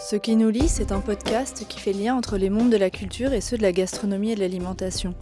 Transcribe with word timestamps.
Ce 0.00 0.14
qui 0.14 0.36
nous 0.36 0.48
lie, 0.48 0.68
c'est 0.68 0.92
un 0.92 1.00
podcast 1.00 1.64
qui 1.68 1.80
fait 1.80 1.92
lien 1.92 2.14
entre 2.14 2.38
les 2.38 2.50
mondes 2.50 2.70
de 2.70 2.76
la 2.76 2.88
culture 2.88 3.32
et 3.32 3.40
ceux 3.40 3.56
de 3.56 3.62
la 3.62 3.72
gastronomie 3.72 4.30
et 4.30 4.34
de 4.36 4.40
l'alimentation. 4.40 5.12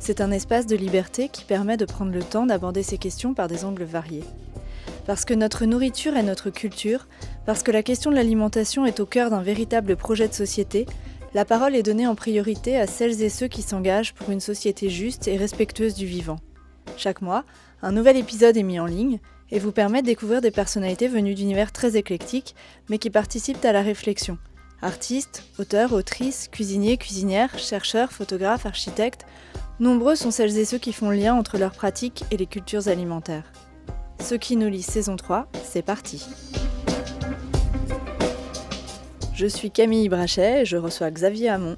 C'est 0.00 0.20
un 0.20 0.32
espace 0.32 0.66
de 0.66 0.74
liberté 0.74 1.28
qui 1.28 1.44
permet 1.44 1.76
de 1.76 1.84
prendre 1.84 2.10
le 2.10 2.24
temps 2.24 2.44
d'aborder 2.44 2.82
ces 2.82 2.98
questions 2.98 3.34
par 3.34 3.46
des 3.46 3.64
angles 3.64 3.84
variés. 3.84 4.24
Parce 5.06 5.24
que 5.24 5.32
notre 5.32 5.64
nourriture 5.64 6.16
est 6.16 6.24
notre 6.24 6.50
culture, 6.50 7.06
parce 7.46 7.62
que 7.62 7.70
la 7.70 7.84
question 7.84 8.10
de 8.10 8.16
l'alimentation 8.16 8.84
est 8.84 8.98
au 8.98 9.06
cœur 9.06 9.30
d'un 9.30 9.42
véritable 9.42 9.94
projet 9.94 10.26
de 10.26 10.34
société, 10.34 10.86
la 11.32 11.44
parole 11.44 11.76
est 11.76 11.84
donnée 11.84 12.08
en 12.08 12.16
priorité 12.16 12.76
à 12.76 12.88
celles 12.88 13.22
et 13.22 13.28
ceux 13.28 13.46
qui 13.46 13.62
s'engagent 13.62 14.12
pour 14.12 14.30
une 14.30 14.40
société 14.40 14.90
juste 14.90 15.28
et 15.28 15.36
respectueuse 15.36 15.94
du 15.94 16.06
vivant. 16.06 16.40
Chaque 16.96 17.22
mois, 17.22 17.44
un 17.80 17.92
nouvel 17.92 18.16
épisode 18.16 18.56
est 18.56 18.64
mis 18.64 18.80
en 18.80 18.86
ligne 18.86 19.20
et 19.50 19.58
vous 19.58 19.72
permet 19.72 20.02
de 20.02 20.06
découvrir 20.06 20.40
des 20.40 20.50
personnalités 20.50 21.08
venues 21.08 21.34
d'univers 21.34 21.72
très 21.72 21.96
éclectiques, 21.96 22.54
mais 22.88 22.98
qui 22.98 23.10
participent 23.10 23.64
à 23.64 23.72
la 23.72 23.82
réflexion. 23.82 24.38
Artistes, 24.82 25.44
auteurs, 25.58 25.92
autrices, 25.92 26.48
cuisiniers, 26.48 26.98
cuisinières, 26.98 27.58
chercheurs, 27.58 28.12
photographes, 28.12 28.66
architectes, 28.66 29.24
nombreux 29.80 30.16
sont 30.16 30.30
celles 30.30 30.58
et 30.58 30.64
ceux 30.64 30.78
qui 30.78 30.92
font 30.92 31.10
lien 31.10 31.34
entre 31.34 31.58
leurs 31.58 31.72
pratiques 31.72 32.24
et 32.30 32.36
les 32.36 32.46
cultures 32.46 32.88
alimentaires. 32.88 33.50
Ce 34.20 34.34
qui 34.34 34.56
nous 34.56 34.68
lie 34.68 34.82
saison 34.82 35.16
3, 35.16 35.48
c'est 35.62 35.82
parti. 35.82 36.26
Je 39.34 39.46
suis 39.46 39.70
Camille 39.70 40.08
Brachet 40.08 40.62
et 40.62 40.64
je 40.64 40.76
reçois 40.76 41.10
Xavier 41.10 41.50
Hamon. 41.50 41.76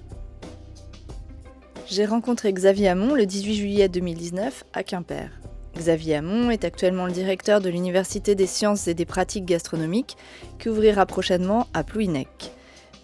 J'ai 1.89 2.07
rencontré 2.07 2.53
Xavier 2.53 2.89
Hamon 2.89 3.15
le 3.15 3.27
18 3.27 3.55
juillet 3.55 3.89
2019 3.89 4.65
à 4.73 4.83
Quimper. 4.83 5.31
Xavier 5.79 6.17
Hamon 6.17 6.51
est 6.51 6.65
actuellement 6.65 7.07
le 7.07 7.13
directeur 7.13 7.61
de 7.61 7.71
l'Université 7.71 8.35
des 8.35 8.47
sciences 8.47 8.89
et 8.89 8.95
des 8.95 9.07
pratiques 9.07 9.47
gastronomiques 9.47 10.17
qui 10.59 10.69
ouvrira 10.69 11.07
prochainement 11.07 11.69
à 11.73 11.85
Plouhinec. 11.85 12.51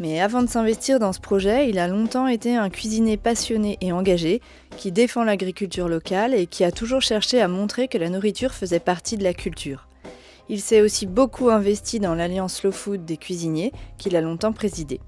Mais 0.00 0.20
avant 0.20 0.42
de 0.42 0.48
s'investir 0.48 0.98
dans 0.98 1.12
ce 1.12 1.20
projet, 1.20 1.70
il 1.70 1.78
a 1.78 1.86
longtemps 1.86 2.26
été 2.26 2.56
un 2.56 2.68
cuisinier 2.68 3.16
passionné 3.16 3.78
et 3.80 3.92
engagé 3.92 4.40
qui 4.76 4.90
défend 4.90 5.22
l'agriculture 5.22 5.88
locale 5.88 6.34
et 6.34 6.46
qui 6.46 6.64
a 6.64 6.72
toujours 6.72 7.00
cherché 7.00 7.40
à 7.40 7.46
montrer 7.46 7.86
que 7.86 7.96
la 7.98 8.10
nourriture 8.10 8.52
faisait 8.52 8.80
partie 8.80 9.16
de 9.16 9.24
la 9.24 9.34
culture. 9.34 9.86
Il 10.48 10.60
s'est 10.60 10.80
aussi 10.80 11.06
beaucoup 11.06 11.48
investi 11.48 12.00
dans 12.00 12.14
l'Alliance 12.14 12.56
Slow 12.56 12.72
Food 12.72 13.04
des 13.04 13.16
cuisiniers 13.16 13.72
qu'il 13.96 14.16
a 14.16 14.20
longtemps 14.20 14.52
présidée. 14.52 15.00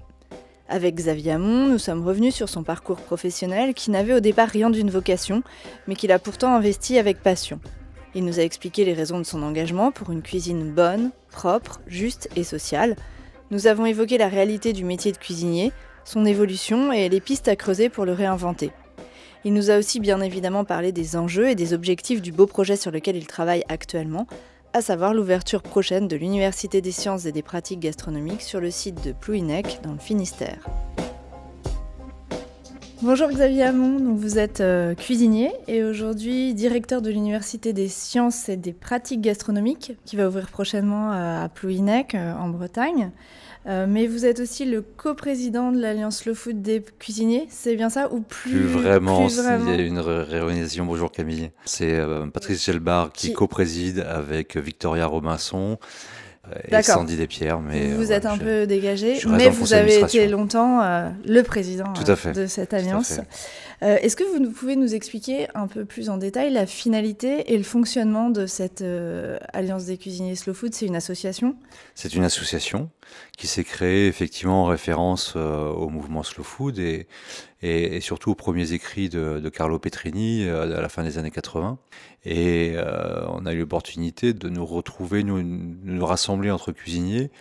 Avec 0.69 0.95
Xavier 0.95 1.31
Hamon, 1.33 1.67
nous 1.67 1.77
sommes 1.77 2.05
revenus 2.05 2.35
sur 2.35 2.49
son 2.49 2.63
parcours 2.63 2.97
professionnel 2.97 3.73
qui 3.73 3.89
n'avait 3.89 4.13
au 4.13 4.19
départ 4.19 4.49
rien 4.49 4.69
d'une 4.69 4.89
vocation, 4.89 5.41
mais 5.87 5.95
qu'il 5.95 6.11
a 6.11 6.19
pourtant 6.19 6.53
investi 6.53 6.97
avec 6.97 7.23
passion. 7.23 7.61
Il 8.15 8.25
nous 8.25 8.39
a 8.39 8.43
expliqué 8.43 8.83
les 8.83 8.93
raisons 8.93 9.19
de 9.19 9.23
son 9.23 9.43
engagement 9.43 9.91
pour 9.91 10.11
une 10.11 10.21
cuisine 10.21 10.73
bonne, 10.73 11.11
propre, 11.31 11.79
juste 11.87 12.29
et 12.35 12.43
sociale. 12.43 12.97
Nous 13.49 13.67
avons 13.67 13.85
évoqué 13.85 14.17
la 14.17 14.27
réalité 14.27 14.73
du 14.73 14.83
métier 14.83 15.13
de 15.13 15.17
cuisinier, 15.17 15.71
son 16.03 16.25
évolution 16.25 16.91
et 16.91 17.07
les 17.07 17.21
pistes 17.21 17.47
à 17.47 17.55
creuser 17.55 17.87
pour 17.87 18.03
le 18.03 18.11
réinventer. 18.11 18.71
Il 19.45 19.53
nous 19.53 19.71
a 19.71 19.77
aussi 19.77 20.01
bien 20.01 20.19
évidemment 20.19 20.65
parlé 20.65 20.91
des 20.91 21.15
enjeux 21.15 21.47
et 21.47 21.55
des 21.55 21.73
objectifs 21.73 22.21
du 22.21 22.33
beau 22.33 22.45
projet 22.45 22.75
sur 22.75 22.91
lequel 22.91 23.15
il 23.15 23.27
travaille 23.27 23.63
actuellement, 23.69 24.27
à 24.77 24.81
savoir 24.81 25.15
l'ouverture 25.15 25.63
prochaine 25.63 26.07
de 26.07 26.15
l'Université 26.15 26.81
des 26.81 26.91
sciences 26.91 27.25
et 27.25 27.31
des 27.31 27.41
pratiques 27.41 27.79
gastronomiques 27.79 28.43
sur 28.43 28.59
le 28.59 28.69
site 28.69 29.03
de 29.03 29.11
Plouhinec 29.11 29.79
dans 29.81 29.91
le 29.91 29.97
Finistère. 29.97 30.59
Bonjour 33.01 33.27
Xavier 33.29 33.63
Hamon, 33.63 34.13
vous 34.13 34.37
êtes 34.37 34.61
euh, 34.61 34.93
cuisinier 34.93 35.51
et 35.67 35.83
aujourd'hui 35.83 36.53
directeur 36.53 37.01
de 37.01 37.09
l'Université 37.09 37.73
des 37.73 37.87
sciences 37.87 38.49
et 38.49 38.55
des 38.55 38.71
pratiques 38.71 39.21
gastronomiques 39.21 39.93
qui 40.05 40.15
va 40.15 40.27
ouvrir 40.27 40.47
prochainement 40.47 41.11
euh, 41.11 41.45
à 41.45 41.49
Plouhinec 41.49 42.13
euh, 42.13 42.35
en 42.35 42.49
Bretagne. 42.49 43.09
Mais 43.67 44.07
vous 44.07 44.25
êtes 44.25 44.39
aussi 44.39 44.65
le 44.65 44.81
coprésident 44.81 45.71
de 45.71 45.79
l'Alliance 45.79 46.25
Le 46.25 46.33
Food 46.33 46.61
des 46.61 46.83
cuisiniers, 46.99 47.47
c'est 47.49 47.75
bien 47.75 47.89
ça 47.89 48.11
ou 48.11 48.21
plus, 48.21 48.51
plus 48.51 48.61
vraiment, 48.61 49.27
il 49.27 49.69
y 49.69 49.71
a 49.71 49.75
une 49.83 49.99
réorganisation. 49.99 50.85
Bonjour 50.85 51.11
Camille, 51.11 51.51
c'est 51.65 51.99
Patrice 52.33 52.65
Gelbar 52.65 53.11
qui, 53.11 53.27
qui 53.27 53.33
co-préside 53.33 53.99
avec 53.99 54.57
Victoria 54.57 55.05
Robinson 55.05 55.77
et 56.69 56.81
Sandy 56.81 57.17
Despierres. 57.17 57.59
Mais 57.59 57.93
vous 57.93 58.11
êtes 58.11 58.25
un 58.25 58.37
peu 58.37 58.67
dégagé, 58.67 59.19
mais 59.27 59.49
vous 59.49 59.73
avez 59.73 59.99
été 59.99 60.27
longtemps 60.27 60.81
euh, 60.81 61.09
le 61.25 61.43
président 61.43 61.93
euh, 62.07 62.33
de 62.33 62.47
cette 62.47 62.73
alliance. 62.73 63.19
Euh, 63.83 63.97
est-ce 64.01 64.15
que 64.15 64.23
vous 64.23 64.51
pouvez 64.51 64.75
nous 64.75 64.95
expliquer 64.95 65.47
un 65.53 65.67
peu 65.67 65.85
plus 65.85 66.09
en 66.09 66.17
détail 66.17 66.51
la 66.51 66.65
finalité 66.65 67.53
et 67.53 67.57
le 67.57 67.63
fonctionnement 67.63 68.29
de 68.29 68.45
cette 68.45 68.83
alliance 69.53 69.85
des 69.85 69.97
cuisiniers 69.97 70.35
Slow 70.35 70.53
Food? 70.53 70.73
C'est 70.73 70.87
une 70.87 70.95
association? 70.95 71.55
C'est 71.93 72.15
une 72.15 72.23
association 72.23 72.89
qui 73.37 73.47
s'est 73.47 73.63
créée 73.63 74.07
effectivement 74.07 74.63
en 74.63 74.65
référence 74.65 75.35
au 75.35 75.89
mouvement 75.89 76.23
Slow 76.23 76.43
Food 76.43 76.79
et, 76.79 78.01
surtout 78.01 78.31
aux 78.31 78.35
premiers 78.35 78.73
écrits 78.73 79.09
de, 79.09 79.49
Carlo 79.49 79.77
Petrini 79.79 80.47
à 80.49 80.65
la 80.65 80.89
fin 80.89 81.03
des 81.03 81.17
années 81.17 81.31
80. 81.31 81.77
Et 82.25 82.73
euh, 82.75 83.25
on 83.29 83.45
a 83.45 83.53
eu 83.53 83.59
l'opportunité 83.59 84.33
de 84.33 84.49
nous 84.49 84.65
retrouver, 84.65 85.23
nous 85.23 86.05
rassembler 86.05 86.51
entre 86.51 86.73
cuisiniers 86.73 87.31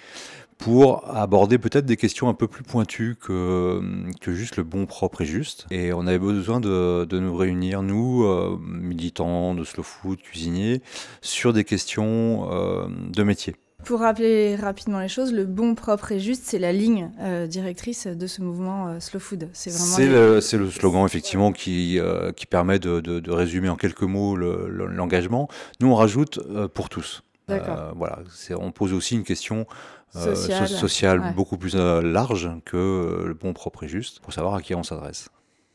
pour 0.58 1.08
aborder 1.14 1.58
peut-être 1.58 1.86
des 1.86 1.96
questions 1.96 2.28
un 2.28 2.34
peu 2.34 2.48
plus 2.48 2.62
pointues 2.62 3.16
que, 3.20 3.80
que 4.20 4.32
juste 4.32 4.56
le 4.56 4.62
bon, 4.62 4.86
propre 4.86 5.22
et 5.22 5.26
juste. 5.26 5.66
Et 5.70 5.92
on 5.92 6.06
avait 6.06 6.18
besoin 6.18 6.60
de, 6.60 7.04
de 7.04 7.18
nous 7.18 7.36
réunir, 7.36 7.82
nous, 7.82 8.24
euh, 8.24 8.58
militants 8.60 9.54
de 9.54 9.64
slow 9.64 9.82
food, 9.82 10.20
cuisiniers, 10.20 10.82
sur 11.20 11.52
des 11.52 11.64
questions 11.64 12.48
euh, 12.50 12.86
de 12.88 13.22
métier. 13.22 13.54
Pour 13.86 14.00
rappeler 14.00 14.56
rapidement 14.56 14.98
les 14.98 15.06
choses, 15.06 15.32
le 15.32 15.44
bon, 15.44 15.76
propre 15.76 16.10
et 16.10 16.18
juste, 16.18 16.42
c'est 16.44 16.58
la 16.58 16.72
ligne 16.72 17.12
euh, 17.20 17.46
directrice 17.46 18.08
de 18.08 18.26
ce 18.26 18.42
mouvement 18.42 18.88
euh, 18.88 18.98
Slow 18.98 19.20
Food. 19.20 19.48
C'est 19.52 20.08
le, 20.08 20.40
le, 20.40 20.70
slogan 20.70 21.06
effectivement 21.06 21.52
qui, 21.52 22.00
euh, 22.00 22.32
qui 22.32 22.46
permet 22.46 22.80
de, 22.80 22.98
de, 23.00 23.30
résumer 23.30 23.68
en 23.68 23.76
quelques 23.76 24.02
mots 24.02 24.34
l'engagement. 24.36 25.48
Nous, 25.78 25.88
on 25.88 25.94
rajoute 25.94 26.40
pour 26.74 26.88
tous. 26.88 27.22
Voilà, 27.48 28.18
on 28.58 28.72
pose 28.72 28.92
aussi 28.92 29.14
une 29.14 29.24
question 29.24 29.66
sociale, 30.12 31.34
beaucoup 31.34 31.58
plus 31.58 31.74
large 31.74 32.50
que 32.64 33.24
le 33.26 33.34
bon, 33.34 33.52
propre 33.52 33.84
et 33.84 33.88
juste, 33.88 34.20
pour 34.20 34.32
savoir 34.32 34.54
à 34.54 34.62
qui 34.62 34.74
on 34.74 34.82
s'adresse. 34.82 35.28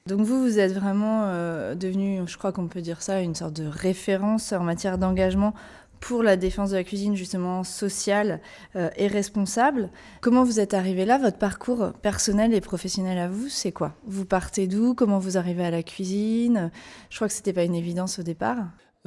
Donc 0.08 0.22
vous, 0.22 0.42
vous 0.42 0.58
êtes 0.60 0.74
vraiment 0.74 1.28
devenu, 1.76 2.22
je 2.26 2.38
crois 2.38 2.52
qu'on 2.52 2.68
peut 2.68 2.82
dire 2.82 3.02
ça, 3.02 3.22
une 3.22 3.36
sorte 3.36 3.54
de 3.54 3.68
référence 3.68 4.52
en 4.52 4.64
matière 4.64 4.98
d'engagement 4.98 5.54
pour 6.00 6.24
la 6.24 6.36
défense 6.36 6.72
de 6.72 6.78
la 6.78 6.84
cuisine 6.84 7.16
justement 7.16 7.64
sociale 7.64 8.42
euh, 8.76 8.90
et 8.96 9.06
responsable. 9.06 9.92
Comment 10.20 10.44
vous 10.44 10.60
êtes 10.60 10.74
arrivé 10.74 11.06
là? 11.06 11.20
Votre 11.20 11.38
parcours 11.38 11.94
personnel 12.02 12.56
et 12.56 12.60
professionnel 12.60 13.20
à 13.20 13.28
vous, 13.28 13.50
c'est 13.50 13.72
quoi? 13.72 13.94
Vous 14.08 14.26
partez 14.26 14.66
d'où? 14.66 14.96
Comment 14.96 15.20
vous 15.20 15.38
arrivez 15.38 15.64
à 15.64 15.70
la 15.70 15.84
cuisine? 15.84 16.72
Je 17.12 17.16
crois 17.18 17.28
que 17.28 17.34
c'était 17.36 17.54
pas 17.54 17.66
une 17.66 17.76
évidence 17.76 18.18
au 18.18 18.24
départ. 18.24 18.58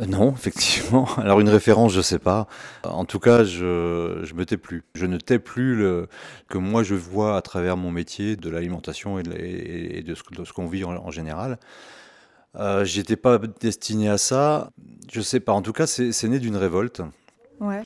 Euh, 0.01 0.07
non, 0.07 0.33
effectivement. 0.37 1.09
Alors 1.17 1.41
une 1.41 1.49
référence, 1.49 1.93
je 1.93 2.01
sais 2.01 2.19
pas. 2.19 2.47
En 2.85 3.05
tout 3.05 3.21
cas, 3.21 3.45
je 3.45 4.21
je 4.23 4.35
me 4.35 4.45
tais 4.45 4.57
plus. 4.57 4.83
Je 4.95 5.07
ne 5.07 5.19
tais 5.19 5.39
plus 5.39 5.77
le 5.77 6.09
que 6.49 6.59
moi 6.59 6.83
je 6.83 6.95
vois 6.95 7.37
à 7.37 7.43
travers 7.43 7.77
mon 7.77 7.91
métier 7.91 8.37
de 8.37 8.51
l'alimentation 8.51 9.19
et 9.19 10.03
de, 10.03 10.15
ce, 10.15 10.53
qu'on 10.53 10.67
vit 10.67 10.85
en 10.85 11.11
général. 11.11 11.59
Euh, 12.57 12.85
J'étais 12.85 13.17
pas 13.17 13.39
destiné 13.39 14.09
à 14.09 14.19
ça. 14.19 14.71
Je 15.13 15.21
sais 15.21 15.41
pas. 15.41 15.53
En 15.53 15.63
tout 15.63 15.73
cas, 15.73 15.87
c'est 15.87 16.29
né 16.29 16.39
d'une 16.39 16.57
révolte. 16.57 17.03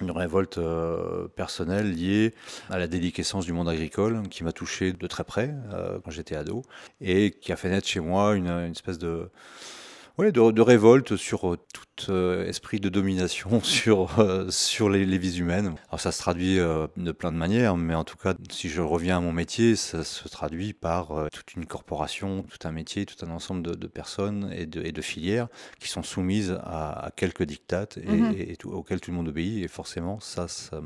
Une 0.00 0.10
révolte 0.10 0.58
euh, 0.58 1.28
personnelle 1.28 1.92
liée 1.92 2.34
à 2.68 2.78
la 2.78 2.88
déliquescence 2.88 3.44
du 3.44 3.52
monde 3.52 3.68
agricole 3.68 4.22
qui 4.28 4.42
m'a 4.42 4.50
touché 4.50 4.92
de 4.92 5.06
très 5.06 5.24
près 5.24 5.54
euh, 5.72 6.00
quand 6.02 6.10
j'étais 6.10 6.34
ado 6.34 6.62
et 7.00 7.30
qui 7.30 7.52
a 7.52 7.56
fait 7.56 7.68
naître 7.68 7.86
chez 7.86 8.00
moi 8.00 8.34
une, 8.34 8.48
une 8.48 8.72
espèce 8.72 8.98
de, 8.98 9.30
ouais, 10.16 10.32
de, 10.32 10.50
de, 10.50 10.62
révolte 10.62 11.16
sur 11.16 11.56
tout 11.72 11.84
euh, 12.08 12.46
esprit 12.46 12.80
de 12.80 12.88
domination 12.88 13.60
sur, 13.62 14.18
euh, 14.18 14.50
sur 14.50 14.88
les, 14.90 15.04
les, 15.06 15.18
vies 15.18 15.38
humaines. 15.38 15.74
Alors 15.88 16.00
ça 16.00 16.12
se 16.12 16.18
traduit 16.18 16.56
de 16.56 17.12
plein 17.12 17.32
de 17.32 17.36
manières, 17.36 17.76
mais 17.76 17.94
en 17.94 18.04
tout 18.04 18.16
cas, 18.16 18.34
si 18.50 18.68
je 18.68 18.80
reviens 18.80 19.18
à 19.18 19.20
mon 19.20 19.32
métier, 19.32 19.76
ça 19.76 20.04
se 20.04 20.28
traduit 20.28 20.72
par 20.72 21.28
toute 21.32 21.54
une 21.54 21.66
corporation, 21.66 22.42
tout 22.42 22.66
un 22.66 22.72
métier, 22.72 23.06
tout 23.06 23.24
un 23.24 23.30
ensemble 23.30 23.62
de, 23.62 23.74
de 23.74 23.86
personnes 23.86 24.50
et 24.56 24.66
de, 24.66 24.82
et 24.82 24.92
de, 24.92 25.02
filières 25.02 25.48
qui 25.80 25.88
sont 25.88 26.02
soumises 26.02 26.58
à, 26.64 27.06
à 27.06 27.10
quelques 27.10 27.44
dictates 27.44 27.96
et, 27.98 28.06
-hmm. 28.06 28.52
et 28.52 28.56
tout, 28.56 28.70
auxquels 28.70 29.00
tout 29.00 29.10
le 29.10 29.16
monde 29.16 29.28
obéit. 29.28 29.64
Et 29.64 29.68
forcément, 29.68 30.20
ça, 30.20 30.48
ça, 30.48 30.80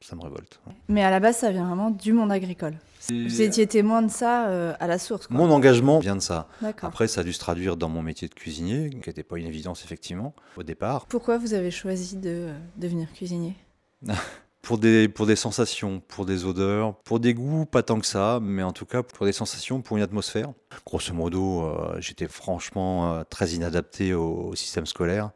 ça, 0.00 0.16
me 0.16 0.22
révolte. 0.22 0.60
Mais 0.88 1.02
à 1.02 1.10
la 1.10 1.20
base, 1.20 1.38
ça 1.38 1.50
vient 1.50 1.66
vraiment 1.66 1.90
du 1.90 2.12
monde 2.12 2.32
agricole. 2.32 2.76
Vous 3.08 3.42
étiez 3.42 3.66
témoin 3.66 4.02
de 4.02 4.10
ça 4.10 4.48
euh, 4.48 4.74
à 4.80 4.86
la 4.86 4.98
source 4.98 5.26
quoi. 5.26 5.36
Mon 5.36 5.50
engagement 5.50 5.98
vient 5.98 6.16
de 6.16 6.20
ça. 6.20 6.48
Après, 6.82 7.08
ça 7.08 7.20
a 7.20 7.24
dû 7.24 7.32
se 7.32 7.38
traduire 7.38 7.76
dans 7.76 7.88
mon 7.88 8.02
métier 8.02 8.28
de 8.28 8.34
cuisinier, 8.34 8.90
qui 8.90 9.08
n'était 9.08 9.22
pas 9.22 9.38
une 9.38 9.46
évidence 9.46 9.84
effectivement 9.84 10.34
au 10.58 10.62
départ. 10.62 11.06
Pourquoi 11.06 11.38
vous 11.38 11.54
avez 11.54 11.70
choisi 11.70 12.16
de 12.16 12.30
euh, 12.30 12.58
devenir 12.76 13.12
cuisinier 13.12 13.54
pour 14.62 14.78
des, 14.78 15.08
pour 15.08 15.26
des 15.26 15.36
sensations, 15.36 16.00
pour 16.00 16.26
des 16.26 16.44
odeurs, 16.44 16.96
pour 17.02 17.20
des 17.20 17.34
goûts, 17.34 17.66
pas 17.66 17.82
tant 17.82 18.00
que 18.00 18.06
ça, 18.06 18.40
mais 18.42 18.62
en 18.62 18.72
tout 18.72 18.86
cas 18.86 19.02
pour 19.02 19.26
des 19.26 19.32
sensations, 19.32 19.80
pour 19.80 19.96
une 19.96 20.02
atmosphère. 20.02 20.52
Grosso 20.84 21.14
modo, 21.14 21.62
euh, 21.62 21.96
j'étais 22.00 22.28
franchement 22.28 23.14
euh, 23.14 23.22
très 23.28 23.50
inadapté 23.50 24.12
au, 24.14 24.48
au, 24.48 24.54
système 24.54 24.86
scolaire. 24.86 25.30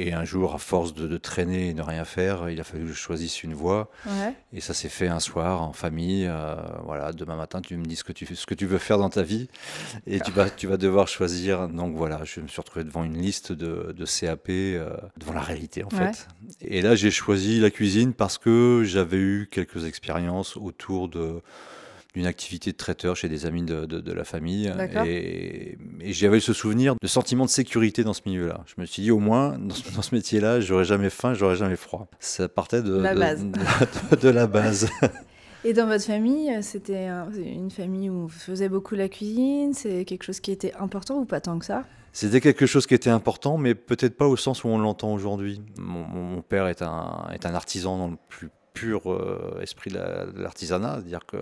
Et 0.00 0.14
un 0.14 0.24
jour, 0.24 0.54
à 0.54 0.58
force 0.58 0.94
de, 0.94 1.16
traîner 1.18 1.68
et 1.68 1.74
de 1.74 1.82
rien 1.82 2.06
faire, 2.06 2.48
il 2.48 2.58
a 2.58 2.64
fallu 2.64 2.84
que 2.84 2.92
je 2.92 2.96
choisisse 2.96 3.42
une 3.42 3.52
voie. 3.52 3.90
Et 4.54 4.62
ça 4.62 4.72
s'est 4.72 4.88
fait 4.88 5.08
un 5.08 5.20
soir 5.20 5.60
en 5.62 5.74
famille. 5.74 6.26
Euh, 6.26 6.56
voilà, 6.84 7.12
demain 7.12 7.36
matin, 7.36 7.60
tu 7.60 7.76
me 7.76 7.84
dis 7.84 7.96
ce 7.96 8.04
que 8.04 8.12
tu, 8.12 8.24
ce 8.34 8.46
que 8.46 8.54
tu 8.54 8.64
veux 8.64 8.78
faire 8.78 8.96
dans 8.96 9.10
ta 9.10 9.22
vie 9.22 9.48
et 10.06 10.20
tu 10.20 10.30
vas, 10.30 10.48
tu 10.48 10.66
vas 10.66 10.78
devoir 10.78 11.06
choisir. 11.06 11.68
Donc 11.68 11.96
voilà, 11.96 12.22
je 12.24 12.40
me 12.40 12.48
suis 12.48 12.62
retrouvé 12.62 12.82
devant 12.82 13.04
une 13.04 13.18
liste 13.18 13.52
de, 13.52 13.94
de 13.94 14.04
CAP, 14.06 14.48
euh, 14.48 14.96
devant 15.18 15.34
la 15.34 15.42
réalité 15.42 15.84
en 15.84 15.90
fait. 15.90 16.26
Et 16.62 16.80
là, 16.80 16.94
j'ai 16.94 17.10
choisi 17.10 17.60
la 17.60 17.70
cuisine 17.70 18.14
parce 18.14 18.38
que 18.38 18.82
j'avais 18.86 19.18
eu 19.18 19.48
quelques 19.50 19.84
expériences 19.84 20.56
autour 20.56 21.08
de 21.08 21.42
d'une 22.14 22.26
activité 22.26 22.72
de 22.72 22.76
traiteur 22.76 23.16
chez 23.16 23.28
des 23.28 23.46
amis 23.46 23.62
de, 23.62 23.84
de, 23.86 24.12
la 24.12 24.24
famille. 24.24 24.72
Et, 25.06 25.78
j'avais 26.00 26.40
ce 26.40 26.52
souvenir 26.52 26.94
de 27.00 27.06
sentiment 27.06 27.44
de 27.44 27.50
sécurité 27.50 28.04
dans 28.04 28.14
ce 28.14 28.22
milieu-là. 28.26 28.64
Je 28.66 28.80
me 28.80 28.86
suis 28.86 29.02
dit, 29.02 29.10
au 29.10 29.18
moins, 29.18 29.58
dans 29.58 30.02
ce, 30.02 30.14
métier-là, 30.14 30.60
j'aurais 30.60 30.84
jamais 30.84 31.10
faim, 31.10 31.34
j'aurais 31.34 31.56
jamais 31.56 31.76
froid. 31.76 32.08
Ça 32.18 32.48
partait 32.48 32.82
de 32.82 32.96
la 32.96 33.14
base. 33.14 33.44
De, 34.20 34.28
la 34.28 34.46
base. 34.46 34.88
Et 35.64 35.72
dans 35.72 35.86
votre 35.86 36.04
famille, 36.04 36.50
c'était 36.62 37.08
une 37.36 37.70
famille 37.70 38.10
où 38.10 38.26
vous 38.26 38.28
faisiez 38.28 38.68
beaucoup 38.68 38.94
la 38.94 39.08
cuisine 39.08 39.74
C'est 39.74 40.04
quelque 40.04 40.24
chose 40.24 40.40
qui 40.40 40.52
était 40.52 40.74
important 40.74 41.18
ou 41.18 41.24
pas 41.24 41.40
tant 41.40 41.58
que 41.58 41.66
ça? 41.66 41.84
C'était 42.12 42.40
quelque 42.40 42.66
chose 42.66 42.86
qui 42.86 42.94
était 42.94 43.10
important, 43.10 43.56
mais 43.56 43.74
peut-être 43.74 44.16
pas 44.16 44.26
au 44.26 44.36
sens 44.36 44.64
où 44.64 44.68
on 44.68 44.78
l'entend 44.78 45.12
aujourd'hui. 45.12 45.62
Mon, 45.78 46.04
mon, 46.04 46.42
père 46.42 46.66
est 46.66 46.82
un, 46.82 47.28
est 47.32 47.46
un 47.46 47.54
artisan 47.54 47.98
dans 47.98 48.08
le 48.08 48.16
plus 48.28 48.50
pur 48.72 49.12
euh, 49.12 49.60
esprit 49.62 49.90
de 49.90 49.98
l'artisanat, 50.36 50.94
c'est-à-dire 50.94 51.26
que 51.26 51.36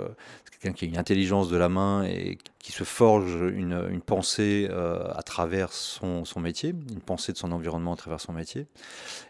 c'est 0.45 0.59
quelqu'un 0.59 0.77
qui 0.77 0.85
a 0.85 0.89
une 0.89 0.99
intelligence 0.99 1.49
de 1.49 1.57
la 1.57 1.69
main 1.69 2.05
et 2.05 2.39
qui 2.59 2.73
se 2.73 2.85
forge 2.85 3.35
une, 3.53 4.01
pensée 4.01 4.69
euh, 4.71 5.11
à 5.15 5.23
travers 5.23 5.73
son, 5.73 6.25
métier, 6.37 6.71
une 6.71 7.01
pensée 7.01 7.33
de 7.33 7.39
son 7.39 7.53
environnement 7.53 7.95
à 7.95 7.97
travers 7.97 8.21
son 8.21 8.33
métier. 8.33 8.67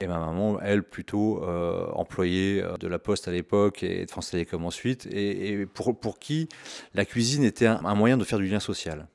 Et 0.01 0.07
ma 0.07 0.19
maman, 0.19 0.61
elle, 0.61 0.83
plutôt 0.83 1.43
euh, 1.45 1.87
employée 1.93 2.65
de 2.81 2.89
la 2.89 2.99
Poste 2.99 3.29
à 3.29 3.31
l'époque 3.31 3.83
et 3.83 4.07
de 4.07 4.11
France 4.11 4.31
Télécom 4.31 4.65
ensuite, 4.65 5.07
et, 5.07 5.67
pour, 5.67 5.99
pour 5.99 6.19
qui 6.19 6.49
la 6.95 7.05
cuisine 7.05 7.45
était 7.45 7.67
un, 7.67 7.85
un 7.85 7.95
moyen 7.95 8.17
de 8.17 8.25
faire 8.25 8.39
du 8.39 8.47
lien 8.47 8.61
social. 8.61 9.07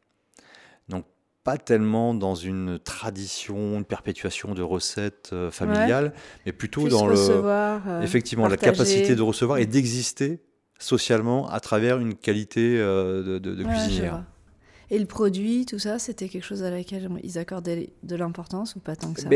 Donc 0.89 1.05
pas 1.43 1.57
tellement 1.57 2.13
dans 2.13 2.35
une 2.35 2.79
tradition, 2.79 3.77
une 3.77 3.85
perpétuation 3.85 4.53
de 4.53 4.61
recettes 4.61 5.31
euh, 5.33 5.51
familiales, 5.51 6.13
mais 6.45 6.53
plutôt 6.53 6.87
dans 6.87 7.05
le, 7.05 7.17
euh, 7.17 8.01
effectivement 8.01 8.47
la 8.47 8.57
capacité 8.57 9.15
de 9.15 9.21
recevoir 9.21 9.57
et 9.57 9.65
d'exister 9.65 10.41
socialement 10.79 11.49
à 11.49 11.59
travers 11.59 11.99
une 11.99 12.15
qualité 12.15 12.77
euh, 12.79 13.39
de, 13.39 13.63
cuisinière. 13.63 14.23
Et 14.89 14.99
le 14.99 15.05
produit, 15.05 15.65
tout 15.65 15.79
ça, 15.79 15.99
c'était 15.99 16.29
quelque 16.29 16.43
chose 16.43 16.63
à 16.63 16.69
laquelle 16.69 17.09
ils 17.23 17.37
accordaient 17.37 17.89
de 18.03 18.15
l'importance 18.15 18.75
ou 18.75 18.79
pas 18.79 18.95
tant 18.95 19.11
que 19.11 19.21
ça? 19.21 19.29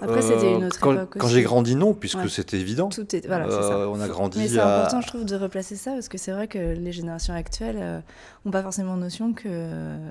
Après, 0.00 0.22
c'était 0.22 0.52
une 0.52 0.64
autre 0.64 0.78
quand, 0.80 0.92
époque 0.92 1.16
Quand 1.18 1.28
j'ai 1.28 1.42
grandi, 1.42 1.76
non, 1.76 1.94
puisque 1.94 2.28
c'était 2.30 2.58
évident. 2.58 2.88
Tout 2.88 3.14
est, 3.14 3.26
voilà, 3.26 3.50
ça. 3.50 3.56
Euh, 3.56 3.86
on 3.86 4.00
a 4.00 4.08
grandi. 4.08 4.38
Mais 4.38 4.48
c'est 4.48 4.58
important, 4.58 5.00
je 5.00 5.06
trouve, 5.06 5.24
de 5.24 5.36
replacer 5.36 5.76
ça 5.76 5.92
parce 5.92 6.08
que 6.08 6.18
c'est 6.18 6.32
vrai 6.32 6.48
que 6.48 6.58
les 6.58 6.92
générations 6.92 7.34
actuelles 7.34 7.76
n'ont 7.76 8.50
euh, 8.50 8.52
pas 8.52 8.62
forcément 8.62 8.96
notion 8.96 9.32
que 9.32 9.48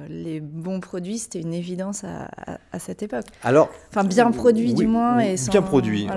les 0.09 0.39
bons 0.39 0.79
produits 0.79 1.19
c'était 1.19 1.39
une 1.39 1.53
évidence 1.53 2.03
à, 2.03 2.29
à, 2.71 2.79
cette 2.79 3.03
époque. 3.03 3.25
Alors, 3.43 3.69
enfin, 3.89 4.03
bien 4.03 4.31
produit 4.31 4.73
du 4.73 4.87
moins 4.87 5.19
et 5.19 5.37
sans, 5.37 5.51
bien 5.51 5.61
produit. 5.61 6.07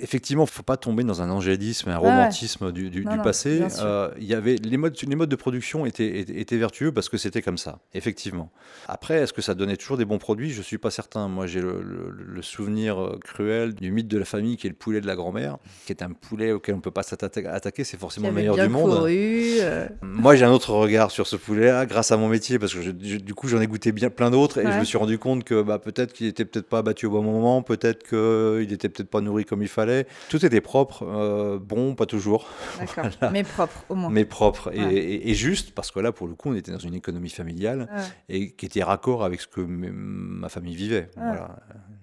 Effectivement, 0.00 0.44
il 0.44 0.50
faut 0.50 0.62
pas 0.62 0.76
tomber 0.76 1.04
dans 1.04 1.22
un 1.22 1.30
angélisme, 1.30 1.90
un 1.90 1.98
romantisme 1.98 2.72
du, 2.72 2.90
du, 2.90 3.04
passé. 3.22 3.62
Euh, 3.80 4.10
y 4.18 4.34
avait 4.34 4.56
les 4.56 4.76
modes, 4.76 4.96
les 5.06 5.16
modes 5.16 5.28
de 5.28 5.36
production 5.36 5.86
étaient, 5.86 6.20
étaient, 6.20 6.56
vertueux 6.56 6.92
parce 6.92 7.08
que 7.08 7.16
c'était 7.16 7.42
comme 7.42 7.58
ça, 7.58 7.78
effectivement. 7.94 8.50
Après, 8.88 9.14
est-ce 9.14 9.32
que 9.32 9.42
ça 9.42 9.54
donnait 9.54 9.76
toujours 9.76 9.96
des 9.96 10.04
bons 10.04 10.18
produits? 10.18 10.50
Je 10.50 10.62
suis 10.62 10.78
pas 10.78 10.90
certain. 10.90 11.28
Moi, 11.28 11.46
j'ai 11.46 11.60
le 11.60 12.42
souvenir 12.42 12.77
euh, 12.86 13.18
cruel 13.24 13.74
du 13.74 13.90
mythe 13.90 14.08
de 14.08 14.18
la 14.18 14.24
famille 14.24 14.56
qui 14.56 14.66
est 14.66 14.70
le 14.70 14.76
poulet 14.76 15.00
de 15.00 15.06
la 15.06 15.16
grand-mère, 15.16 15.58
qui 15.86 15.92
est 15.92 16.02
un 16.02 16.10
poulet 16.10 16.52
auquel 16.52 16.74
on 16.74 16.78
ne 16.78 16.82
peut 16.82 16.90
pas 16.90 17.02
s'attaquer, 17.02 17.84
c'est 17.84 17.98
forcément 17.98 18.28
le 18.28 18.34
meilleur 18.34 18.56
du 18.56 18.68
monde. 18.68 19.06
Euh. 19.08 19.88
Moi, 20.02 20.36
j'ai 20.36 20.44
un 20.44 20.52
autre 20.52 20.72
regard 20.72 21.10
sur 21.10 21.26
ce 21.26 21.36
poulet-là 21.36 21.86
grâce 21.86 22.12
à 22.12 22.16
mon 22.16 22.28
métier, 22.28 22.58
parce 22.58 22.74
que 22.74 22.90
du 22.90 23.34
coup, 23.34 23.48
j'en 23.48 23.60
ai 23.60 23.66
goûté 23.66 23.92
bien 23.92 24.10
plein 24.10 24.30
d'autres 24.30 24.58
et 24.58 24.72
je 24.72 24.78
me 24.78 24.84
suis 24.84 24.98
rendu 24.98 25.18
compte 25.18 25.44
que 25.44 25.62
bah, 25.62 25.78
peut-être 25.78 26.12
qu'il 26.12 26.26
était 26.26 26.44
peut-être 26.44 26.68
pas 26.68 26.78
abattu 26.78 27.06
au 27.06 27.10
bon 27.10 27.22
moment, 27.22 27.62
peut-être 27.62 28.06
qu'il 28.06 28.72
était 28.72 28.88
peut-être 28.88 29.10
pas 29.10 29.20
nourri 29.20 29.44
comme 29.44 29.62
il 29.62 29.68
fallait. 29.68 30.06
Tout 30.28 30.44
était 30.44 30.60
propre, 30.60 31.04
euh, 31.06 31.58
bon, 31.58 31.94
pas 31.94 32.06
toujours. 32.06 32.48
D'accord, 32.78 33.06
mais 33.32 33.44
propre 33.44 33.84
au 33.88 33.94
moins. 33.94 34.10
Mais 34.10 34.24
propre 34.24 34.70
et, 34.74 35.34
juste, 35.34 35.72
parce 35.72 35.90
que 35.90 36.00
là, 36.00 36.12
pour 36.12 36.26
le 36.26 36.34
coup, 36.34 36.50
on 36.50 36.54
était 36.54 36.72
dans 36.72 36.78
une 36.78 36.94
économie 36.94 37.30
familiale 37.30 37.88
et 38.28 38.52
qui 38.52 38.66
était 38.66 38.82
raccord 38.82 39.24
avec 39.24 39.40
ce 39.40 39.46
que 39.46 39.60
ma 39.60 40.48
famille 40.48 40.76
vivait. 40.76 41.10
Voilà. 41.16 41.56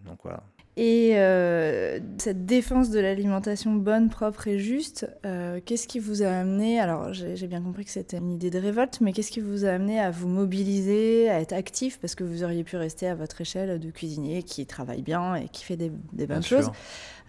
Donc 0.06 0.20
voilà. 0.24 0.44
Et 0.78 1.12
euh, 1.14 2.00
cette 2.18 2.46
défense 2.46 2.90
de 2.90 3.00
l'alimentation 3.00 3.74
bonne, 3.76 4.10
propre 4.10 4.50
et 4.50 4.60
juste, 4.60 5.08
euh, 5.26 5.62
qu'est-ce 5.64 5.88
qui 5.88 6.00
vous 6.00 6.22
a 6.22 6.28
amené, 6.28 6.82
alors 6.82 7.14
j'ai 7.14 7.48
bien 7.48 7.62
compris 7.62 7.86
que 7.86 7.92
c'était 7.92 8.18
une 8.18 8.32
idée 8.32 8.50
de 8.50 8.60
révolte, 8.60 9.00
mais 9.00 9.14
qu'est-ce 9.14 9.32
qui 9.32 9.40
vous 9.40 9.64
a 9.64 9.70
amené 9.70 10.02
à 10.02 10.12
vous 10.12 10.28
mobiliser, 10.28 11.30
à 11.30 11.40
être 11.40 11.54
actif, 11.54 11.98
parce 12.00 12.14
que 12.14 12.26
vous 12.26 12.44
auriez 12.44 12.66
pu 12.66 12.76
rester 12.76 13.08
à 13.08 13.16
votre 13.16 13.40
échelle 13.40 13.80
de 13.80 13.90
cuisinier 13.90 14.44
qui 14.44 14.66
travaille 14.66 15.02
bien 15.02 15.36
et 15.36 15.48
qui 15.48 15.64
fait 15.64 15.78
des, 15.78 15.92
bonnes 16.28 16.44
choses. 16.44 16.70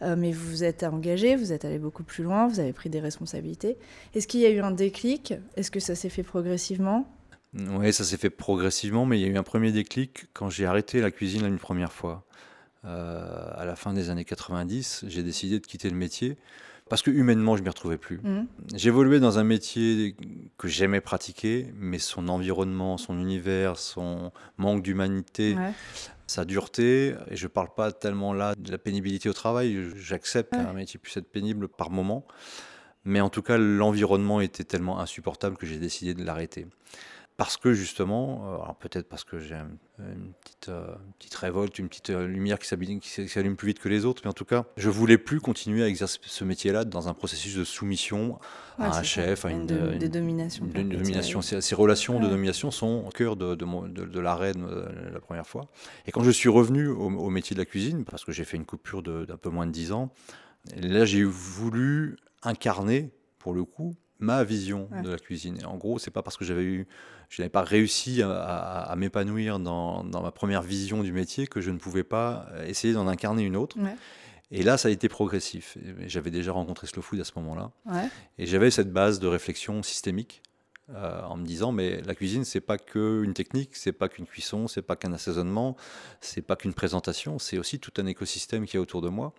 Euh, 0.03 0.17
mais 0.19 0.33
vous 0.33 0.51
vous 0.51 0.65
êtes 0.65 0.83
engagé, 0.83 1.37
vous 1.37 1.53
êtes 1.53 1.65
allé 1.65 1.79
beaucoup 1.79 2.03
plus 2.03 2.25
loin, 2.25 2.49
vous 2.49 2.59
avez 2.59 2.73
pris 2.73 2.91
des 2.91 3.01
responsabilités. 3.01 3.77
Est-ce 4.15 4.27
qu'il 4.27 4.41
y 4.41 4.47
a 4.47 4.51
eu 4.51 4.59
un 4.59 4.73
déclic? 4.73 5.35
Est-ce 5.57 5.71
que 5.71 5.81
ça 5.81 5.95
s'est 5.95 6.09
fait 6.09 6.25
progressivement? 6.25 7.09
Oui, 7.55 7.93
ça 7.93 8.03
s'est 8.03 8.17
fait 8.17 8.29
progressivement, 8.29 9.07
mais 9.07 9.21
il 9.21 9.23
y 9.23 9.25
a 9.25 9.33
eu 9.33 9.39
un 9.39 9.45
premier 9.45 9.71
déclic 9.71 10.27
quand 10.35 10.51
j'ai 10.51 10.67
arrêté 10.67 11.01
la 11.01 11.13
cuisine 11.13 11.47
une 11.47 11.59
première 11.59 11.93
fois. 11.93 12.27
Euh, 12.87 13.51
à 13.55 13.65
la 13.65 13.75
fin 13.77 13.93
des 13.93 14.11
années 14.11 14.25
90, 14.25 15.07
j'ai 15.09 15.23
décidé 15.23 15.59
de 15.59 15.67
quitter 15.67 15.91
le 15.91 15.97
métier 15.97 16.37
parce 16.89 17.03
que 17.03 17.11
humainement, 17.11 17.57
je 17.57 17.63
m'y 17.63 17.69
retrouvais 17.69 17.99
plus. 17.99 18.21
Mmh. 18.23 18.47
J'évoluais 18.75 19.19
dans 19.19 19.41
un 19.41 19.45
métier 19.45 20.15
que 20.57 20.69
j'aimais 20.69 21.01
pratiquer, 21.01 21.73
mais 21.77 21.99
son 21.99 22.29
environnement, 22.29 22.97
son 22.97 23.19
univers, 23.19 23.77
son 23.77 24.31
manque 24.57 24.83
d'humanité, 24.83 25.57
sa 26.29 26.45
dureté, 26.45 27.17
et 27.29 27.37
je 27.37 27.47
ne 27.47 27.49
parle 27.49 27.75
pas 27.75 27.91
tellement 27.91 28.33
là 28.33 28.55
de 28.57 28.71
la 28.71 28.79
pénibilité 28.79 29.29
au 29.29 29.33
travail, 29.33 29.85
j'accepte 29.97 30.53
qu'un 30.53 30.73
métier 30.73 31.01
puisse 31.01 31.17
être 31.17 31.31
pénible 31.31 31.67
par 31.67 31.91
moment, 31.91 32.25
mais 33.05 33.21
en 33.21 33.31
tout 33.31 33.43
cas, 33.43 33.59
l'environnement 33.59 34.41
était 34.41 34.65
tellement 34.65 35.01
insupportable 35.01 35.57
que 35.57 35.67
j'ai 35.67 35.79
décidé 35.79 36.15
de 36.15 36.23
l'arrêter 36.23 36.67
parce 37.37 37.59
que 37.59 37.75
justement, 37.75 38.45
euh, 38.45 38.63
alors 38.63 38.77
peut-être 38.77 39.09
parce 39.09 39.23
que 39.25 39.39
j'ai 39.39 39.57
une 39.99 40.33
petite, 40.43 40.71
euh, 40.71 40.95
petite 41.19 41.35
révolte, 41.35 41.79
une 41.79 41.89
petite 41.89 42.09
euh, 42.09 42.27
lumière 42.27 42.59
qui 42.59 42.67
s'allume 43.29 43.57
plus 43.57 43.67
vite 43.69 43.79
que 43.79 43.91
les 43.91 44.07
autres, 44.07 44.23
mais 44.25 44.31
en 44.31 44.35
tout 44.35 44.47
cas, 44.47 44.65
je 44.79 44.89
voulais 44.89 45.19
plus 45.19 45.41
continuer 45.41 45.83
à 45.83 45.89
exercer 45.89 46.19
ce 46.23 46.45
métier-là 46.45 46.87
dans 46.87 47.09
un 47.09 47.15
processus 47.15 47.55
de 47.55 47.65
soumission 47.65 48.39
à 48.79 48.99
un 48.99 49.03
chef, 49.03 49.45
à 49.45 49.51
une, 49.51 49.67
de, 49.67 49.93
une, 49.93 50.09
domination. 50.09 50.65
domination. 50.65 51.43
Ces, 51.43 51.75
relations 51.75 52.21
de 52.21 52.29
domination 52.29 52.71
sont 52.71 53.05
au 53.07 53.11
cœur 53.11 53.37
de, 53.37 53.55
de, 53.55 54.21
l'arrêt 54.21 54.53
la 54.55 55.21
première 55.21 55.47
fois. 55.47 55.69
Et 56.07 56.13
quand 56.13 56.23
je 56.23 56.31
suis 56.31 56.49
revenu 56.49 56.89
au, 56.89 57.07
au 57.07 57.31
métier 57.31 57.55
de 57.55 57.61
la 57.61 57.67
cuisine, 57.67 58.07
parce 58.07 58.25
que 58.25 58.33
j'ai 58.33 58.45
fait 58.45 58.57
une 58.57 58.65
coupure 58.65 59.03
d'un 59.03 59.37
peu 59.37 59.51
moins 59.51 59.67
de 59.67 59.73
10 59.73 59.93
ans, 59.93 60.11
là 60.75 61.05
j'ai 61.05 61.23
voulu 61.23 62.17
incarner, 62.43 63.11
pour 63.39 63.53
le 63.53 63.65
coup, 63.65 63.95
ma 64.19 64.45
vision 64.45 64.89
de 65.03 65.11
la 65.11 65.19
cuisine. 65.19 65.59
en 65.67 65.77
gros, 65.77 65.99
c'est 65.99 66.11
pas 66.11 66.23
parce 66.23 66.37
que 66.37 66.45
j'avais 66.45 66.65
eu, 66.65 66.87
je 67.29 67.43
n'avais 67.43 67.51
pas 67.51 67.63
réussi 67.63 68.23
à, 68.23 68.95
m'épanouir 68.97 69.59
dans, 69.59 70.03
ma 70.05 70.31
première 70.31 70.63
vision 70.63 71.03
du 71.03 71.13
métier 71.13 71.47
que 71.47 71.61
je 71.61 71.71
ne 71.71 71.79
pouvais 71.79 72.05
pas 72.05 72.49
essayer 72.67 72.95
d'en 72.95 73.09
incarner 73.09 73.43
une 73.43 73.57
autre. 73.57 73.77
Et 74.53 74.63
là, 74.63 74.79
ça 74.79 74.89
a 74.89 74.91
été 74.91 75.09
progressif. 75.09 75.77
J'avais 76.07 76.31
déjà 76.31 76.53
rencontré 76.53 76.87
Slow 76.87 77.03
Food 77.03 77.21
à 77.21 77.25
ce 77.25 77.33
moment-là. 77.37 77.73
Et 78.39 78.47
j'avais 78.47 78.71
cette 78.71 78.93
base 78.93 79.19
de 79.19 79.27
réflexion 79.27 79.83
systémique 79.83 80.43
euh, 80.95 81.23
en 81.23 81.37
me 81.37 81.45
disant 81.45 81.73
mais 81.73 82.01
la 82.03 82.15
cuisine 82.15 82.45
c'est 82.45 82.61
pas 82.61 82.79
qu'une 82.79 83.35
technique, 83.35 83.75
c'est 83.75 83.93
pas 83.93 84.09
qu'une 84.09 84.27
cuisson, 84.27 84.69
c'est 84.69 84.83
pas 84.83 84.95
qu'un 84.95 85.13
assaisonnement, 85.13 85.77
c'est 86.21 86.43
pas 86.43 86.55
qu'une 86.55 86.75
présentation, 86.75 87.39
c'est 87.41 87.59
aussi 87.59 87.81
tout 87.81 87.93
un 87.99 88.07
écosystème 88.07 88.67
qui 88.67 88.77
est 88.77 88.81
autour 88.81 89.03
de 89.03 89.09
moi. 89.09 89.33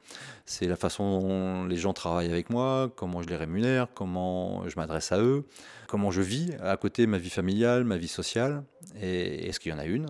C'est 0.46 0.68
la 0.68 0.76
façon 0.76 1.20
dont 1.20 1.64
les 1.66 1.78
gens 1.78 1.94
travaillent 1.94 2.32
avec 2.32 2.50
moi, 2.50 2.92
comment 2.96 3.22
je 3.22 3.30
les 3.30 3.38
rémunère, 3.38 3.88
comment 3.94 4.68
je 4.68 4.76
m'adresse 4.76 5.12
à 5.12 5.20
eux, 5.20 5.46
comment 5.88 6.12
je 6.12 6.22
vis 6.22 6.54
à 6.62 6.76
côté 6.76 7.08
ma 7.08 7.18
vie 7.18 7.30
familiale, 7.30 7.86
ma 7.86 7.98
vie 7.98 8.10
sociale, 8.10 8.64
et 9.00 9.48
est-ce 9.48 9.60
qu'il 9.60 9.72
y 9.72 9.76
en 9.76 9.80
a 9.80 9.86
une? 9.86 10.08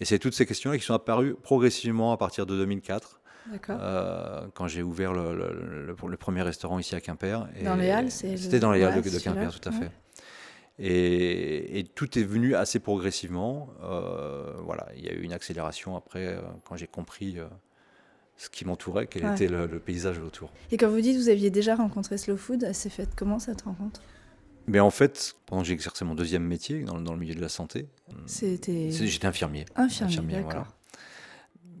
Et 0.00 0.04
c'est 0.04 0.18
toutes 0.18 0.34
ces 0.34 0.44
questions-là 0.44 0.76
qui 0.76 0.84
sont 0.84 0.94
apparues 0.94 1.34
progressivement 1.34 2.12
à 2.12 2.16
partir 2.16 2.44
de 2.44 2.56
2004. 2.56 3.20
Euh, 3.68 4.46
quand 4.54 4.68
j'ai 4.68 4.82
ouvert 4.82 5.12
le, 5.12 5.34
le, 5.96 6.16
premier 6.16 6.42
restaurant 6.42 6.78
ici 6.78 6.94
à 6.94 7.00
Quimper. 7.00 7.46
Dans 7.62 7.76
les 7.76 7.90
Halles 7.90 8.10
C'était 8.10 8.58
dans 8.58 8.72
les 8.72 8.82
Halles 8.82 9.02
de, 9.02 9.18
Quimper, 9.18 9.58
tout 9.58 9.68
à 9.68 9.72
fait. 9.72 9.90
Et, 10.78 11.86
tout 11.94 12.18
est 12.18 12.24
venu 12.24 12.54
assez 12.54 12.80
progressivement. 12.80 13.68
Euh, 13.82 14.54
voilà, 14.64 14.88
il 14.96 15.04
y 15.04 15.08
a 15.08 15.12
eu 15.12 15.22
une 15.22 15.32
accélération 15.32 15.96
après 15.96 16.26
euh, 16.26 16.40
quand 16.64 16.76
j'ai 16.76 16.88
compris 16.88 17.38
euh, 17.38 17.46
ce 18.36 18.48
qui 18.48 18.64
m'entourait, 18.64 19.06
quel 19.06 19.24
était 19.32 19.46
le, 19.46 19.78
paysage 19.78 20.18
autour. 20.18 20.50
Et 20.72 20.76
quand 20.76 20.88
vous 20.88 21.00
dites 21.00 21.16
que 21.16 21.22
vous 21.22 21.28
aviez 21.28 21.50
déjà 21.50 21.76
rencontré 21.76 22.18
Slow 22.18 22.36
Food, 22.36 22.70
c'est 22.72 22.90
fait 22.90 23.08
comment 23.14 23.38
cette 23.38 23.62
rencontre? 23.62 24.02
Mais 24.66 24.80
en 24.80 24.90
fait, 24.90 25.36
pendant 25.46 25.62
que 25.62 25.68
j'ai 25.68 25.74
exercé 25.74 26.04
mon 26.04 26.14
deuxième 26.14 26.44
métier 26.44 26.82
dans, 26.82 26.98
dans, 26.98 27.12
le 27.12 27.18
milieu 27.18 27.34
de 27.34 27.40
la 27.40 27.50
santé, 27.50 27.86
c'était 28.26 28.90
j'étais 28.90 29.26
infirmier. 29.26 29.66
Infirmier, 29.76 30.40
d'accord. 30.40 30.66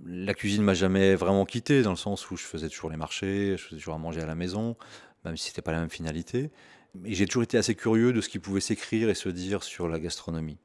la 0.04 0.34
cuisine 0.34 0.62
m'a 0.62 0.74
jamais 0.74 1.14
vraiment 1.14 1.46
quitté, 1.46 1.82
dans 1.82 1.90
le 1.90 1.96
sens 1.96 2.30
où 2.30 2.36
je 2.36 2.44
faisais 2.44 2.68
toujours 2.68 2.90
les 2.90 2.98
marchés, 2.98 3.56
je 3.56 3.64
faisais 3.64 3.78
toujours 3.78 3.94
à 3.94 3.98
manger 3.98 4.20
à 4.20 4.26
la 4.26 4.34
maison, 4.34 4.76
même 5.24 5.38
si 5.38 5.48
c'était 5.48 5.62
pas 5.62 5.72
la 5.72 5.80
même 5.80 5.88
finalité. 5.88 6.50
Et 7.04 7.14
j'ai 7.14 7.26
toujours 7.26 7.42
été 7.42 7.58
assez 7.58 7.74
curieux 7.74 8.12
de 8.12 8.20
ce 8.20 8.28
qui 8.28 8.38
pouvait 8.38 8.60
s'écrire 8.60 9.08
et 9.08 9.14
se 9.14 9.28
dire 9.28 9.62
sur 9.62 9.88
la 9.88 9.98
gastronomie. 9.98 10.58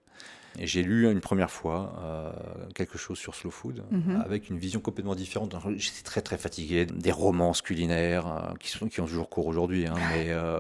Et 0.58 0.66
j'ai 0.68 0.82
lu 0.84 1.10
une 1.10 1.22
première 1.22 1.52
fois 1.52 1.94
euh, 2.04 2.32
quelque 2.74 2.98
chose 2.98 3.18
sur 3.20 3.36
Slow 3.36 3.52
Food 3.52 3.84
Mhm. 3.92 4.22
avec 4.26 4.50
une 4.50 4.58
vision 4.58 4.80
complètement 4.80 5.16
différente. 5.16 5.56
J'étais 5.78 6.02
très 6.04 6.22
très 6.22 6.38
fatigué 6.38 6.86
des 6.86 7.12
romances 7.12 7.62
culinaires 7.62 8.28
euh, 8.28 8.56
qui, 8.60 8.70
sont, 8.70 8.88
qui 8.88 9.00
ont 9.00 9.06
toujours 9.06 9.30
cours 9.30 9.46
aujourd'hui, 9.48 9.86
hein, 9.88 9.94
mais 10.12 10.30
euh, 10.30 10.60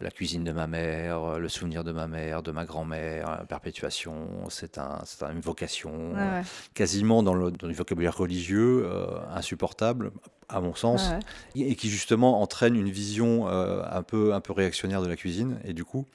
la 0.00 0.10
cuisine 0.10 0.44
de 0.44 0.52
ma 0.52 0.66
mère, 0.68 1.22
euh, 1.24 1.38
le 1.38 1.48
souvenir 1.48 1.82
de 1.82 1.90
ma 1.92 2.06
mère, 2.06 2.42
de 2.42 2.52
ma 2.52 2.64
grand-mère, 2.64 3.28
euh, 3.40 3.44
perpétuation, 3.44 4.28
c'est 4.48 4.78
un, 4.78 5.00
c'est 5.04 5.24
une 5.24 5.40
vocation 5.40 6.12
Ouais, 6.12 6.18
euh, 6.18 6.38
ouais. 6.40 6.46
quasiment 6.74 7.22
dans 7.24 7.34
le, 7.34 7.50
dans 7.50 7.66
le 7.66 7.74
vocabulaire 7.74 8.16
religieux 8.16 8.84
euh, 8.86 9.06
insupportable 9.34 10.12
à 10.48 10.60
mon 10.60 10.74
sens 10.74 11.10
Ouais, 11.56 11.62
et 11.64 11.74
qui 11.74 11.90
justement 11.90 12.40
entraîne 12.40 12.76
une 12.76 12.88
vision 12.90 13.48
euh, 13.48 13.82
un, 13.90 14.02
peu, 14.02 14.34
un 14.34 14.40
peu 14.40 14.52
réactionnaire 14.52 15.02
de 15.02 15.08
la 15.08 15.16
cuisine. 15.16 15.58
Et 15.64 15.72
du 15.72 15.84
coup, 15.84 16.06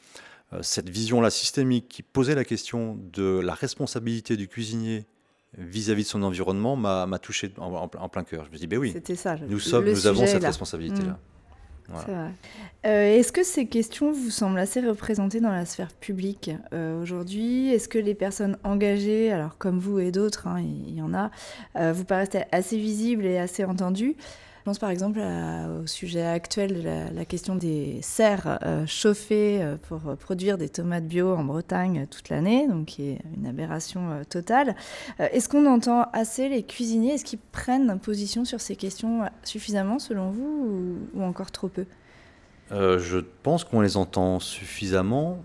euh, 0.54 0.60
cette 0.62 0.90
vision-là 0.90 1.30
systémique 1.30 1.88
qui 1.90 2.04
posait 2.04 2.36
la 2.36 2.46
question 2.46 2.98
de 3.12 3.40
la 3.40 3.54
responsabilité 3.54 4.38
du 4.38 4.48
cuisinier 4.48 5.06
vis-à-vis 5.58 6.04
de 6.04 6.08
son 6.08 6.24
environnement 6.24 6.75
m'a 6.78 7.20
touché 7.20 7.54
en, 7.58 7.66
en- 7.74 7.92
en 8.00 8.10
plein 8.10 8.24
cœur. 8.24 8.46
Je 8.46 8.50
me 8.52 8.58
dis, 8.58 8.66
ben 8.66 8.80
oui, 8.80 8.96
ça. 9.16 9.36
nous, 9.48 9.60
sommes, 9.60 9.86
nous 9.90 10.08
avons 10.08 10.25
cette 10.25 10.42
là. 10.42 10.48
responsabilité-là. 10.48 11.12
Mm. 11.12 11.18
Euh, 12.86 13.18
Est-ce 13.18 13.32
que 13.32 13.44
ces 13.44 13.66
questions 13.66 14.12
vous 14.12 14.30
semblent 14.30 14.60
assez 14.60 14.82
représentées 14.82 15.40
dans 15.40 15.52
la 15.52 15.66
sphère 15.66 15.92
publique 15.94 16.52
euh, 16.74 17.02
aujourd'hui? 17.02 17.74
Est-ce 17.74 17.88
que 17.88 18.00
les 18.00 18.16
personnes 18.16 18.58
engagées, 18.63 19.32
alors 19.32 19.58
comme 19.58 19.80
vous 19.80 20.00
et 20.00 20.12
d'autres, 20.12 20.48
hein, 20.48 20.60
il 20.60 20.90
il 20.90 20.96
y 20.98 21.02
en 21.02 21.13
a, 21.13 21.32
euh, 21.78 21.92
vous 21.92 22.06
paraissent 22.06 22.38
assez 22.52 22.78
visibles 22.78 23.25
et 23.25 23.38
assez 23.38 23.63
entendues? 23.63 24.16
Je 24.63 24.70
pense 24.70 24.79
par 24.79 24.91
exemple 24.91 25.20
au 25.20 25.86
sujet 25.88 26.25
actuel 26.25 26.82
de 26.82 27.13
la, 27.13 27.25
question 27.25 27.58
des 27.58 28.00
serres 28.01 28.60
euh, 28.63 28.86
chauffées 28.88 29.62
euh, 29.62 29.75
pour 29.89 30.08
euh, 30.08 30.15
produire 30.15 30.58
des 30.58 30.70
tomates 30.70 31.05
bio 31.05 31.36
en 31.36 31.43
Bretagne 31.43 32.08
toute 32.10 32.29
l'année, 32.29 32.65
donc 32.70 32.86
qui 32.86 33.10
est 33.10 33.20
une 33.36 33.46
aberration 33.46 34.22
totale. 34.29 34.77
Est-ce 35.20 35.50
qu'on 35.50 35.65
entend 35.65 36.08
assez 36.13 36.48
les 36.48 36.63
cuisiniers? 36.63 37.15
Est-ce 37.15 37.25
qu'ils 37.25 37.39
prennent 37.51 38.00
position 38.00 38.46
sur 38.46 38.62
ces 38.62 38.77
questions 38.77 39.24
suffisamment 39.43 40.00
selon 40.00 40.29
vous 40.29 40.98
ou, 41.13 41.22
encore 41.22 41.51
trop 41.51 41.67
peu? 41.67 41.86
Je 42.72 43.17
pense 43.43 43.65
qu'on 43.65 43.82
les 43.82 43.98
entend 43.98 44.39
suffisamment 44.39 45.43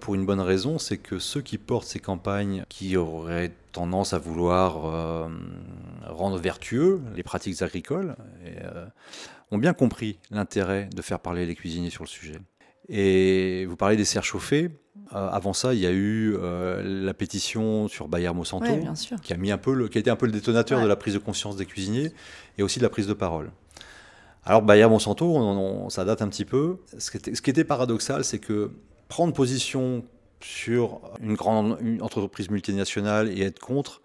pour 0.00 0.14
une 0.14 0.24
bonne 0.26 0.40
raison, 0.40 0.78
c'est 0.78 0.98
que 0.98 1.18
ceux 1.18 1.40
qui 1.40 1.58
portent 1.58 1.86
ces 1.86 1.98
campagnes, 2.00 2.64
qui 2.68 2.96
auraient 2.96 3.52
tendance 3.72 4.12
à 4.12 4.18
vouloir 4.18 4.86
euh, 4.86 5.28
rendre 6.06 6.38
vertueux 6.38 7.00
les 7.14 7.22
pratiques 7.22 7.62
agricoles, 7.62 8.16
et, 8.44 8.62
euh, 8.62 8.86
ont 9.50 9.58
bien 9.58 9.72
compris 9.74 10.18
l'intérêt 10.30 10.88
de 10.94 11.02
faire 11.02 11.20
parler 11.20 11.46
les 11.46 11.54
cuisiniers 11.54 11.90
sur 11.90 12.02
le 12.04 12.08
sujet. 12.08 12.38
Et 12.88 13.66
vous 13.66 13.76
parlez 13.76 13.96
des 13.96 14.04
serres 14.04 14.24
chauffées. 14.24 14.70
Euh, 15.14 15.28
avant 15.28 15.52
ça, 15.52 15.74
il 15.74 15.80
y 15.80 15.86
a 15.86 15.92
eu 15.92 16.36
la 16.82 17.14
pétition 17.14 17.88
sur 17.88 18.08
Bayer 18.08 18.32
Monsanto, 18.32 18.66
qui 19.22 19.32
a 19.32 19.36
mis 19.36 19.50
un 19.50 19.58
peu 19.58 19.74
le, 19.74 19.88
qui 19.88 19.98
a 19.98 20.00
été 20.00 20.10
un 20.10 20.16
peu 20.16 20.26
le 20.26 20.32
détonateur 20.32 20.78
Ouais. 20.78 20.84
de 20.84 20.88
la 20.88 20.96
prise 20.96 21.14
de 21.14 21.18
conscience 21.18 21.56
des 21.56 21.66
cuisiniers 21.66 22.12
et 22.58 22.62
aussi 22.62 22.78
de 22.78 22.84
la 22.84 22.90
prise 22.90 23.06
de 23.06 23.12
parole. 23.12 23.50
Alors 24.44 24.62
Bayer 24.62 24.86
Monsanto, 24.88 25.26
on, 25.36 25.40
on- 25.86 25.90
ça 25.90 26.04
date 26.04 26.22
un 26.22 26.28
petit 26.28 26.44
peu. 26.44 26.78
Ce 26.98 27.10
qui 27.10 27.16
était, 27.16 27.34
ce 27.34 27.42
qui 27.42 27.50
était 27.50 27.64
paradoxal, 27.64 28.24
c'est 28.24 28.38
que 28.38 28.70
prendre 29.08 29.32
position 29.32 30.04
sur 30.40 31.00
une 31.20 31.34
grande 31.34 31.78
une 31.80 32.02
entreprise 32.02 32.50
multinationale 32.50 33.28
et 33.36 33.42
être 33.42 33.58
contre, 33.58 34.02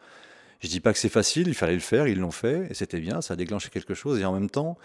je 0.60 0.67
dis 0.67 0.79
pas 0.79 0.93
que 0.93 1.00
c'est 1.00 1.10
facile, 1.10 1.48
il 1.48 1.53
fallait 1.55 1.74
le 1.74 1.79
faire, 1.79 2.08
ils 2.08 2.20
l'ont 2.20 2.31
fait 2.31 2.67
et 2.70 2.74
c'était 2.74 3.00
bien, 3.00 3.22
ça 3.22 3.34
a 3.34 3.38
déclenché 3.38 3.70
quelque 3.70 3.93
chose 3.93 4.20
et 4.20 4.25
en 4.25 4.34
même 4.34 4.50
temps, 4.50 4.77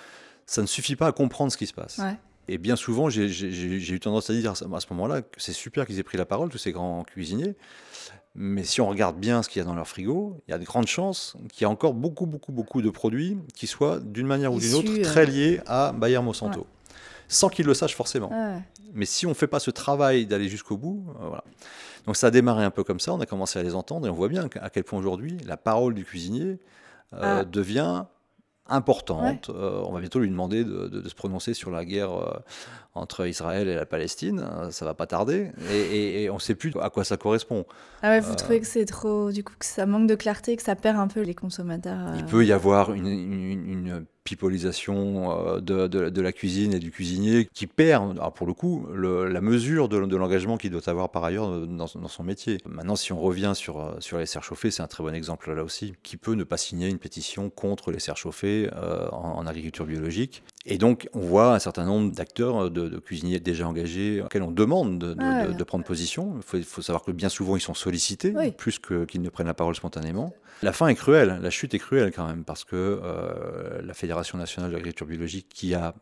ça 0.46 0.62
ne 0.62 0.66
suffit 0.66 0.96
pas 0.96 1.06
à 1.08 1.12
comprendre 1.12 1.52
ce 1.52 1.56
qui 1.56 1.66
se 1.66 1.74
passe. 1.74 1.98
Ouais. 1.98 2.16
Et 2.48 2.58
bien 2.58 2.76
souvent, 2.76 3.08
j'ai- 3.10 3.26
eu 3.28 4.00
tendance 4.00 4.30
à 4.30 4.32
dire 4.32 4.52
à 4.52 4.54
ce 4.54 4.86
moment-là 4.90 5.22
que 5.22 5.28
c'est 5.36 5.52
super 5.52 5.84
qu'ils 5.86 5.98
aient 5.98 6.02
pris 6.04 6.16
la 6.18 6.24
parole, 6.26 6.48
tous 6.48 6.58
ces 6.58 6.70
grands 6.72 7.02
cuisiniers. 7.04 7.54
Mais 8.36 8.62
si 8.64 8.80
on 8.80 8.88
regarde 8.88 9.18
bien 9.18 9.42
ce 9.42 9.48
qu'il 9.48 9.60
y 9.60 9.62
a 9.62 9.64
dans 9.64 9.74
leur 9.74 9.88
frigo, 9.88 10.40
il 10.46 10.50
y 10.50 10.54
a 10.54 10.58
de 10.58 10.64
grandes 10.64 10.86
chances 10.86 11.36
qu'il 11.52 11.62
y 11.62 11.64
a 11.64 11.70
encore 11.70 11.94
beaucoup, 11.94 12.26
beaucoup, 12.26 12.52
beaucoup 12.52 12.82
de 12.82 12.90
produits 12.90 13.38
qui 13.54 13.66
soient 13.66 13.98
d'une 13.98 14.26
manière 14.26 14.52
ou 14.52 14.60
d'une 14.60 14.74
autre 14.74 14.92
euh, 14.92 15.02
très 15.02 15.26
liés 15.26 15.60
à 15.66 15.92
Bayer 15.92 16.20
Monsanto. 16.20 16.66
Sans 17.28 17.48
qu'ils 17.48 17.66
le 17.66 17.74
sachent 17.74 17.96
forcément. 17.96 18.30
Ouais. 18.30 18.58
Mais 18.94 19.04
si 19.06 19.26
on 19.26 19.30
ne 19.30 19.34
fait 19.34 19.46
pas 19.48 19.58
ce 19.60 19.70
travail 19.70 20.26
d'aller 20.26 20.48
jusqu'au 20.48 20.76
bout, 20.76 21.06
euh, 21.20 21.26
voilà. 21.28 21.44
Donc 22.06 22.16
ça 22.16 22.28
a 22.28 22.30
démarré 22.30 22.64
un 22.64 22.70
peu 22.70 22.84
comme 22.84 23.00
ça, 23.00 23.12
on 23.12 23.20
a 23.20 23.26
commencé 23.26 23.58
à 23.58 23.62
les 23.64 23.74
entendre 23.74 24.06
et 24.06 24.10
on 24.10 24.14
voit 24.14 24.28
bien 24.28 24.48
à 24.60 24.70
quel 24.70 24.84
point 24.84 24.98
aujourd'hui 24.98 25.38
la 25.44 25.56
parole 25.56 25.92
du 25.94 26.04
cuisinier 26.04 26.60
euh, 27.14 27.40
Ah. 27.40 27.44
devient 27.44 28.04
importante. 28.68 29.48
Euh, 29.50 29.82
on 29.86 29.92
va 29.92 30.00
bientôt 30.00 30.18
lui 30.18 30.28
demander 30.28 30.64
de, 30.64 30.88
de- 30.88 31.00
de 31.00 31.08
se 31.08 31.14
prononcer 31.14 31.54
sur 31.54 31.70
la 31.70 31.84
guerre 31.84 32.12
euh, 32.12 32.38
entre 32.94 33.26
Israël 33.26 33.68
et 33.68 33.74
la 33.76 33.86
Palestine, 33.86 34.40
Euh, 34.44 34.70
ça 34.72 34.84
va 34.84 34.94
pas 34.94 35.06
tarder, 35.06 35.52
et, 35.70 35.76
et- 35.80 36.22
et 36.24 36.30
on 36.30 36.34
ne 36.34 36.40
sait 36.40 36.54
plus 36.56 36.72
à 36.80 36.90
quoi 36.90 37.04
ça 37.04 37.16
correspond. 37.16 37.64
Ah 38.02 38.08
ouais, 38.10 38.20
vous 38.20 38.34
trouvez 38.34 38.60
que 38.60 38.66
c'est 38.66 38.84
trop, 38.86 39.30
du 39.30 39.44
coup, 39.44 39.52
que 39.58 39.66
ça 39.66 39.86
manque 39.86 40.08
de 40.08 40.14
clarté, 40.16 40.56
que 40.56 40.62
ça 40.62 40.74
perd 40.74 40.98
un 40.98 41.06
peu 41.06 41.20
les 41.20 41.34
consommateurs 41.34 42.14
Il 42.16 42.24
peut 42.24 42.44
y 42.44 42.52
avoir 42.52 42.92
une, 42.92 43.06
une- 43.06 43.68
une 43.68 44.06
pipolisation 44.26 45.30
euh, 45.56 45.60
de, 45.60 45.86
de- 45.86 46.10
de 46.10 46.20
la 46.22 46.32
cuisine 46.32 46.74
et 46.74 46.78
du 46.78 46.90
cuisinier 46.90 47.48
qui 47.54 47.66
perd, 47.66 48.18
alors 48.18 48.32
pour 48.32 48.46
le 48.46 48.52
coup, 48.52 48.86
le- 48.92 49.28
la 49.28 49.40
mesure 49.40 49.88
de, 49.88 50.04
de 50.04 50.16
l'engagement 50.16 50.56
qu'il 50.58 50.70
doit 50.70 50.86
avoir 50.88 51.10
par 51.10 51.24
ailleurs 51.24 51.66
dans, 51.66 51.86
dans 51.86 52.08
son 52.08 52.22
métier. 52.22 52.58
Maintenant, 52.68 52.96
si 52.96 53.12
on 53.12 53.20
revient 53.20 53.52
sur, 53.54 53.80
euh, 53.80 53.96
sur 54.00 54.18
les 54.18 54.26
serres 54.26 54.44
chauffées, 54.44 54.70
c'est 54.70 54.82
un 54.82 54.86
très 54.86 55.02
bon 55.02 55.14
exemple 55.14 55.52
là 55.52 55.64
aussi. 55.64 55.94
Qui 56.02 56.16
peut 56.16 56.34
ne 56.34 56.44
pas 56.44 56.56
signer 56.58 56.88
une 56.88 56.98
pétition 56.98 57.48
contre 57.50 57.90
les 57.90 57.98
serres 58.00 58.16
chauffées 58.16 58.68
euh, 58.74 59.08
en, 59.10 59.38
en 59.38 59.46
agriculture 59.46 59.86
biologique 59.86 60.42
Et 60.66 60.78
donc, 60.78 61.08
on 61.14 61.20
voit 61.20 61.54
un 61.54 61.58
certain 61.58 61.84
nombre 61.84 62.12
d'acteurs, 62.12 62.70
de, 62.70 62.98
cuisiniers 62.98 63.40
déjà 63.40 63.66
engagés, 63.68 64.22
auxquels 64.22 64.42
on 64.42 64.50
demande 64.50 64.98
de, 64.98 65.14
Ah, 65.18 65.64
prendre 65.64 65.84
position. 65.84 66.34
Il 66.54 66.64
faut, 66.64 66.82
savoir 66.82 67.02
que 67.04 67.12
bien 67.12 67.28
souvent, 67.28 67.56
ils 67.56 67.60
sont 67.60 67.74
sollicités, 67.74 68.32
Oui. 68.36 68.50
plus 68.52 68.78
qu'ils 68.78 69.22
ne 69.22 69.28
prennent 69.28 69.46
la 69.46 69.54
parole 69.54 69.74
spontanément. 69.74 70.34
La 70.62 70.72
fin 70.72 70.88
est 70.88 70.94
cruelle, 70.94 71.38
la 71.40 71.50
chute 71.50 71.74
est 71.74 71.78
cruelle 71.78 72.12
quand 72.12 72.26
même, 72.26 72.44
parce 72.44 72.64
que 72.64 72.76
euh, 72.76 73.80
la 73.82 73.94
Fédération 73.94 74.38
nationale 74.38 74.70
de 74.70 74.76
l'agriculture 74.76 75.06
biologique, 75.06 75.48
qui 75.48 75.74
a 75.74 75.94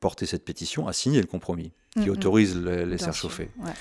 porté 0.00 0.26
cette 0.26 0.44
pétition, 0.44 0.88
a 0.88 0.92
signé 0.92 1.20
le 1.20 1.26
compromis 1.26 1.72
qui 2.00 2.08
autorise 2.08 2.56
les, 2.56 2.86
les 2.86 2.98
serres 2.98 3.14
chauffées. 3.14 3.50
ouais. 3.58 3.72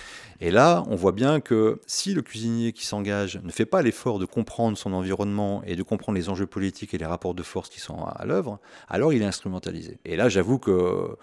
Et 0.42 0.52
là, 0.52 0.84
on 0.88 0.96
voit 0.96 1.12
bien 1.12 1.40
que 1.42 1.80
si 1.86 2.14
le 2.14 2.22
cuisinier 2.22 2.74
qui 2.74 2.86
s'engage 2.86 3.40
ne 3.44 3.52
fait 3.52 3.68
pas 3.68 3.82
l'effort 3.82 4.20
de 4.20 4.26
comprendre 4.26 4.78
son 4.78 4.94
environnement 4.94 5.62
et 5.66 5.76
de 5.76 5.84
comprendre 5.84 6.18
les 6.18 6.28
enjeux 6.28 6.48
politiques 6.48 6.94
et 6.94 6.98
les 6.98 7.06
rapports 7.06 7.36
de 7.36 7.44
force 7.44 7.70
qui 7.70 7.80
sont 7.80 8.04
à, 8.04 8.10
à 8.10 8.26
l'œuvre, 8.26 8.60
alors 8.88 9.14
il 9.14 9.22
est 9.22 9.26
instrumentalisé. 9.26 10.00
Et 10.06 10.16
là, 10.16 10.28
j'avoue 10.28 10.58
que 10.58 10.72
euh, 10.72 11.16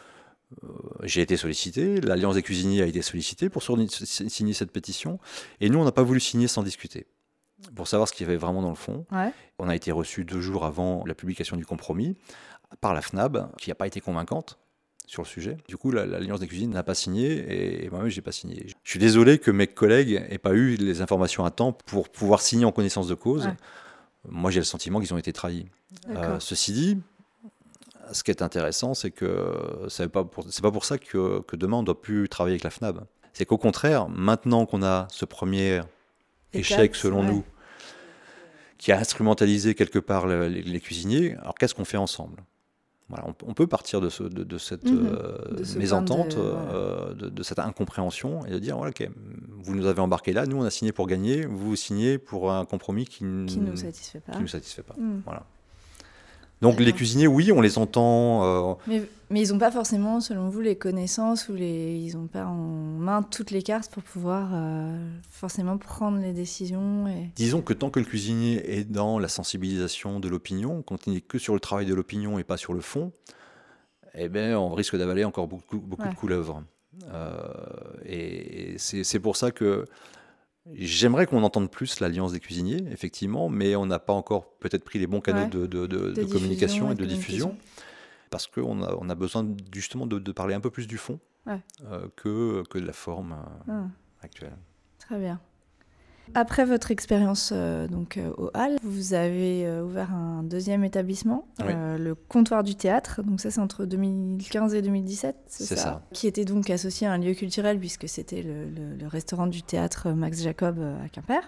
j'ai 1.03 1.23
été 1.23 1.37
sollicité, 1.37 2.01
l'Alliance 2.01 2.37
des 2.37 2.43
cuisiniers 2.43 2.83
a 2.83 2.87
été 2.87 3.03
sollicitée 3.03 3.49
pour 3.49 3.63
signer 3.65 4.53
cette 4.55 4.71
pétition, 4.71 5.19
et 5.61 5.69
nous, 5.69 5.79
on 5.81 5.85
n'a 5.85 5.93
pas 5.93 6.05
voulu 6.05 6.21
signer 6.21 6.47
sans 6.47 6.63
discuter, 6.63 7.07
pour 7.75 7.89
savoir 7.89 8.09
ce 8.09 8.13
qu'il 8.13 8.27
y 8.27 8.29
avait 8.29 8.39
vraiment 8.39 8.63
dans 8.63 8.69
le 8.71 8.75
fond. 8.77 9.07
Ouais. 9.13 9.33
On 9.59 9.69
a 9.69 9.75
été 9.77 9.91
reçu 9.93 10.25
deux 10.25 10.41
jours 10.41 10.65
avant 10.65 11.03
la 11.07 11.15
publication 11.15 11.57
du 11.57 11.65
compromis 11.67 12.17
par 12.81 12.95
la 12.95 13.01
FNAB, 13.01 13.51
qui 13.59 13.71
n'a 13.71 13.75
pas 13.75 13.87
été 13.87 14.01
convaincante 14.01 14.59
sur 15.07 15.23
le 15.23 15.29
sujet. 15.29 15.57
Du 15.69 15.77
coup, 15.77 15.91
la- 15.93 16.05
l'Alliance 16.05 16.41
des 16.41 16.49
cuisines 16.49 16.71
n'a 16.71 16.83
pas 16.83 16.95
signé 16.95 17.85
et, 17.85 17.89
moi-même, 17.91 18.09
j'ai 18.09 18.23
pas 18.23 18.33
signé. 18.33 18.67
Je 18.83 18.91
suis 18.91 18.99
désolé 18.99 19.39
que 19.39 19.51
mes 19.51 19.67
collègues 19.69 20.27
n'aient 20.31 20.39
pas 20.39 20.53
eu 20.53 20.75
les 20.77 21.01
informations 21.01 21.45
à 21.45 21.51
temps 21.51 21.73
pour 21.73 22.09
pouvoir 22.09 22.41
signer 22.41 22.65
en 22.65 22.73
connaissance 22.73 23.07
de 23.09 23.15
cause. 23.15 23.47
Ouais. 23.47 23.55
Moi, 24.29 24.51
j'ai 24.51 24.59
le 24.61 24.65
sentiment 24.65 24.99
qu'ils 25.01 25.15
ont 25.15 25.19
été 25.19 25.33
trahis. 25.33 25.67
Euh, 26.11 26.41
ceci 26.41 26.73
dit, 26.73 26.99
ce 28.13 28.25
qui 28.25 28.33
est 28.33 28.43
intéressant, 28.43 28.95
c'est 28.95 29.13
que 29.13 29.87
c'est 29.89 30.09
pas 30.09 30.25
pour, 30.25 30.45
pas 30.63 30.71
pour 30.73 30.85
ça 30.85 30.99
que, 30.99 31.41
que 31.43 31.55
demain 31.57 31.79
on 31.79 31.83
doit 31.85 32.01
plus 32.03 32.29
travailler 32.29 32.55
avec 32.55 32.65
la 32.65 32.71
FNAB. 32.71 33.05
C'est 33.33 33.45
qu'au 33.47 33.59
contraire, 33.59 34.09
maintenant 34.09 34.67
qu'on 34.67 34.83
a 34.83 35.07
ce 35.11 35.25
premier 35.25 35.81
échec, 36.59 36.95
selon 36.95 37.21
ouais. 37.21 37.33
nous, 37.33 37.45
qui 38.79 38.93
a 38.93 38.99
instrumentalisé 38.99 39.75
quelque 39.75 39.99
part 39.99 40.27
le- 40.27 40.49
les, 40.49 40.63
les 40.63 40.81
cuisiniers, 40.81 41.35
alors 41.41 41.55
qu'est-ce 41.55 41.75
qu'on 41.75 41.85
fait 41.85 41.97
ensemble? 41.97 42.37
Voilà, 43.09 43.25
on, 43.29 43.35
on 43.51 43.55
peut 43.55 43.69
partir 43.69 44.01
de, 44.01 44.09
ce- 44.09 44.25
de- 44.25 44.43
de 44.43 44.59
cette 44.59 44.85
Mhm. 44.85 45.09
euh, 45.13 45.55
De 45.59 45.65
ce 45.65 45.79
mésentente, 45.79 46.37
de- 46.37 46.41
euh, 46.43 47.15
de, 47.15 47.43
cette 47.45 47.61
incompréhension, 47.61 48.45
et 48.47 48.51
de 48.51 48.59
dire 48.59 48.77
voilà, 48.77 48.91
ok, 48.91 49.09
vous 49.63 49.75
nous 49.77 49.87
avez 49.87 50.01
embarqué 50.01 50.33
là, 50.33 50.45
nous 50.47 50.57
on 50.59 50.65
a 50.65 50.71
signé 50.71 50.91
pour 50.93 51.07
gagner, 51.07 51.47
vous 51.47 51.77
signez 51.77 52.19
pour 52.19 52.53
un 52.53 52.65
compromis 52.65 53.05
qui, 53.07 53.23
ne 53.25 53.47
nous 53.49 53.77
satisfait 53.77 54.21
pas. 54.21 54.33
qui 54.33 54.41
nous 54.41 54.49
satisfait 54.49 54.83
pas. 54.83 54.97
Voilà. 55.25 55.47
Donc 56.63 56.81
les 56.81 56.93
cuisiniers, 56.93 57.27
oui, 57.27 57.53
on 57.53 57.61
les 57.61 57.77
entend. 57.79 58.71
euh, 58.71 58.75
Mais, 58.87 59.03
mais 59.29 59.43
ils 59.43 59.53
n'ont 59.53 59.59
pas 59.59 59.71
forcément, 59.71 60.21
selon 60.21 60.49
vous, 60.49 60.61
les 60.61 60.77
connaissances 60.77 61.49
ou 61.51 61.55
les... 61.55 61.97
ils 61.99 62.17
n'ont 62.17 62.29
pas 62.29 62.47
en 62.47 62.55
main 62.55 63.23
toutes 63.23 63.51
les 63.51 63.63
cartes 63.63 63.91
pour 63.93 64.03
pouvoir 64.03 64.51
euh, 64.55 64.97
forcément 65.29 65.77
prendre 65.77 66.19
les 66.19 66.33
décisions. 66.33 67.07
Et... 67.09 67.31
disons 67.37 67.61
que 67.61 67.75
tant 67.75 67.91
que 67.91 67.99
le 68.01 68.07
cuisinier 68.07 68.79
est 68.79 68.85
dans 68.85 69.19
la 69.19 69.29
sensibilisation 69.29 70.19
de 70.19 70.29
l'opinion, 70.29 70.83
quand 70.83 71.07
il 71.07 71.13
n'est 71.13 71.21
que 71.21 71.39
sur 71.39 71.53
le 71.53 71.61
travail 71.61 71.85
de 71.85 71.95
l'opinion 71.95 72.39
et 72.39 72.45
pas 72.45 72.57
sur 72.57 72.73
le 72.73 72.81
fond, 72.81 73.13
eh 74.15 74.31
ben, 74.31 74.55
on 74.57 74.71
risque 74.73 74.97
d'avaler 74.97 75.25
encore 75.25 75.49
beaucoup, 75.49 75.79
beaucoup 75.79 76.05
Ouais. 76.05 76.11
de 76.11 76.15
couleuvres. 76.15 76.63
Euh, 77.13 77.37
et 78.07 78.77
c'est 78.79 79.21
pour 79.21 79.37
ça 79.37 79.51
que 79.51 79.85
J'aimerais 80.75 81.26
qu'on 81.26 81.42
entende 81.42 81.70
plus 81.70 82.00
l'Alliance 82.00 82.32
des 82.32 82.40
cuisiniers, 82.40 82.85
effectivement, 82.90 83.49
mais 83.49 83.76
on 83.76 83.87
n'a 83.87 83.99
pas 83.99 84.12
encore 84.12 84.58
peut-être 84.58 84.85
pris 84.85 84.99
les 84.99 85.06
bons 85.06 85.20
canaux 85.20 85.49
de, 85.49 85.66
de, 85.66 86.25
communication 86.25 86.90
et 86.90 86.94
de 86.94 87.04
diffusion, 87.04 87.56
parce 88.30 88.46
qu'on 88.46 88.82
a, 88.82 88.96
on 89.00 89.08
a 89.08 89.14
besoin 89.14 89.46
justement 89.73 90.06
de, 90.06 90.32
parler 90.32 90.54
un 90.54 90.61
peu 90.61 90.70
plus 90.70 90.87
du 90.87 90.99
fond 90.99 91.20
euh, 91.49 92.08
que, 92.16 92.64
que 92.68 92.78
de 92.78 92.87
la 92.87 92.92
forme 92.92 93.37
euh, 93.68 93.73
ah. 93.73 93.87
actuelle. 94.23 94.56
Très 94.99 95.18
bien. 95.18 95.40
Après 96.35 96.64
votre 96.64 96.90
expérience 96.90 97.50
euh, 97.52 97.87
donc 97.88 98.16
euh, 98.16 98.30
au 98.37 98.50
Hall, 98.54 98.76
vous 98.83 99.14
avez 99.14 99.66
euh, 99.66 99.83
ouvert 99.83 100.12
un 100.12 100.42
deuxième 100.42 100.85
établissement, 100.85 101.47
le 101.61 102.14
comptoir 102.14 102.62
du 102.62 102.75
théâtre. 102.75 103.23
Donc 103.23 103.40
ça 103.40 103.50
c'est 103.50 103.61
entre 103.61 103.85
2015 103.85 104.75
et 104.75 104.83
2017, 104.83 105.37
c'est 105.47 105.76
ça, 105.76 106.02
Qui 106.12 106.26
était 106.26 106.45
donc 106.45 106.71
associé 106.71 107.06
à 107.06 107.12
un 107.12 107.18
lieu 107.18 107.35
culturel 107.35 107.78
puisque 107.78 108.09
c'était 108.09 108.42
le, 108.42 109.06
restaurant 109.06 109.47
du 109.47 109.62
théâtre 109.62 110.11
Max 110.11 110.42
Jacob 110.42 110.80
à 111.04 111.09
Quimper. 111.09 111.40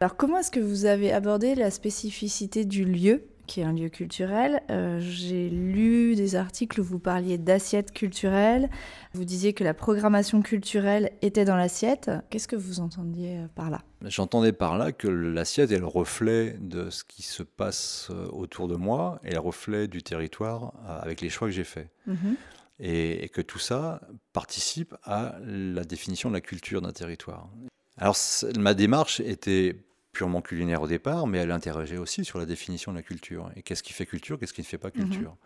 Alors 0.00 0.16
comment 0.16 0.38
est-ce 0.38 0.50
que 0.50 0.60
vous 0.60 0.86
avez 0.86 1.12
abordé 1.12 1.54
la 1.54 1.70
spécificité 1.70 2.64
du 2.64 2.84
lieu 2.84 3.24
qui 3.50 3.60
est 3.60 3.64
un 3.64 3.72
lieu 3.72 3.88
culturel. 3.88 4.62
Euh, 4.70 5.00
j'ai 5.00 5.50
lu 5.50 6.14
des 6.14 6.36
articles 6.36 6.80
où 6.80 6.84
vous 6.84 7.00
parliez 7.00 7.36
d'assiette 7.36 7.90
culturelle. 7.90 8.70
Vous 9.12 9.24
disiez 9.24 9.54
que 9.54 9.64
la 9.64 9.74
programmation 9.74 10.40
culturelle 10.40 11.10
était 11.20 11.44
dans 11.44 11.56
l'assiette. 11.56 12.12
Qu'est-ce 12.30 12.46
que 12.46 12.54
vous 12.54 12.78
entendiez 12.78 13.38
euh, 13.38 13.46
par 13.56 13.68
là? 13.68 13.82
J'entendais 14.04 14.52
par 14.52 14.78
là 14.78 14.92
que 14.92 15.08
l'assiette 15.08 15.72
est 15.72 15.80
le 15.80 15.86
reflet 15.86 16.58
de 16.60 16.90
ce 16.90 17.02
qui 17.02 17.22
se 17.22 17.42
passe 17.42 18.06
euh, 18.12 18.28
autour 18.28 18.68
de 18.68 18.76
moi 18.76 19.18
et 19.24 19.32
le 19.32 19.40
reflet 19.40 19.88
du 19.88 20.00
territoire 20.00 20.72
avec 21.02 21.20
les 21.20 21.28
choix 21.28 21.48
que 21.48 21.52
j'ai 21.52 21.64
faits. 21.64 21.88
Mhm. 22.06 22.36
Et, 22.78 23.24
et 23.24 23.28
que 23.28 23.42
tout 23.42 23.58
ça 23.58 24.00
participe 24.32 24.94
à 25.02 25.34
la 25.44 25.82
définition 25.82 26.28
de 26.28 26.34
la 26.34 26.40
culture 26.40 26.80
d'un 26.82 26.92
territoire. 26.92 27.50
Alors 27.98 28.16
ma 28.56 28.74
démarche 28.74 29.18
était 29.18 29.74
purement 30.12 30.42
culinaire 30.42 30.82
au 30.82 30.86
départ, 30.86 31.26
mais 31.26 31.38
elle 31.38 31.50
interrogeait 31.50 31.96
aussi 31.96 32.24
sur 32.24 32.38
la 32.38 32.46
définition 32.46 32.92
de 32.92 32.96
la 32.96 33.02
culture. 33.02 33.50
Et 33.56 33.62
qu'est-ce 33.62 33.82
qui 33.82 33.92
fait 33.92 34.06
culture, 34.06 34.38
qu'est-ce 34.38 34.52
qui 34.52 34.60
ne 34.60 34.66
fait 34.66 34.78
pas 34.78 34.88
mhm. 34.88 35.08
culture 35.08 35.36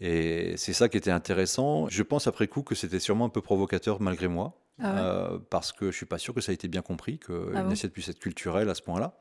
Et 0.00 0.54
c'est 0.56 0.72
ça 0.72 0.88
qui 0.88 0.96
était 0.96 1.10
intéressant. 1.10 1.88
Je 1.88 2.02
pense 2.02 2.26
après 2.26 2.46
coup 2.46 2.62
que 2.62 2.74
c'était 2.74 3.00
sûrement 3.00 3.26
un 3.26 3.30
peu 3.30 3.42
provocateur 3.42 4.00
malgré 4.00 4.28
moi, 4.28 4.58
ah 4.82 4.98
euh, 4.98 5.38
parce 5.50 5.72
que 5.72 5.90
je 5.90 5.96
suis 5.96 6.06
pas 6.06 6.18
sûr 6.18 6.34
que 6.34 6.40
ça 6.40 6.52
ait 6.52 6.54
été 6.54 6.68
bien 6.68 6.82
compris, 6.82 7.18
qu'une 7.18 7.52
ah 7.54 7.66
assiette 7.68 7.92
puisse 7.92 8.08
être 8.08 8.20
culturelle 8.20 8.68
à 8.70 8.74
ce 8.74 8.82
point-là. 8.82 9.14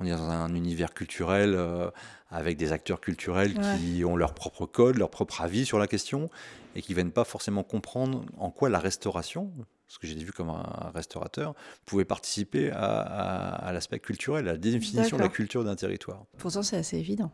On 0.00 0.04
est 0.04 0.10
dans 0.10 0.30
un 0.30 0.54
univers 0.54 0.94
culturel 0.94 1.54
euh, 1.54 1.90
avec 2.30 2.56
des 2.56 2.72
acteurs 2.72 3.00
culturels 3.00 3.54
qui 3.78 4.04
ont 4.04 4.16
leur 4.16 4.34
propre 4.34 4.66
code, 4.66 4.98
leur 4.98 5.10
propre 5.10 5.42
avis 5.42 5.64
sur 5.64 5.78
la 5.78 5.86
question 5.86 6.28
et 6.74 6.82
qui 6.82 6.94
viennent 6.94 7.12
pas 7.12 7.24
forcément 7.24 7.62
comprendre 7.62 8.24
en 8.38 8.50
quoi 8.50 8.68
la 8.68 8.78
restauration, 8.78 9.52
ce 9.92 9.98
que 9.98 10.06
j'ai 10.06 10.14
vu 10.14 10.32
comme 10.32 10.48
un 10.48 10.90
restaurateur, 10.94 11.54
pouvait 11.84 12.06
participer 12.06 12.70
à, 12.70 13.70
l'aspect 13.74 13.98
culturel, 13.98 14.48
à 14.48 14.52
la 14.52 14.58
définition 14.58 15.18
de 15.18 15.22
la 15.22 15.28
culture 15.28 15.64
d'un 15.64 15.76
territoire. 15.76 16.24
Pourtant, 16.38 16.62
c'est 16.62 16.78
assez 16.78 16.96
évident. 16.96 17.30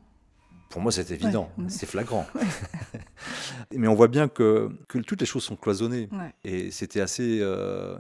Pour 0.68 0.82
moi, 0.82 0.90
c'est 0.90 1.08
évident, 1.12 1.50
c'est 1.68 1.86
flagrant. 1.86 2.26
Mais 3.76 3.86
on 3.86 3.94
voit 3.94 4.08
bien 4.08 4.26
que, 4.26 4.70
que, 4.88 4.98
toutes 4.98 5.20
les 5.20 5.26
choses 5.26 5.44
sont 5.44 5.54
cloisonnées. 5.54 6.08
Et 6.42 6.72
c'était 6.72 7.00
assez, 7.00 7.38
euh, 7.40 7.96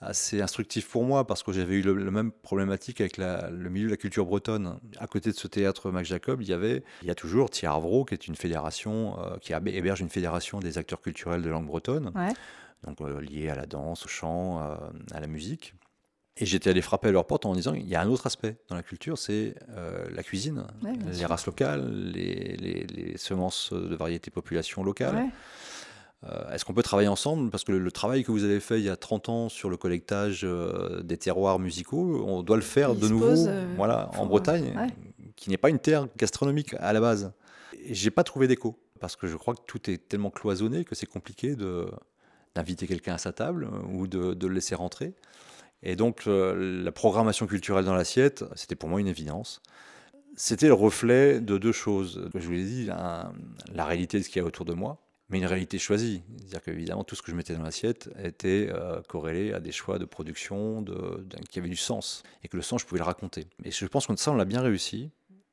assez 0.00 0.40
instructif 0.40 0.88
pour 0.88 1.04
moi 1.04 1.26
parce 1.26 1.42
que 1.42 1.52
j'avais 1.52 1.74
eu 1.74 1.82
le, 1.82 2.10
même 2.10 2.32
problématique 2.32 3.02
avec 3.02 3.18
le 3.18 3.68
milieu 3.68 3.86
de 3.86 3.90
la 3.90 3.98
culture 3.98 4.24
bretonne. 4.24 4.80
À 4.98 5.06
côté 5.06 5.30
de 5.30 5.36
ce 5.36 5.48
théâtre 5.48 5.90
Max 5.90 6.08
Jacob, 6.08 6.40
il 6.40 6.48
y 6.48 6.54
avait, 6.54 6.82
il 7.02 7.08
y 7.08 7.10
a 7.10 7.14
toujours 7.14 7.50
Thiarvro, 7.50 8.06
qui 8.06 8.14
est 8.14 8.26
une 8.26 8.36
fédération, 8.36 9.18
euh, 9.20 9.36
qui 9.36 9.52
héberge 9.52 10.00
une 10.00 10.08
fédération 10.08 10.60
des 10.60 10.78
acteurs 10.78 11.02
culturels 11.02 11.42
de 11.42 11.50
langue 11.50 11.66
bretonne 11.66 12.10
donc 12.86 13.00
euh, 13.00 13.20
liés 13.20 13.48
à 13.48 13.54
la 13.54 13.66
danse, 13.66 14.04
au 14.04 14.08
chant, 14.08 14.60
euh, 14.60 14.76
à 15.12 15.20
la 15.20 15.26
musique. 15.26 15.74
Et 16.36 16.46
j'étais 16.46 16.70
allé 16.70 16.82
frapper 16.82 17.08
à 17.08 17.12
leur 17.12 17.26
porte 17.26 17.46
en 17.46 17.54
disant 17.54 17.74
il 17.74 17.86
y 17.86 17.94
a 17.94 18.00
un 18.00 18.08
autre 18.08 18.26
aspect 18.26 18.56
dans 18.68 18.74
la 18.74 18.82
culture, 18.82 19.18
c'est 19.18 19.54
euh, 19.70 20.08
la 20.10 20.24
cuisine, 20.24 20.64
les 21.06 21.24
races 21.26 21.46
locales, 21.46 21.88
les, 22.10 23.14
semences 23.16 23.72
de 23.72 23.94
variétés 23.94 24.32
population 24.32 24.82
locale. 24.82 25.28
Est-ce 26.50 26.64
qu'on 26.64 26.72
peut 26.72 26.82
travailler 26.82 27.08
ensemble? 27.08 27.50
Parce 27.50 27.64
que 27.64 27.72
le, 27.72 27.92
travail 27.92 28.24
que 28.24 28.32
vous 28.32 28.44
avez 28.44 28.58
fait 28.58 28.80
il 28.80 28.84
y 28.84 28.88
a 28.88 28.96
30 28.96 29.28
ans 29.28 29.48
sur 29.50 29.68
le 29.68 29.76
collectage 29.76 30.44
des 31.04 31.18
terroirs 31.18 31.58
musicaux, 31.58 32.24
on 32.26 32.42
doit 32.42 32.56
le 32.56 32.62
faire 32.62 32.94
de 32.94 33.06
nouveau 33.06 33.46
voilà, 33.76 34.10
en 34.16 34.26
Bretagne, 34.26 34.74
qui 35.36 35.50
n'est 35.50 35.58
pas 35.58 35.68
une 35.68 35.78
terre 35.78 36.08
gastronomique 36.16 36.74
à 36.80 36.92
la 36.94 37.00
base. 37.00 37.32
J'ai 37.90 38.10
pas 38.10 38.24
trouvé 38.24 38.48
d'écho, 38.48 38.76
parce 38.98 39.14
que 39.14 39.26
je 39.26 39.36
crois 39.36 39.54
que 39.54 39.62
tout 39.66 39.88
est 39.90 40.08
tellement 40.08 40.30
cloisonné 40.30 40.84
que 40.84 40.94
c'est 40.94 41.06
compliqué 41.06 41.54
de, 41.54 41.86
d'inviter 42.54 42.86
quelqu'un 42.86 43.14
à 43.14 43.18
sa 43.18 43.32
table 43.32 43.68
euh, 43.72 43.82
ou 43.92 44.06
de, 44.06 44.46
le 44.46 44.54
laisser 44.54 44.74
rentrer. 44.74 45.14
Et 45.82 45.96
donc 45.96 46.26
euh, 46.26 46.82
la 46.82 46.92
programmation 46.92 47.46
culturelle 47.46 47.84
dans 47.84 47.94
l'assiette, 47.94 48.44
c'était 48.54 48.76
pour 48.76 48.88
moi 48.88 49.00
une 49.00 49.08
évidence. 49.08 49.60
C'était 50.36 50.66
le 50.66 50.74
reflet 50.74 51.40
de 51.40 51.58
deux 51.58 51.72
choses. 51.72 52.28
Je 52.34 52.46
vous 52.46 52.52
l'ai 52.52 52.64
dit, 52.64 52.86
la 52.86 53.84
réalité 53.84 54.18
de 54.18 54.24
ce 54.24 54.28
qu'il 54.28 54.40
y 54.40 54.44
a 54.44 54.46
autour 54.46 54.64
de 54.64 54.72
moi, 54.72 55.04
mais 55.28 55.38
une 55.38 55.46
réalité 55.46 55.78
choisie. 55.78 56.22
C'est-à-dire 56.36 56.62
qu'évidemment, 56.62 57.04
tout 57.04 57.14
ce 57.14 57.22
que 57.22 57.30
je 57.30 57.36
mettais 57.36 57.54
dans 57.54 57.62
l'assiette 57.62 58.10
était 58.22 58.68
euh, 58.70 59.00
corrélé 59.02 59.52
à 59.52 59.60
des 59.60 59.72
choix 59.72 59.98
de 59.98 60.04
production 60.04 60.82
de, 60.82 61.26
qui 61.50 61.58
avaient 61.58 61.68
du 61.68 61.76
sens, 61.76 62.22
et 62.42 62.48
que 62.48 62.56
le 62.56 62.62
sens, 62.62 62.82
je 62.82 62.86
pouvais 62.86 62.98
le 62.98 63.04
raconter. 63.04 63.46
Et 63.64 63.70
je 63.70 63.86
pense 63.86 64.06
que 64.06 64.16
ça, 64.16 64.32
on 64.32 64.36
l'a 64.36 64.44
bien 64.44 64.60
réussi, 64.60 65.10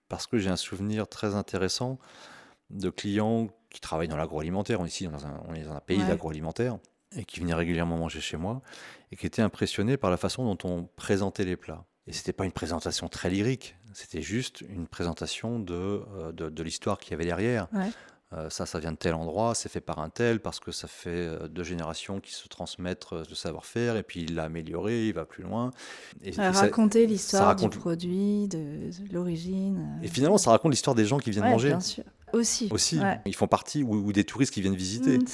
parce 0.10 0.28
que 0.28 0.38
j'ai 0.38 0.50
un 0.50 0.58
souvenir 0.58 1.08
très 1.08 1.36
intéressant 1.36 2.00
de 2.70 2.90
clients 2.90 3.48
qui 3.72 3.82
travaillent 3.82 4.08
dans 4.08 4.18
l'agroalimentaire. 4.18 4.86
Ici, 4.86 5.08
dans 5.08 5.26
un, 5.26 5.42
on 5.48 5.54
est 5.54 5.64
dans 5.64 5.74
un 5.74 5.80
pays 5.80 6.04
d'agroalimentaire 6.04 6.78
et 7.16 7.26
qui 7.26 7.40
venait 7.40 7.54
régulièrement 7.54 7.98
manger 7.98 8.22
chez 8.22 8.38
moi 8.38 8.62
et 9.12 9.16
qui 9.16 9.26
était 9.26 9.42
impressionné 9.42 9.98
par 9.98 10.12
la 10.12 10.18
façon 10.18 10.46
dont 10.46 10.70
on 10.70 10.84
présentait 10.96 11.46
les 11.46 11.58
plats. 11.58 11.86
Et 12.08 12.14
c'était 12.14 12.34
pas 12.34 12.46
une 12.46 12.52
présentation 12.52 13.08
très 13.10 13.30
lyrique, 13.30 13.76
c'était 13.94 14.22
juste 14.22 14.62
une 14.62 14.88
présentation 14.88 15.60
de, 15.60 15.74
euh, 15.76 16.32
de, 16.32 16.64
l'histoire 16.64 17.00
qu'il 17.00 17.12
y 17.12 17.14
avait 17.14 17.26
derrière. 17.26 17.68
Euh, 18.34 18.50
ça, 18.50 18.66
ça 18.66 18.80
vient 18.80 18.94
de 18.94 18.98
tel 18.98 19.14
endroit, 19.14 19.54
c'est 19.56 19.68
fait 19.68 19.82
par 19.82 20.00
un 20.00 20.10
tel, 20.10 20.40
parce 20.40 20.62
que 20.62 20.72
ça 20.72 20.88
fait 20.88 21.10
euh, 21.10 21.50
deux 21.50 21.66
générations 21.66 22.22
qui 22.22 22.34
se 22.34 22.48
transmettent 22.48 23.06
le 23.12 23.36
savoir-faire, 23.36 23.98
et 23.98 24.04
puis 24.04 24.22
il 24.22 24.36
l'a 24.36 24.44
amélioré, 24.44 25.08
il 25.08 25.14
va 25.14 25.26
plus 25.26 25.44
loin. 25.44 25.72
Et, 26.24 26.32
raconter 26.32 27.08
l'histoire 27.08 27.58
du 27.58 27.68
produit, 27.68 28.48
de, 28.48 28.90
l'origine. 29.12 30.00
Et 30.02 30.08
finalement, 30.08 30.38
ça 30.38 30.52
raconte 30.52 30.72
l'histoire 30.72 30.96
des 30.96 31.06
gens 31.06 31.18
qui 31.18 31.32
viennent 31.32 31.50
manger. 31.50 31.70
Bien 31.70 31.82
sûr. 31.82 32.06
Aussi. 32.34 32.68
Aussi. 32.72 33.00
Ils 33.26 33.36
font 33.36 33.48
partie, 33.48 33.84
ou, 33.84 34.12
des 34.14 34.24
touristes 34.24 34.54
qui 34.54 34.62
viennent 34.62 34.76
visiter. 34.76 35.18
Mmh, 35.18 35.26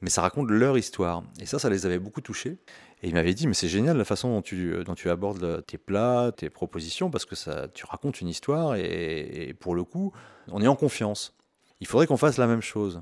mais 0.00 0.10
ça 0.10 0.22
raconte 0.22 0.50
leur 0.50 0.76
histoire. 0.78 1.24
Et 1.40 1.46
ça, 1.46 1.58
ça 1.58 1.70
les 1.70 1.86
avait 1.86 1.98
beaucoup 1.98 2.20
touchés. 2.20 2.58
Et 3.02 3.08
il 3.08 3.14
m'avait 3.14 3.34
dit, 3.34 3.46
mais 3.48 3.54
c'est 3.54 3.68
génial 3.68 3.96
la 3.96 4.04
façon 4.04 4.28
dont 4.28 4.42
tu, 4.42 4.74
dont 4.84 4.94
tu 4.94 5.10
abordes 5.10 5.64
tes 5.66 5.78
plats, 5.78 6.30
tes 6.36 6.50
propositions, 6.50 7.10
parce 7.10 7.24
que 7.24 7.34
ça, 7.34 7.66
tu 7.74 7.84
racontes 7.84 8.20
une 8.20 8.28
histoire 8.28 8.76
et, 8.76 9.54
pour 9.58 9.74
le 9.74 9.82
coup, 9.82 10.12
on 10.48 10.62
est 10.62 10.68
en 10.68 10.76
confiance. 10.76 11.34
Il 11.80 11.86
faudrait 11.86 12.06
qu'on 12.06 12.16
fasse 12.16 12.38
la 12.38 12.46
même 12.46 12.62
chose. 12.62 13.00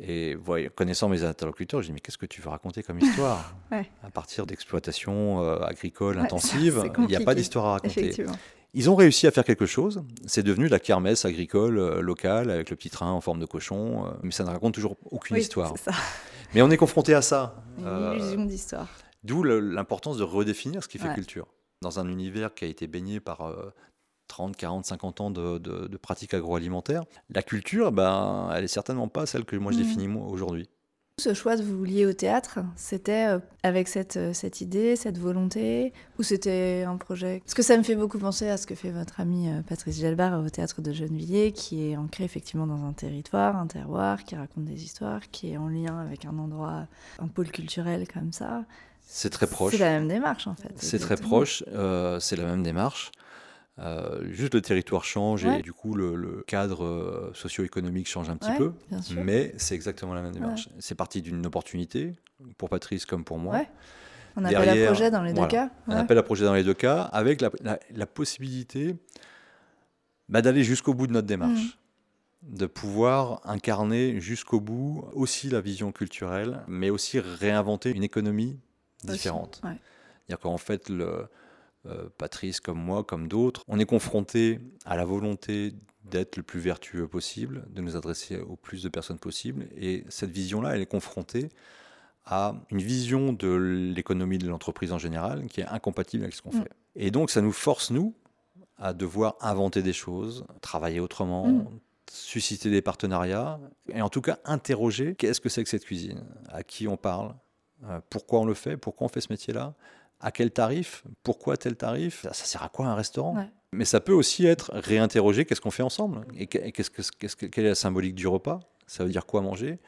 Et 0.00 0.36
connaissant 0.74 1.08
mes 1.08 1.22
interlocuteurs, 1.22 1.80
je 1.80 1.86
dis 1.86 1.92
mais 1.92 2.00
qu'est-ce 2.00 2.18
que 2.18 2.26
tu 2.26 2.40
veux 2.40 2.48
raconter 2.48 2.82
comme 2.82 2.98
histoire 2.98 3.54
À 3.70 4.10
partir 4.12 4.44
d'exploitation 4.44 5.42
euh, 5.42 5.58
agricole 5.60 6.18
intensive, 6.18 6.90
il 6.98 7.06
n'y 7.06 7.16
a 7.16 7.20
pas 7.20 7.34
d'histoire 7.34 7.66
à 7.66 7.72
raconter. 7.74 8.26
Ils 8.74 8.90
ont 8.90 8.96
réussi 8.96 9.26
à 9.28 9.30
faire 9.30 9.44
quelque 9.44 9.66
chose. 9.66 10.04
C'est 10.26 10.42
devenu 10.42 10.66
la 10.68 10.80
kermesse 10.80 11.24
agricole 11.24 11.78
euh, 11.78 12.00
locale 12.00 12.50
avec 12.50 12.70
le 12.70 12.76
petit 12.76 12.90
train 12.90 13.10
en 13.10 13.20
forme 13.20 13.38
de 13.38 13.46
cochon, 13.46 14.06
euh, 14.06 14.10
mais 14.22 14.32
ça 14.32 14.42
ne 14.42 14.50
raconte 14.50 14.74
toujours 14.74 14.96
aucune 15.10 15.36
histoire. 15.36 15.72
Mais 16.54 16.62
on 16.62 16.70
est 16.70 16.76
confronté 16.76 17.14
à 17.14 17.22
ça. 17.22 17.62
Une 17.78 18.14
illusion 18.16 18.44
d'histoire. 18.44 18.88
D'où 19.22 19.42
l'importance 19.42 20.18
de 20.18 20.22
redéfinir 20.22 20.82
ce 20.82 20.88
qui 20.88 20.98
fait 20.98 21.12
culture. 21.14 21.46
Dans 21.82 21.98
un 21.98 22.08
univers 22.08 22.54
qui 22.54 22.64
a 22.64 22.68
été 22.68 22.86
baigné 22.86 23.18
par 23.20 23.52
30, 24.28 24.56
40, 24.56 24.84
50 24.84 25.20
ans 25.20 25.30
de, 25.30 25.58
de, 25.58 25.96
pratiques 25.96 26.34
agroalimentaires, 26.34 27.02
la 27.30 27.42
culture, 27.42 27.90
ben, 27.90 28.50
elle 28.54 28.64
est 28.64 28.68
certainement 28.68 29.08
pas 29.08 29.26
celle 29.26 29.44
que 29.44 29.56
moi 29.56 29.72
je 29.72 29.78
mmh. 29.78 29.82
définis 29.82 30.08
aujourd'hui. 30.16 30.68
Ce 31.22 31.32
choix 31.32 31.56
de 31.56 31.62
vous 31.62 31.84
lier 31.84 32.06
au 32.06 32.12
théâtre, 32.12 32.58
c'était 32.74 33.28
euh, 33.28 33.38
avec 33.62 33.86
cette, 33.86 34.16
euh, 34.16 34.32
cette 34.32 34.60
idée, 34.60 34.96
cette 34.96 35.16
volonté, 35.16 35.92
ou 36.18 36.24
c'était 36.24 36.84
un 36.88 36.96
projet? 36.96 37.40
Parce 37.44 37.54
que 37.54 37.62
ça 37.62 37.76
me 37.76 37.84
fait 37.84 37.94
beaucoup 37.94 38.18
penser 38.18 38.48
à 38.48 38.56
ce 38.56 38.66
que 38.66 38.74
fait 38.74 38.90
votre 38.90 39.20
amie 39.20 39.48
euh, 39.48 39.62
Patrice 39.62 40.00
Gelbar 40.00 40.44
au 40.44 40.48
théâtre 40.50 40.82
de 40.82 40.92
Gennevilliers, 40.92 41.52
qui 41.52 41.88
est 41.88 41.96
ancré 41.96 42.24
effectivement 42.24 42.66
dans 42.66 42.84
un 42.84 42.92
territoire, 42.92 43.56
un 43.56 43.68
terroir, 43.68 44.24
qui 44.24 44.34
raconte 44.34 44.64
des 44.64 44.82
histoires, 44.82 45.20
qui 45.30 45.52
est 45.52 45.56
en 45.56 45.68
lien 45.68 46.00
avec 46.00 46.24
un 46.24 46.36
endroit, 46.36 46.88
un 47.20 47.28
pôle 47.28 47.52
culturel 47.52 48.08
comme 48.12 48.32
ça. 48.32 48.64
C'est 49.06 49.30
très 49.30 49.46
proche. 49.46 49.70
C'est 49.70 49.78
la 49.78 49.90
même 49.90 50.08
démarche 50.08 50.48
en 50.48 50.56
fait. 50.56 50.72
C'est 50.78 50.98
très 50.98 51.16
proche, 51.16 51.62
c'est 52.18 52.36
la 52.36 52.44
même 52.44 52.64
démarche. 52.64 53.12
Euh, 53.80 54.30
juste 54.30 54.54
le 54.54 54.60
territoire 54.60 55.04
change 55.04 55.44
et 55.44 55.60
du 55.60 55.72
coup 55.72 55.94
le, 55.94 56.44
cadre 56.46 56.84
euh, 56.84 57.32
socio-économique 57.34 58.08
change 58.08 58.30
un 58.30 58.36
petit 58.36 58.52
peu, 58.56 58.72
mais 59.16 59.52
c'est 59.56 59.74
exactement 59.74 60.14
la 60.14 60.22
même 60.22 60.32
démarche. 60.32 60.68
C'est 60.78 60.94
parti 60.94 61.22
d'une 61.22 61.44
opportunité 61.44 62.14
pour 62.56 62.68
Patrice 62.68 63.04
comme 63.04 63.24
pour 63.24 63.38
moi. 63.38 63.62
On 64.36 64.44
appelle 64.44 64.82
à 64.82 64.86
projet 64.86 65.10
dans 65.10 65.22
les 65.22 65.32
deux 65.32 65.46
cas. 65.46 65.70
On 65.88 65.92
appelle 65.92 66.18
à 66.18 66.22
projet 66.22 66.44
dans 66.44 66.54
les 66.54 66.64
deux 66.64 66.74
cas 66.74 67.02
avec 67.02 67.40
la, 67.40 68.06
possibilité 68.06 68.96
bah, 70.28 70.40
d'aller 70.40 70.62
jusqu'au 70.62 70.94
bout 70.94 71.06
de 71.06 71.12
notre 71.12 71.26
démarche. 71.26 71.78
Mm. 72.42 72.56
de 72.56 72.66
pouvoir 72.66 73.40
incarner 73.44 74.20
jusqu'au 74.20 74.60
bout 74.60 75.04
aussi 75.14 75.48
la 75.48 75.60
vision 75.60 75.90
culturelle, 75.90 76.60
mais 76.68 76.90
aussi 76.90 77.18
réinventer 77.18 77.90
une 77.90 78.04
économie 78.04 78.60
différente. 79.02 79.60
C'est-à-dire 79.62 80.40
qu'en 80.40 80.58
fait, 80.58 80.88
le, 80.88 81.26
Patrice 82.18 82.60
comme 82.60 82.78
moi, 82.78 83.04
comme 83.04 83.28
d'autres, 83.28 83.64
on 83.68 83.78
est 83.78 83.86
confronté 83.86 84.60
à 84.84 84.96
la 84.96 85.04
volonté 85.04 85.74
d'être 86.04 86.36
le 86.36 86.42
plus 86.42 86.60
vertueux 86.60 87.08
possible, 87.08 87.64
de 87.70 87.80
nous 87.80 87.96
adresser 87.96 88.38
au 88.38 88.56
plus 88.56 88.82
de 88.82 88.88
personnes 88.88 89.18
possible. 89.18 89.66
Et 89.76 90.04
cette 90.08 90.30
vision-là, 90.30 90.74
elle 90.74 90.82
est 90.82 90.86
confrontée 90.86 91.48
à 92.26 92.54
une 92.70 92.80
vision 92.80 93.32
de 93.32 93.48
l'économie 93.48 94.38
de 94.38 94.48
l'entreprise 94.48 94.92
en 94.92 94.98
général 94.98 95.46
qui 95.46 95.60
est 95.60 95.66
incompatible 95.66 96.24
avec 96.24 96.34
ce 96.34 96.42
qu'on 96.42 96.56
mm. 96.56 96.62
fait. 96.62 96.70
Et 96.96 97.10
donc, 97.10 97.30
ça 97.30 97.40
nous 97.40 97.52
force, 97.52 97.90
nous, 97.90 98.14
à 98.78 98.92
devoir 98.92 99.36
inventer 99.40 99.82
des 99.82 99.92
choses, 99.92 100.46
travailler 100.60 101.00
autrement, 101.00 101.46
mm. 101.48 101.68
susciter 102.10 102.70
des 102.70 102.82
partenariats, 102.82 103.60
et 103.88 104.00
en 104.00 104.08
tout 104.08 104.20
cas 104.20 104.38
interroger 104.44 105.14
qu'est-ce 105.14 105.40
que 105.40 105.48
c'est 105.48 105.62
que 105.62 105.70
cette 105.70 105.84
cuisine, 105.84 106.24
à 106.48 106.62
qui 106.62 106.88
on 106.88 106.96
parle, 106.96 107.34
euh, 107.84 108.00
pourquoi 108.08 108.40
on 108.40 108.44
le 108.44 108.54
fait, 108.54 108.76
pourquoi 108.76 109.06
on 109.06 109.08
fait 109.08 109.20
ce 109.20 109.32
métier-là, 109.32 109.74
à 110.24 110.32
quel 110.32 110.50
tarif, 110.50 111.04
pourquoi 111.22 111.58
tel 111.58 111.76
tarif, 111.76 112.22
ça 112.22 112.32
sert 112.32 112.62
à 112.62 112.70
quoi 112.70 112.86
un 112.86 112.94
restaurant? 112.94 113.46
Mais 113.72 113.84
ça 113.84 114.00
peut 114.00 114.14
aussi 114.14 114.46
être 114.46 114.70
réinterroger 114.72 115.44
qu'est-ce 115.44 115.60
qu'on 115.60 115.70
fait 115.70 115.82
ensemble, 115.82 116.22
et 116.34 116.46
qu'est-ce 116.46 116.90
que, 116.90 117.46
quelle 117.46 117.66
est 117.66 117.68
la 117.68 117.74
symbolique 117.74 118.14
du 118.14 118.26
repas, 118.26 118.60
ça 118.86 119.04
veut 119.04 119.10
dire 119.10 119.26
quoi 119.26 119.42
manger, 119.42 119.78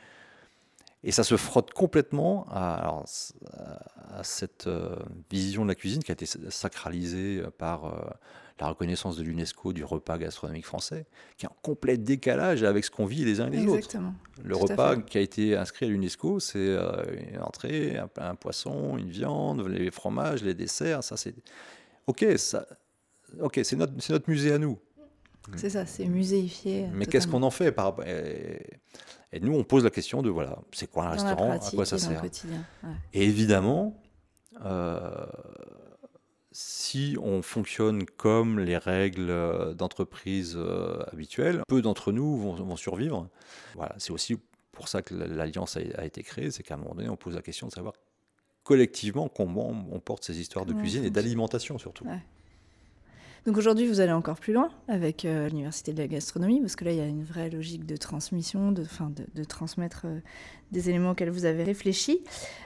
et 1.05 1.11
ça 1.11 1.25
se 1.25 1.39
frotte 1.39 1.73
complètement 1.73 2.45
à, 2.51 3.03
cette 4.23 4.67
euh, 4.67 4.97
vision 5.31 5.63
de 5.63 5.69
la 5.69 5.75
cuisine 5.75 6.03
qui 6.03 6.11
a 6.11 6.15
été 6.15 6.27
sacralisée 6.27 7.43
par 7.57 7.87
euh, 7.87 8.01
la 8.59 8.69
reconnaissance 8.69 9.17
de 9.17 9.23
l'UNESCO 9.23 9.73
du 9.73 9.85
repas 9.85 10.19
gastronomique 10.19 10.67
français, 10.67 11.07
qui 11.37 11.47
est 11.47 11.49
en 11.49 11.57
complet 11.63 11.99
décalage 11.99 12.63
avec 12.63 12.85
ce 12.85 12.91
qu'on 12.91 13.07
vit 13.07 13.25
les 13.25 13.41
uns 13.41 13.49
et 13.49 13.57
les 13.57 13.63
Exactement. 13.63 14.09
autres. 14.09 14.43
Le 14.45 14.57
repas 14.57 14.97
qui 14.97 15.19
a 15.19 15.21
été 15.21 15.57
inscrit 15.57 15.87
à 15.87 15.89
l'UNESCO, 15.89 16.41
c'est 16.41 16.59
euh, 16.59 17.03
une 17.33 17.41
entrée, 17.41 17.99
un, 18.17 18.35
poisson, 18.35 18.97
une 18.97 19.11
viande, 19.11 19.67
les 19.69 19.91
fromages, 19.91 20.43
les 20.43 20.55
desserts. 20.55 21.05
Ça, 21.05 21.17
c'est 21.17 21.35
ok. 22.07 22.25
Ça, 22.37 22.67
ok, 23.41 23.61
c'est 23.63 23.77
notre, 23.77 23.93
notre 24.11 24.31
musée 24.31 24.53
à 24.53 24.59
nous. 24.59 24.79
C'est 25.55 25.71
ça, 25.71 25.87
c'est 25.87 26.07
muséifié. 26.07 26.89
Mais 26.93 27.07
qu'est-ce 27.07 27.29
qu'on 27.29 27.43
en 27.43 27.51
fait 27.51 27.71
par 27.71 27.97
et, 29.33 29.41
nous, 29.41 29.55
on 29.55 29.65
pose 29.65 29.85
la 29.85 29.91
question 29.91 30.23
de 30.23 30.31
voilà, 30.31 30.59
c'est 30.73 30.91
quoi 30.91 31.07
un 31.07 31.11
restaurant, 31.11 31.53
à 31.53 31.59
quoi 31.59 31.85
ça 31.85 31.99
sert? 31.99 32.25
Et 33.13 33.25
évidemment, 33.25 34.01
euh, 34.65 35.27
si 36.59 37.19
on 37.21 37.43
fonctionne 37.43 38.07
comme 38.07 38.61
les 38.61 38.79
règles 38.79 39.29
euh, 39.29 39.75
d'entreprise 39.75 40.55
euh, 40.57 41.03
habituelles, 41.13 41.61
peu 41.69 41.83
d'entre 41.83 42.13
nous 42.13 42.39
vont, 42.39 42.77
survivre. 42.77 43.29
Voilà, 43.75 43.95
c'est 43.99 44.11
aussi 44.11 44.39
pour 44.73 44.89
ça 44.89 45.03
que 45.03 45.15
l'alliance 45.15 45.77
a, 45.77 46.05
été 46.07 46.23
créée, 46.23 46.51
c'est 46.51 46.63
qu'à 46.63 46.75
un 46.75 46.77
moment 46.79 46.95
donné, 46.95 47.11
on 47.11 47.17
pose 47.17 47.35
la 47.35 47.43
question 47.43 47.67
de 47.67 47.73
savoir 47.73 47.93
collectivement 48.63 49.29
comment 49.29 49.69
on 49.69 50.01
porte 50.01 50.25
ces 50.25 50.41
histoires 50.41 50.65
de 50.65 50.73
cuisine 50.73 51.05
et 51.05 51.11
d'alimentation 51.11 51.77
surtout. 51.79 52.07
Donc 53.47 53.59
aujourd'hui, 53.59 53.87
vous 53.87 54.01
allez 54.01 54.11
encore 54.11 54.41
plus 54.41 54.53
loin 54.53 54.71
avec 54.89 55.25
euh, 55.25 55.49
l'Université 55.49 55.93
de 55.93 55.99
la 55.99 56.09
gastronomie, 56.09 56.61
parce 56.61 56.75
que 56.75 56.85
là, 56.85 56.91
il 56.91 56.99
y 56.99 57.01
a 57.01 57.07
une 57.07 57.23
vraie 57.23 57.49
logique 57.49 57.87
de 57.87 57.97
transmission, 57.97 58.73
de, 58.73 59.45
transmettre 59.45 60.03
euh, 60.07 60.19
des 60.73 60.91
éléments 60.91 61.13
auxquels 61.13 61.31
vous 61.31 61.45
avez 61.45 61.63
réfléchi. 61.63 62.25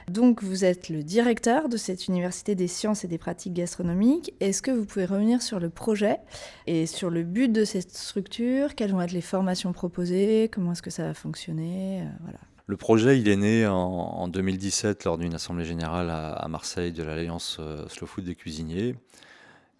Donc 0.09 0.41
vous 0.41 0.65
êtes 0.65 0.89
le 0.89 1.03
directeur 1.03 1.69
de 1.69 1.77
cette 1.77 2.07
Université 2.07 2.55
des 2.55 2.67
sciences 2.67 3.03
et 3.03 3.07
des 3.07 3.19
pratiques 3.19 3.53
gastronomiques. 3.53 4.33
Est-ce 4.39 4.63
que 4.63 4.71
vous 4.71 4.85
pouvez 4.85 5.05
revenir 5.05 5.43
sur 5.43 5.59
le 5.59 5.69
projet 5.69 6.17
et 6.65 6.87
sur 6.87 7.11
le 7.11 7.21
but 7.21 7.51
de 7.53 7.63
cette 7.63 7.95
structure? 7.95 8.73
Quelles 8.73 8.91
vont 8.91 9.01
être 9.01 9.11
les 9.11 9.21
formations 9.21 9.73
proposées? 9.73 10.49
Comment 10.51 10.71
est-ce 10.71 10.81
que 10.81 10.89
ça 10.89 11.03
va 11.03 11.13
fonctionner? 11.13 12.01
Euh, 12.01 12.05
voilà. 12.23 12.39
Le 12.65 12.77
projet, 12.77 13.19
il 13.19 13.29
est 13.29 13.35
né 13.35 13.67
en, 13.67 14.27
2017 14.27 15.03
lors 15.03 15.19
d'une 15.19 15.35
assemblée 15.35 15.65
générale 15.65 16.09
à, 16.09 16.47
Marseille 16.47 16.91
de 16.91 17.03
l'Alliance 17.03 17.59
Slow 17.89 18.07
Food 18.07 18.23
des 18.23 18.35
cuisiniers. 18.35 18.95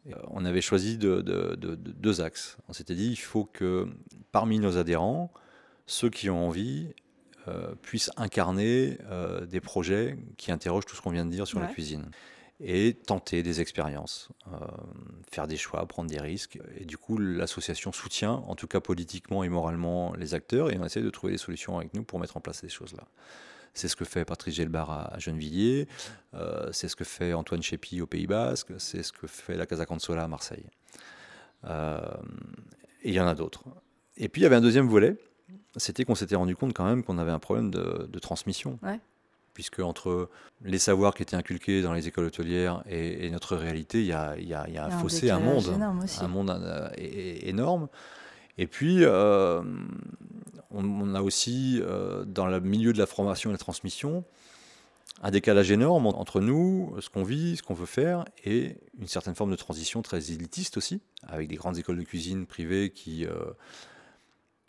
Euh, 0.07 0.15
on 0.27 0.45
avait 0.45 0.61
choisi 0.61 0.97
de, 0.97 1.21
deux 1.55 2.21
axes. 2.21 2.57
On 2.67 2.73
s'était 2.73 2.95
dit, 2.95 3.09
il 3.09 3.17
faut 3.19 3.45
que 3.45 3.87
parmi 4.31 4.59
nos 4.59 4.77
adhérents, 4.77 5.31
ceux 5.85 6.09
qui 6.09 6.29
ont 6.29 6.47
envie 6.47 6.93
euh, 7.47 7.73
puissent 7.81 8.11
incarner 8.17 8.97
euh, 9.09 9.45
des 9.45 9.61
projets 9.61 10.17
qui 10.37 10.51
interrogent 10.51 10.85
tout 10.85 10.95
ce 10.95 11.01
qu'on 11.01 11.11
vient 11.11 11.25
de 11.25 11.31
dire 11.31 11.47
sur 11.47 11.59
la 11.59 11.67
cuisine 11.67 12.09
et 12.63 12.93
tenter 12.93 13.41
des 13.41 13.59
expériences, 13.59 14.29
faire 15.31 15.47
des 15.47 15.57
choix, 15.57 15.83
prendre 15.87 16.11
des 16.11 16.19
risques. 16.19 16.59
Et 16.77 16.85
du 16.85 16.95
coup, 16.95 17.17
l'association 17.17 17.91
soutient, 17.91 18.33
en 18.33 18.53
tout 18.53 18.67
cas 18.67 18.79
politiquement 18.79 19.43
et 19.43 19.49
moralement, 19.49 20.13
les 20.13 20.35
acteurs 20.35 20.69
et 20.69 20.77
on 20.77 20.85
essaie 20.85 21.01
de 21.01 21.09
trouver 21.09 21.33
des 21.33 21.39
solutions 21.39 21.79
avec 21.79 21.95
nous 21.95 22.03
pour 22.03 22.19
mettre 22.19 22.37
en 22.37 22.39
place 22.39 22.59
ces 22.59 22.69
choses-là. 22.69 23.07
C'est 23.73 23.87
ce 23.87 23.95
que 23.95 24.05
fait 24.05 24.25
Patrice 24.25 24.55
Gelbar 24.55 24.89
à, 24.89 25.19
Gennevilliers, 25.19 25.87
euh, 26.33 26.69
c'est 26.71 26.87
ce 26.87 26.95
que 26.95 27.03
fait 27.03 27.33
Antoine 27.33 27.61
Chépi 27.61 28.01
au 28.01 28.07
Pays 28.07 28.27
Basque, 28.27 28.73
c'est 28.77 29.03
ce 29.03 29.11
que 29.13 29.27
fait 29.27 29.55
la 29.55 29.65
Casa 29.65 29.85
Consola 29.85 30.23
à 30.23 30.27
Marseille. 30.27 30.65
Euh, 31.65 31.99
et 33.03 33.09
il 33.09 33.13
y 33.13 33.19
en 33.19 33.27
a 33.27 33.35
d'autres. 33.35 33.63
Et 34.17 34.27
puis 34.27 34.41
il 34.41 34.43
y 34.43 34.45
avait 34.45 34.57
un 34.57 34.61
deuxième 34.61 34.87
volet, 34.87 35.15
c'était 35.77 36.03
qu'on 36.03 36.15
s'était 36.15 36.35
rendu 36.35 36.55
compte 36.55 36.73
quand 36.73 36.85
même 36.85 37.03
qu'on 37.03 37.17
avait 37.17 37.31
un 37.31 37.39
problème 37.39 37.71
de, 37.71 38.19
transmission. 38.19 38.77
Puisque 39.53 39.79
entre 39.79 40.29
les 40.63 40.79
savoirs 40.79 41.13
qui 41.13 41.23
étaient 41.23 41.35
inculqués 41.35 41.81
dans 41.81 41.93
les 41.93 42.07
écoles 42.07 42.25
hôtelières 42.25 42.83
et, 42.89 43.29
notre 43.31 43.55
réalité, 43.57 43.99
il 43.99 44.05
y 44.05 44.13
a, 44.13 44.35
un, 44.85 44.89
fossé, 44.91 45.29
un 45.29 45.39
monde, 45.39 45.67
un 46.19 46.27
monde 46.27 46.91
énorme. 46.97 47.87
Et 48.57 48.67
puis, 48.67 48.99
euh, 49.01 49.61
on, 50.71 51.15
a 51.15 51.21
aussi, 51.21 51.79
euh, 51.81 52.25
dans 52.25 52.47
le 52.47 52.59
milieu 52.59 52.93
de 52.93 52.97
la 52.97 53.05
formation 53.05 53.49
et 53.49 53.53
la 53.53 53.57
transmission, 53.57 54.23
un 55.21 55.31
décalage 55.31 55.71
énorme 55.71 56.07
entre 56.07 56.41
nous, 56.41 56.95
ce 56.99 57.09
qu'on 57.09 57.23
vit, 57.23 57.57
ce 57.57 57.63
qu'on 57.63 57.73
veut 57.73 57.85
faire, 57.85 58.25
et 58.43 58.77
une 58.99 59.07
certaine 59.07 59.35
forme 59.35 59.51
de 59.51 59.55
transition 59.55 60.01
très 60.01 60.31
élitiste 60.31 60.77
aussi, 60.77 61.01
avec 61.23 61.47
des 61.47 61.55
grandes 61.55 61.77
écoles 61.77 61.97
de 61.97 62.03
cuisine 62.03 62.45
privées 62.45 62.91
qui, 62.91 63.25
euh, 63.25 63.51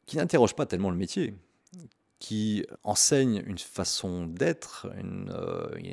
qui 0.06 0.16
n'interrogent 0.16 0.56
pas 0.56 0.66
tellement 0.66 0.90
le 0.90 0.96
métier, 0.96 1.34
qui 2.18 2.66
enseignent 2.84 3.42
une 3.46 3.58
façon 3.58 4.26
d'être, 4.26 4.88
une, 4.98 5.32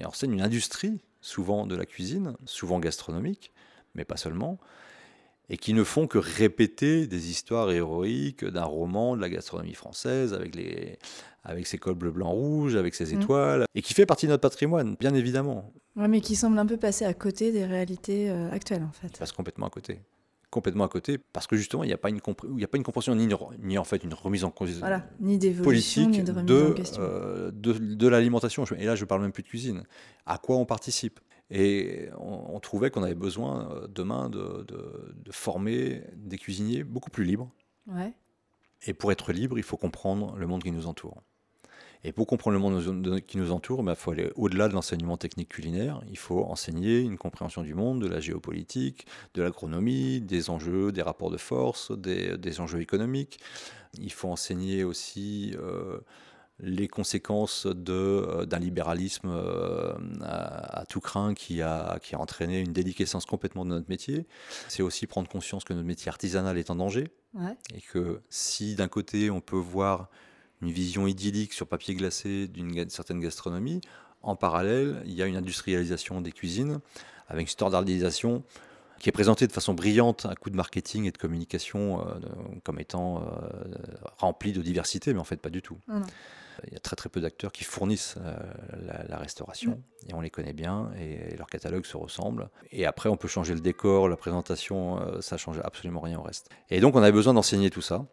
enseignent 0.05 0.33
une 0.33 0.41
industrie, 0.41 0.99
souvent 1.21 1.65
de 1.65 1.75
la 1.75 1.85
cuisine, 1.85 2.35
souvent 2.45 2.79
gastronomique, 2.79 3.51
mais 3.95 4.05
pas 4.05 4.17
seulement, 4.17 4.59
et 5.49 5.57
qui 5.57 5.73
ne 5.73 5.83
font 5.83 6.07
que 6.07 6.17
répéter 6.17 7.07
des 7.07 7.29
histoires 7.29 7.71
héroïques 7.71 8.45
d'un 8.45 8.63
roman 8.63 9.15
de 9.15 9.21
la 9.21 9.29
gastronomie 9.29 9.73
française 9.73 10.33
avec, 10.33 10.55
les, 10.55 10.99
avec 11.43 11.67
ses 11.67 11.77
cols 11.77 11.95
bleu, 11.95 12.11
blanc, 12.11 12.31
rouge, 12.31 12.75
avec 12.75 12.93
ses 12.93 13.15
mm. 13.15 13.21
étoiles, 13.21 13.65
et 13.75 13.81
qui 13.81 13.93
fait 13.93 14.05
partie 14.05 14.27
de 14.27 14.31
notre 14.31 14.41
patrimoine, 14.41 14.95
bien 14.99 15.13
évidemment. 15.13 15.73
Oui, 15.95 16.07
mais 16.07 16.21
qui 16.21 16.35
semble 16.35 16.59
un 16.59 16.65
peu 16.65 16.77
passer 16.77 17.05
à 17.05 17.13
côté 17.13 17.51
des 17.51 17.65
réalités 17.65 18.29
euh, 18.29 18.51
actuelles, 18.51 18.83
en 18.83 18.91
fait. 18.91 19.07
Il 19.15 19.19
passe 19.19 19.31
complètement 19.31 19.67
à 19.67 19.69
côté. 19.69 19.99
Complètement 20.51 20.85
à 20.85 20.87
côté, 20.87 21.19
parce 21.19 21.45
que 21.45 21.55
justement, 21.55 21.83
il 21.83 21.87
n'y 21.87 21.93
a, 21.93 21.97
pas 21.97 22.09
une 22.09 22.19
il 22.57 22.63
a 22.63 22.67
pas 22.67 22.77
une 22.77 22.83
compréhension, 22.83 23.13
ni, 23.13 23.29
ni, 23.59 23.77
en 23.77 23.83
fait 23.83 24.03
une 24.03 24.15
remise 24.15 24.43
en 24.43 24.49
cause 24.49 24.79
voilà, 24.79 25.07
ni 25.19 25.37
politique 25.53 26.09
ni 26.09 26.23
de, 26.23 26.31
de, 26.31 26.71
en 26.71 26.73
question. 26.73 27.03
Euh, 27.03 27.51
de, 27.53 27.73
de 27.73 28.07
l'alimentation. 28.07 28.63
Et 28.75 28.85
là, 28.85 28.95
je 28.95 29.03
ne 29.03 29.05
parle 29.05 29.21
même 29.21 29.31
plus 29.31 29.43
de 29.43 29.47
cuisine. 29.47 29.83
À 30.25 30.39
quoi 30.39 30.55
on 30.57 30.65
participe? 30.65 31.19
Et 31.51 32.09
on, 32.19 32.59
trouvait 32.59 32.91
qu'on 32.91 33.03
avait 33.03 33.15
besoin 33.15 33.71
euh, 33.71 33.87
demain 33.87 34.29
de, 34.29 34.65
former 35.31 36.03
des 36.15 36.37
cuisiniers 36.37 36.83
beaucoup 36.83 37.09
plus 37.09 37.23
libres. 37.23 37.49
Et 38.85 38.93
pour 38.93 39.11
être 39.11 39.31
libre, 39.33 39.57
il 39.57 39.63
faut 39.63 39.77
comprendre 39.77 40.35
le 40.37 40.47
monde 40.47 40.63
qui 40.63 40.71
nous 40.71 40.87
entoure. 40.87 41.23
Et 42.03 42.13
pour 42.13 42.27
comprendre 42.27 42.53
le 42.53 42.61
monde 42.61 43.21
qui 43.21 43.37
nous 43.37 43.51
entoure, 43.51 43.81
il 43.81 43.85
bah, 43.85 43.95
faut 43.95 44.11
aller 44.11 44.31
au-delà 44.35 44.69
de 44.69 44.73
l'enseignement 44.73 45.17
technique 45.17 45.49
culinaire. 45.49 46.01
Il 46.09 46.17
faut 46.17 46.45
enseigner 46.45 46.99
une 46.99 47.17
compréhension 47.17 47.61
du 47.61 47.73
monde, 47.73 48.01
de 48.01 48.07
la 48.07 48.21
géopolitique, 48.21 49.05
de 49.33 49.41
l'agronomie, 49.41 50.21
des 50.21 50.49
enjeux, 50.49 50.93
des 50.93 51.01
rapports 51.01 51.29
de 51.29 51.37
force, 51.37 51.91
des, 51.91 52.59
enjeux 52.61 52.79
économiques. 52.79 53.39
Il 53.97 54.13
faut 54.13 54.29
enseigner 54.29 54.85
aussi 54.85 55.53
euh, 55.57 55.99
les 56.61 56.87
conséquences 56.87 57.65
euh, 57.65 58.45
d'un 58.45 58.59
libéralisme 58.59 59.29
euh, 59.29 59.93
à, 60.21 60.85
tout 60.87 60.99
craint 60.99 61.33
qui 61.33 61.61
a, 61.61 61.99
qui 61.99 62.15
a 62.15 62.19
entraîné 62.19 62.59
une 62.59 62.73
déliquescence 62.73 63.25
complètement 63.25 63.65
de 63.65 63.69
notre 63.69 63.89
métier. 63.89 64.25
C'est 64.67 64.83
aussi 64.83 65.07
prendre 65.07 65.29
conscience 65.29 65.63
que 65.63 65.73
notre 65.73 65.87
métier 65.87 66.09
artisanal 66.09 66.57
est 66.57 66.69
en 66.69 66.75
danger. 66.75 67.07
Et 67.75 67.81
que 67.81 68.21
si 68.29 68.75
d'un 68.75 68.87
côté 68.87 69.29
on 69.29 69.39
peut 69.39 69.55
voir 69.55 70.09
une 70.61 70.71
vision 70.71 71.07
idyllique 71.07 71.53
sur 71.53 71.67
papier 71.67 71.95
glacé 71.95 72.47
d'une 72.47 72.89
certaine 72.89 73.19
gastronomie, 73.19 73.81
en 74.21 74.35
parallèle, 74.35 75.01
il 75.05 75.13
y 75.13 75.21
a 75.21 75.27
une 75.27 75.37
industrialisation 75.37 76.21
des 76.21 76.31
cuisines 76.31 76.79
avec 77.27 77.43
une 77.43 77.47
standardisation 77.47 78.43
qui 78.99 79.07
est 79.07 79.13
présentée 79.13 79.47
de 79.47 79.53
façon 79.53 79.73
brillante 79.73 80.25
à 80.25 80.35
coup 80.35 80.49
de 80.49 80.57
marketing 80.57 81.05
et 81.05 81.11
de 81.11 81.17
communication 81.17 82.01
euh, 82.01 82.19
comme 82.65 82.79
étant 82.79 83.23
remplie 84.17 84.51
de 84.51 84.61
diversité, 84.61 85.13
mais 85.13 85.19
en 85.19 85.23
fait 85.23 85.37
pas 85.37 85.51
du 85.51 85.61
tout. 85.61 85.77
Il 86.67 86.73
y 86.73 86.75
a 86.75 86.79
très 86.79 86.95
très 86.95 87.09
peu 87.09 87.21
d'acteurs 87.21 87.51
qui 87.51 87.63
fournissent 87.63 88.15
euh, 88.19 88.35
la, 89.07 89.17
restauration 89.17 89.71
mm. 89.71 90.09
et 90.09 90.13
on 90.13 90.21
les 90.21 90.29
connaît 90.29 90.53
bien 90.53 90.91
et, 90.99 91.35
leur 91.37 91.47
catalogue 91.47 91.85
se 91.85 91.97
ressemble. 91.97 92.49
Et 92.71 92.85
après, 92.85 93.09
on 93.09 93.17
peut 93.17 93.27
changer 93.27 93.53
le 93.53 93.61
décor, 93.61 94.09
la 94.09 94.17
présentation, 94.17 94.99
euh, 95.01 95.21
ça 95.21 95.37
change 95.37 95.59
absolument 95.63 96.01
rien 96.01 96.19
au 96.19 96.23
reste. 96.23 96.49
Et 96.69 96.79
donc, 96.79 96.95
on 96.95 97.01
avait 97.01 97.11
besoin 97.11 97.33
d'enseigner 97.33 97.69
tout 97.69 97.81
ça. 97.81 98.05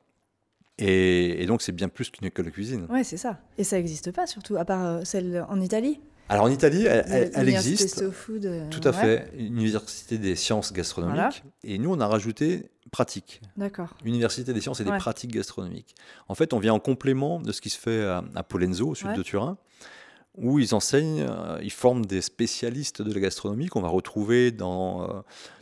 Et, 0.79 1.47
donc, 1.47 1.63
c'est 1.63 1.73
bien 1.73 1.89
plus 1.89 2.11
qu'une 2.11 2.27
école 2.27 2.45
de 2.45 2.51
cuisine. 2.51 2.87
Ouais, 2.91 3.03
c'est 3.03 3.17
ça. 3.17 3.39
Et 3.57 3.65
ça 3.65 3.77
n'existe 3.77 4.13
pas, 4.13 4.27
surtout, 4.27 4.57
à 4.57 4.65
part 4.65 4.85
euh, 4.85 5.01
celle 5.05 5.45
en 5.49 5.61
Italie? 5.61 6.01
Alors 6.29 6.45
en 6.47 6.51
Italie, 6.51 6.85
elle, 6.87 7.05
elle- 7.09 7.31
elle 7.35 7.41
L'université 7.47 7.85
existe. 7.85 8.11
Food, 8.11 8.51
Tout 8.71 8.81
à 8.85 8.91
ouais. 8.91 8.97
fait. 9.29 9.33
Université 9.39 10.19
des 10.19 10.35
sciences 10.37 10.73
gastronomiques. 10.73 11.15
Voilà. 11.17 11.31
Et 11.65 11.79
nous, 11.79 11.93
on 11.93 12.01
a 12.01 12.07
rajouté 12.07 12.71
pratique. 12.91 13.41
D'accord. 13.57 13.95
Université 14.05 14.53
des 14.53 14.61
sciences 14.61 14.81
et 14.81 14.85
des 14.85 14.97
pratiques 14.97 15.33
gastronomiques. 15.33 15.95
En 16.29 16.35
fait, 16.35 16.53
on 16.53 16.59
vient 16.59 16.75
en 16.75 16.81
complément 16.81 17.41
de 17.41 17.53
ce 17.53 17.61
qui 17.61 17.71
se 17.71 17.79
fait 17.79 18.05
à, 18.05 18.25
à 18.35 18.43
Polenzo, 18.43 18.89
au 18.89 18.95
sud 18.95 19.09
Ouais. 19.09 19.17
de 19.17 19.23
Turin, 19.23 19.57
où 20.37 20.59
ils 20.59 20.75
enseignent, 20.75 21.27
euh, 21.29 21.59
ils 21.63 21.71
forment 21.73 22.05
des 22.07 22.21
spécialistes 22.23 23.03
de 23.03 23.13
la 23.13 23.21
gastronomie 23.21 23.67
qu'on 23.69 23.81
va 23.81 23.89
retrouver 23.89 24.51
dans, 24.51 25.03
euh, 25.05 25.07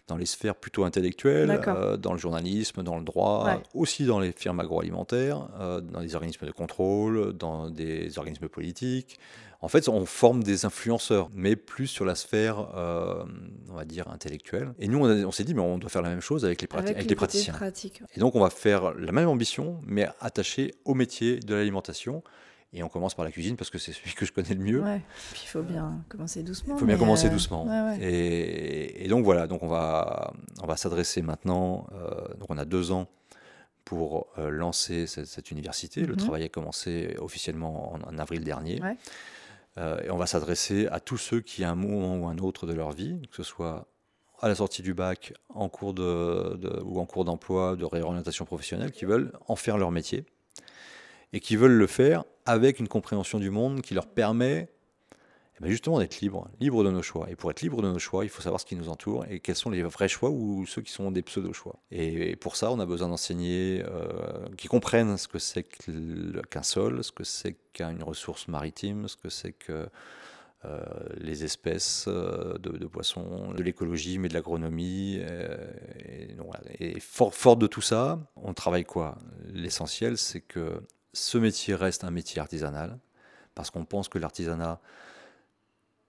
dans 0.08 0.16
les 0.16 0.26
sphères 0.26 0.54
plutôt 0.56 0.84
intellectuelles, 0.84 1.60
euh, 1.66 1.96
dans 1.96 2.12
le 2.12 2.18
journalisme, 2.18 2.82
dans 2.82 2.98
le 2.98 3.04
droit, 3.04 3.44
Ouais. 3.46 3.62
aussi 3.74 4.04
dans 4.04 4.18
les 4.20 4.32
firmes 4.32 4.60
agroalimentaires, 4.60 5.48
dans 5.82 6.00
les 6.00 6.14
organismes 6.14 6.46
de 6.46 6.52
contrôle, 6.52 7.32
dans 7.34 7.70
des 7.70 8.18
organismes 8.18 8.48
politiques. 8.48 9.18
En 9.64 9.68
fait, 9.68 9.88
on 9.88 10.04
forme 10.04 10.42
des 10.42 10.66
influenceurs, 10.66 11.30
mais 11.34 11.56
plus 11.56 11.86
sur 11.86 12.04
la 12.04 12.14
sphère, 12.14 12.68
euh, 12.76 13.24
on 13.70 13.74
va 13.74 13.84
dire, 13.84 14.08
intellectuelle. 14.08 14.74
Et 14.78 14.88
nous, 14.88 14.98
on, 15.06 15.30
s'est 15.32 15.44
dit, 15.44 15.54
mais 15.54 15.62
on 15.62 15.78
doit 15.78 15.88
faire 15.90 16.02
la 16.02 16.10
même 16.10 16.20
chose 16.20 16.44
avec 16.44 16.60
les, 16.60 16.68
prati- 16.68 16.84
avec 16.88 16.96
Avec 16.96 17.08
les 17.10 17.16
praticiens. 17.16 17.54
pratique. 17.54 18.02
Et 18.14 18.20
donc, 18.20 18.34
on 18.34 18.40
va 18.40 18.50
faire 18.50 18.92
la 18.94 19.10
même 19.12 19.28
ambition, 19.28 19.80
mais 19.86 20.06
attachée 20.20 20.74
au 20.84 20.94
métier 20.94 21.38
de 21.40 21.54
l'alimentation. 21.54 22.22
Et 22.74 22.82
on 22.82 22.88
commence 22.88 23.14
par 23.14 23.24
la 23.24 23.30
cuisine 23.30 23.56
parce 23.56 23.70
que 23.70 23.78
c'est 23.78 23.92
celui 23.92 24.12
que 24.14 24.26
je 24.26 24.32
connais 24.32 24.52
le 24.54 24.60
mieux. 24.62 24.82
Ouais. 24.82 25.00
Puis 25.32 25.42
il 25.44 25.48
faut 25.48 25.62
bien 25.62 26.02
commencer 26.08 26.42
doucement. 26.42 26.74
Il 26.76 26.80
faut 26.80 26.86
bien 26.86 26.98
commencer 26.98 27.28
euh, 27.28 27.30
doucement. 27.30 27.64
ouais, 27.66 27.96
ouais. 27.98 28.04
Et, 28.04 29.04
et 29.04 29.08
donc 29.08 29.24
voilà, 29.24 29.46
donc 29.46 29.62
on 29.62 29.68
va, 29.68 30.32
on 30.60 30.66
va 30.66 30.76
s'adresser 30.76 31.22
maintenant. 31.22 31.86
euh, 31.94 32.34
donc 32.38 32.50
on 32.50 32.58
a 32.58 32.64
deux 32.64 32.90
ans 32.90 33.06
pour 33.84 34.26
euh, 34.38 34.50
lancer 34.50 35.06
cette, 35.06 35.26
cette 35.26 35.50
université. 35.52 36.00
Le 36.00 36.14
Mhm. 36.14 36.16
travail 36.16 36.42
a 36.44 36.48
commencé 36.48 37.14
officiellement 37.20 37.94
en, 37.94 38.00
en 38.12 38.18
avril 38.18 38.42
dernier. 38.42 38.80
Euh, 39.78 40.00
et 40.02 40.10
on 40.10 40.16
va 40.16 40.26
s'adresser 40.26 40.86
à 40.88 41.00
tous 41.00 41.16
ceux 41.16 41.40
qui, 41.40 41.64
à 41.64 41.70
un 41.70 41.74
moment 41.74 42.16
ou 42.16 42.26
un 42.26 42.38
autre 42.38 42.66
de 42.66 42.72
leur 42.72 42.92
vie, 42.92 43.20
que 43.30 43.36
ce 43.36 43.42
soit 43.42 43.88
à 44.40 44.48
la 44.48 44.54
sortie 44.54 44.82
du 44.82 44.94
bac, 44.94 45.32
en 45.48 45.68
cours 45.68 45.94
ou 45.98 47.00
en 47.00 47.06
cours 47.06 47.24
d'emploi, 47.24 47.76
de 47.76 47.84
réorientation 47.84 48.44
professionnelle, 48.44 48.92
qui 48.92 49.04
veulent 49.04 49.32
en 49.48 49.56
faire 49.56 49.78
leur 49.78 49.90
métier 49.90 50.26
et 51.32 51.40
qui 51.40 51.56
veulent 51.56 51.72
le 51.72 51.86
faire 51.86 52.24
avec 52.46 52.78
une 52.78 52.88
compréhension 52.88 53.38
du 53.38 53.50
monde 53.50 53.80
qui 53.80 53.94
leur 53.94 54.06
permet 54.06 54.68
eh 55.56 55.62
ben, 55.62 55.70
justement 55.70 55.98
d'être 55.98 56.20
libre, 56.20 56.48
libre 56.60 56.82
de 56.84 56.90
nos 56.90 57.02
choix. 57.02 57.30
Et 57.30 57.36
pour 57.36 57.50
être 57.50 57.62
libre 57.62 57.82
de 57.82 57.88
nos 57.88 57.98
choix, 57.98 58.24
il 58.24 58.28
faut 58.28 58.42
savoir 58.42 58.60
ce 58.60 58.66
qui 58.66 58.76
nous 58.76 58.88
entoure 58.88 59.24
et 59.30 59.40
quels 59.40 59.56
sont 59.56 59.70
les 59.70 59.82
vrais 59.82 60.08
choix 60.08 60.30
ou 60.30 60.66
ceux 60.66 60.82
qui 60.82 60.92
sont 60.92 61.10
des 61.10 61.22
pseudo-choix. 61.22 61.76
Et 61.90 62.36
pour 62.36 62.56
ça, 62.56 62.72
on 62.72 62.80
a 62.80 62.86
besoin 62.86 63.08
d'enseignants 63.08 63.84
qui 64.56 64.68
comprennent 64.68 65.16
ce 65.16 65.28
que 65.28 65.38
c'est 65.38 65.62
qu'un 65.62 66.62
sol, 66.62 67.04
ce 67.04 67.12
que 67.12 67.24
c'est 67.24 67.56
qu'une 67.72 68.02
ressource 68.02 68.48
maritime, 68.48 69.06
ce 69.06 69.16
que 69.16 69.28
c'est 69.28 69.52
que 69.52 69.88
euh, 70.66 70.80
les 71.18 71.44
espèces 71.44 72.06
euh, 72.08 72.56
de, 72.58 72.86
poissons, 72.86 73.52
de 73.52 73.62
l'écologie, 73.62 74.18
mais 74.18 74.28
de 74.28 74.34
l'agronomie. 74.34 75.18
euh, 75.20 75.56
et. 76.78 76.96
Et 76.96 77.00
fort, 77.00 77.34
fort 77.34 77.56
de 77.56 77.66
tout 77.66 77.80
ça, 77.82 78.18
on 78.36 78.54
travaille 78.54 78.84
quoi? 78.84 79.18
L'essentiel, 79.52 80.16
c'est 80.16 80.40
que 80.40 80.80
ce 81.12 81.38
métier 81.38 81.74
reste 81.74 82.04
un 82.04 82.10
métier 82.10 82.40
artisanal, 82.40 82.98
parce 83.54 83.70
qu'on 83.70 83.84
pense 83.84 84.08
que 84.08 84.18
l'artisanat, 84.18 84.80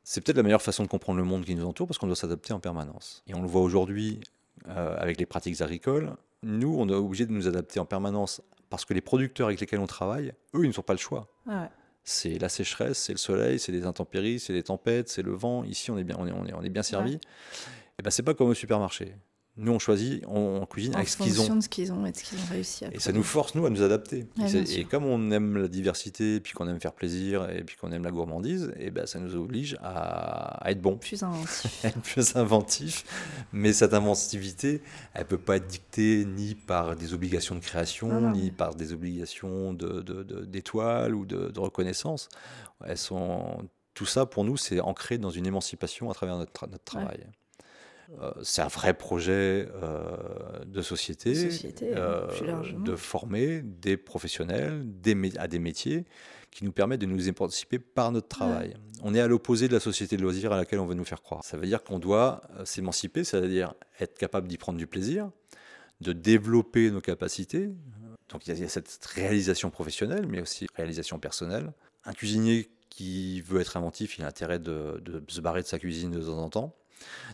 c'est 0.08 0.24
peut-être 0.24 0.38
la 0.38 0.44
meilleure 0.44 0.62
façon 0.62 0.84
de 0.84 0.88
comprendre 0.88 1.18
le 1.18 1.26
monde 1.26 1.44
qui 1.44 1.56
nous 1.56 1.66
entoure, 1.66 1.88
parce 1.88 1.98
qu'on 1.98 2.06
doit 2.06 2.16
s'adapter 2.16 2.54
en 2.54 2.60
permanence. 2.60 3.24
Et 3.26 3.34
on 3.34 3.42
le 3.42 3.48
voit 3.48 3.62
aujourd'hui 3.62 4.20
euh, 4.68 4.96
avec 5.00 5.20
les 5.20 5.26
pratiques 5.26 5.60
agricoles. 5.62 6.16
Nous, 6.44 6.74
on 6.78 6.88
est 6.88 6.94
obligé 6.94 7.26
de 7.26 7.32
nous 7.32 7.48
adapter 7.48 7.80
en 7.80 7.86
permanence, 7.86 8.40
parce 8.70 8.86
que 8.86 8.94
les 8.94 9.02
producteurs 9.02 9.48
avec 9.48 9.60
lesquels 9.60 9.80
on 9.80 9.88
travaille, 9.88 10.32
eux, 10.54 10.64
ils 10.64 10.68
ne 10.68 10.74
sont 10.74 10.84
pas 10.84 10.94
le 10.94 11.00
choix. 11.00 11.28
Ah 11.50 11.64
ouais. 11.64 11.70
C'est 12.04 12.38
la 12.38 12.50
sécheresse, 12.50 13.00
c'est 13.00 13.14
le 13.14 13.18
soleil, 13.18 13.58
c'est 13.58 13.72
les 13.72 13.88
intempéries, 13.88 14.40
c'est 14.40 14.54
les 14.54 14.62
tempêtes, 14.62 15.10
c'est 15.10 15.24
le 15.24 15.32
vent. 15.32 15.64
Ici, 15.64 15.90
on 15.90 15.98
est 15.98 16.04
bien, 16.04 16.18
on 16.20 16.28
est, 16.28 16.32
on 16.32 16.46
est, 16.46 16.54
on 16.54 16.62
est 16.62 16.70
bien 16.70 16.84
servi. 16.84 17.16
Et 17.98 18.04
ben, 18.04 18.12
c'est 18.12 18.22
pas 18.22 18.36
comme 18.36 18.50
au 18.50 18.54
supermarché. 18.54 19.16
Nous, 19.58 19.72
on 19.72 19.80
choisit, 19.80 20.22
on, 20.28 20.60
on 20.62 20.66
cuisine 20.66 20.94
En 20.94 20.98
avec 20.98 21.08
ce 21.08 21.16
qu'ils 21.16 21.40
ont. 21.40 21.56
de 21.56 21.62
ce 21.62 21.70
qu'ils 21.70 21.94
ont 21.94 22.06
et 22.06 22.12
de 22.12 22.18
ce 22.18 22.24
qu'ils 22.26 22.38
ont 22.40 22.52
réussi 22.52 22.84
à 22.84 22.94
Et 22.94 23.00
ça 23.00 23.14
nous 23.14 23.24
force, 23.24 23.56
nous, 23.56 23.66
à 23.66 23.70
nous 23.70 23.82
adapter. 23.84 24.26
Et, 24.76 24.84
comme 24.84 25.06
on 25.06 25.32
aime 25.32 25.56
la 25.58 25.68
diversité, 25.70 26.42
puis 26.42 26.52
qu'on 26.52 26.68
aime 26.68 26.82
faire 26.82 26.92
plaisir, 26.92 27.50
et 27.50 27.64
puis 27.64 27.78
qu'on 27.78 27.90
aime 27.94 28.04
la 28.04 28.12
gourmandise, 28.12 28.74
et 28.78 28.92
ben, 28.92 29.06
ça 29.06 29.18
nous 29.20 29.34
oblige 29.36 29.78
à, 29.82 30.58
à 30.66 30.72
être 30.72 30.82
bon, 30.82 30.98
Plus 30.98 31.24
inventif. 31.24 31.86
plus 32.04 32.36
inventif. 32.36 33.06
Mais 33.54 33.72
cette 33.72 33.94
inventivité, 33.94 34.82
elle 35.14 35.26
peut 35.26 35.38
pas 35.38 35.56
être 35.56 35.68
dictée 35.68 36.26
ni 36.26 36.56
par 36.56 36.98
des 36.98 37.14
obligations 37.14 37.56
de 37.56 37.62
création, 37.62 38.10
Non, 38.10 38.20
non. 38.22 38.32
ni 38.32 38.52
par 38.52 38.76
des 38.76 38.92
obligations 38.92 39.72
de- 39.74 40.02
de- 40.02 40.24
de- 40.24 40.44
d'étoiles 40.44 41.16
ou 41.16 41.26
de, 41.26 41.48
de 41.50 41.60
reconnaissance. 41.62 42.28
Elles 42.86 42.98
sont, 42.98 43.64
tout 43.94 44.06
ça, 44.06 44.26
pour 44.26 44.44
nous, 44.44 44.58
c'est 44.58 44.82
ancré 44.82 45.18
dans 45.18 45.30
une 45.30 45.46
émancipation 45.46 46.10
à 46.12 46.14
travers 46.14 46.36
notre, 46.38 46.52
tra- 46.52 46.70
notre 46.70 46.84
travail. 46.84 47.26
Euh, 48.22 48.32
c'est 48.44 48.62
un 48.62 48.68
vrai 48.68 48.94
projet 48.94 49.68
euh, 49.82 50.64
de 50.66 50.82
société, 50.82 51.32
De 51.34 51.50
société, 51.50 51.92
euh, 51.96 52.28
de 52.84 52.96
former 52.96 53.62
des 53.64 53.98
professionnels 53.98 54.84
des 55.02 55.16
à 55.38 55.48
des 55.48 55.60
métiers 55.60 56.06
qui 56.52 56.64
nous 56.64 56.72
permettent 56.72 57.02
de 57.02 57.06
nous 57.06 57.28
émanciper 57.28 57.80
par 57.80 58.12
notre 58.12 58.28
travail. 58.28 58.76
On 59.04 59.14
est 59.14 59.20
à 59.20 59.28
l'opposé 59.28 59.68
de 59.68 59.74
la 59.74 59.80
société 59.80 60.16
de 60.18 60.22
loisirs 60.22 60.54
à 60.54 60.58
laquelle 60.58 60.80
on 60.80 60.86
veut 60.86 60.94
nous 60.96 61.04
faire 61.04 61.22
croire. 61.22 61.44
Ça 61.44 61.58
veut 61.58 61.66
dire 61.66 61.84
qu'on 61.84 62.00
doit 62.00 62.42
s'émanciper, 62.64 63.24
c'est-à-dire 63.24 63.74
être 64.00 64.18
capable 64.18 64.48
d'y 64.48 64.58
prendre 64.58 64.78
du 64.78 64.88
plaisir, 64.88 65.30
de 66.02 66.14
développer 66.14 66.92
nos 66.92 67.02
capacités. 67.02 67.70
Donc 68.30 68.48
il 68.48 68.50
y, 68.50 68.54
a- 68.54 68.56
il 68.56 68.62
y 68.62 68.66
a 68.66 68.70
cette 68.70 69.00
réalisation 69.06 69.70
professionnelle, 69.70 70.28
mais 70.28 70.42
aussi 70.42 70.68
réalisation 70.76 71.20
personnelle. 71.20 71.74
Un 72.06 72.14
cuisinier 72.14 72.70
qui 72.90 73.42
veut 73.42 73.60
être 73.60 73.76
inventif, 73.78 74.18
il 74.18 74.24
a 74.24 74.28
intérêt 74.28 74.60
de, 74.60 75.02
de 75.04 75.22
se 75.28 75.42
barrer 75.42 75.62
de 75.62 75.68
sa 75.68 75.80
cuisine 75.80 76.12
de 76.12 76.22
temps 76.22 76.38
en 76.38 76.50
temps, 76.50 76.76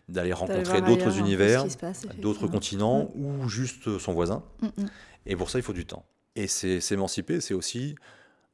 d'aller 0.09 0.33
rencontrer 0.33 0.81
d'autres 0.81 1.17
univers, 1.17 1.65
passe, 1.79 2.05
d'autres 2.19 2.47
continents 2.47 3.09
ou 3.15 3.47
juste 3.47 3.97
son 3.99 4.13
voisin. 4.13 4.43
Mm, 4.61 4.67
mm. 4.83 4.85
Et 5.27 5.35
pour 5.35 5.49
ça, 5.49 5.59
il 5.59 5.61
faut 5.63 5.73
du 5.73 5.85
temps. 5.85 6.05
Et 6.35 6.47
c'est 6.47 6.79
s'émanciper, 6.79 7.41
c'est 7.41 7.53
aussi 7.53 7.95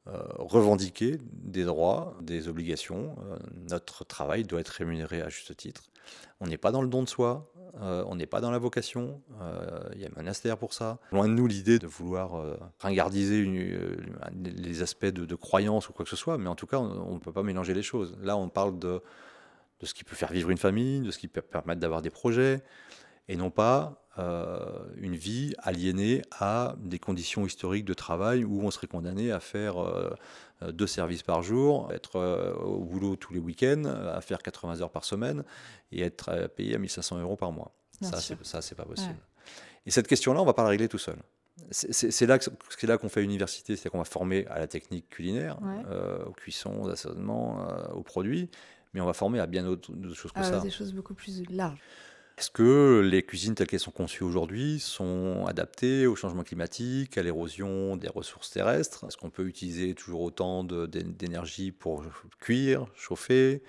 euh, 0.08 0.22
revendiquer 0.38 1.18
des 1.32 1.64
droits, 1.64 2.16
des 2.22 2.48
obligations. 2.48 3.16
Euh, 3.30 3.36
notre 3.70 4.04
travail 4.04 4.44
doit 4.44 4.60
être 4.60 4.68
rémunéré 4.68 5.20
à 5.22 5.28
juste 5.28 5.56
titre. 5.56 5.84
On 6.40 6.46
n'est 6.46 6.56
pas 6.58 6.70
dans 6.72 6.80
le 6.82 6.88
don 6.88 7.02
de 7.02 7.08
soi, 7.08 7.52
euh, 7.82 8.02
on 8.06 8.14
n'est 8.16 8.26
pas 8.26 8.40
dans 8.40 8.50
la 8.50 8.58
vocation. 8.58 9.20
euh, 9.42 9.80
Il 9.94 10.00
y 10.00 10.04
a 10.04 10.08
un 10.08 10.12
monastère 10.16 10.56
pour 10.56 10.72
ça. 10.72 10.98
Loin 11.12 11.28
de 11.28 11.34
nous 11.34 11.46
l'idée 11.46 11.78
de 11.78 11.86
vouloir 11.86 12.36
euh, 12.36 12.56
ringardiser 12.80 13.38
une- 13.38 13.58
euh, 13.58 13.96
les 14.42 14.82
aspects 14.82 15.04
de, 15.06 15.26
de 15.26 15.34
croyance 15.34 15.88
ou 15.88 15.92
quoi 15.92 16.04
que 16.04 16.10
ce 16.10 16.16
soit, 16.16 16.38
mais 16.38 16.48
en 16.48 16.54
tout 16.54 16.66
cas, 16.66 16.78
on 16.78 17.14
ne 17.14 17.18
peut 17.18 17.32
pas 17.32 17.42
mélanger 17.42 17.74
les 17.74 17.82
choses. 17.82 18.16
Là, 18.22 18.36
on 18.36 18.48
parle 18.48 18.78
de, 18.78 19.02
de 19.80 19.86
ce 19.86 19.94
qui 19.94 20.04
peut 20.04 20.16
faire 20.16 20.32
vivre 20.32 20.50
une 20.50 20.58
famille, 20.58 21.00
de 21.00 21.10
ce 21.10 21.18
qui 21.18 21.28
peut 21.28 21.42
permettre 21.42 21.80
d'avoir 21.80 22.02
des 22.02 22.10
projets, 22.10 22.62
et 23.28 23.36
non 23.36 23.50
pas 23.50 24.04
euh, 24.18 24.58
une 24.96 25.14
vie 25.14 25.54
aliénée 25.58 26.22
à 26.32 26.74
des 26.80 26.98
conditions 26.98 27.46
historiques 27.46 27.84
de 27.84 27.94
travail 27.94 28.44
où 28.44 28.62
on 28.62 28.70
serait 28.70 28.88
condamné 28.88 29.30
à 29.30 29.38
faire 29.38 29.78
euh, 29.80 30.10
euh, 30.62 30.72
deux 30.72 30.88
services 30.88 31.22
par 31.22 31.42
jour, 31.42 31.92
être 31.92 32.16
euh, 32.16 32.52
au 32.54 32.80
boulot 32.84 33.14
tous 33.16 33.32
les 33.32 33.38
week-ends, 33.38 33.84
à 33.84 34.20
faire 34.20 34.38
80 34.42 34.80
heures 34.80 34.90
par 34.90 35.04
semaine 35.04 35.44
et 35.92 36.02
être 36.02 36.48
payé 36.56 36.74
à 36.74 36.78
1500 36.78 37.20
euros 37.20 37.36
par 37.36 37.52
mois. 37.52 37.70
Bien 38.00 38.10
Ça, 38.10 38.16
c'est, 38.20 38.44
ça, 38.44 38.60
c'est 38.62 38.74
pas 38.74 38.84
possible. 38.84 39.10
Ouais. 39.10 39.52
Et 39.86 39.90
cette 39.92 40.08
question-là, 40.08 40.40
on 40.42 40.44
va 40.44 40.52
pas 40.54 40.64
la 40.64 40.70
régler 40.70 40.88
tout 40.88 40.98
seul. 40.98 41.16
C'est, 41.70 42.26
là, 42.26 42.38
que- 42.38 42.44
c'est 42.78 42.86
là 42.86 42.98
qu'on 42.98 43.08
fait 43.08 43.22
université, 43.22 43.76
c'est 43.76 43.88
qu'on 43.90 43.98
va 43.98 44.04
former 44.04 44.46
à 44.46 44.58
la 44.58 44.66
technique 44.68 45.08
culinaire, 45.10 45.58
Ouais. 45.62 46.24
aux 46.26 46.32
cuissons, 46.32 46.82
aux 46.82 46.88
assaisonnements, 46.88 47.66
aux 47.92 48.02
produits, 48.02 48.48
mais 48.98 49.02
on 49.02 49.06
va 49.06 49.12
former 49.14 49.38
à 49.38 49.46
bien 49.46 49.62
d'autres, 49.62 49.92
choses 50.14 50.32
que 50.32 50.40
Ah, 50.40 50.42
ça. 50.42 50.58
des 50.60 50.70
choses 50.70 50.92
beaucoup 50.92 51.14
plus 51.14 51.42
larges. 51.50 51.78
Est-ce 52.36 52.50
que 52.52 53.00
les 53.04 53.24
cuisines 53.24 53.56
telles 53.56 53.66
qu'elles 53.66 53.80
sont 53.80 53.90
conçues 53.90 54.22
aujourd'hui 54.22 54.78
sont 54.78 55.44
adaptées 55.48 56.06
au 56.06 56.14
changement 56.14 56.44
climatique, 56.44 57.18
à 57.18 57.22
l'érosion 57.24 57.96
des 57.96 58.06
ressources 58.08 58.50
terrestres? 58.50 59.06
Est-ce 59.08 59.16
qu'on 59.16 59.30
peut 59.30 59.46
utiliser 59.46 59.92
toujours 59.94 60.20
autant 60.20 60.62
d'énergie 60.62 61.72
pour 61.72 62.04
cuire, 62.38 62.86
chauffer 62.94 63.60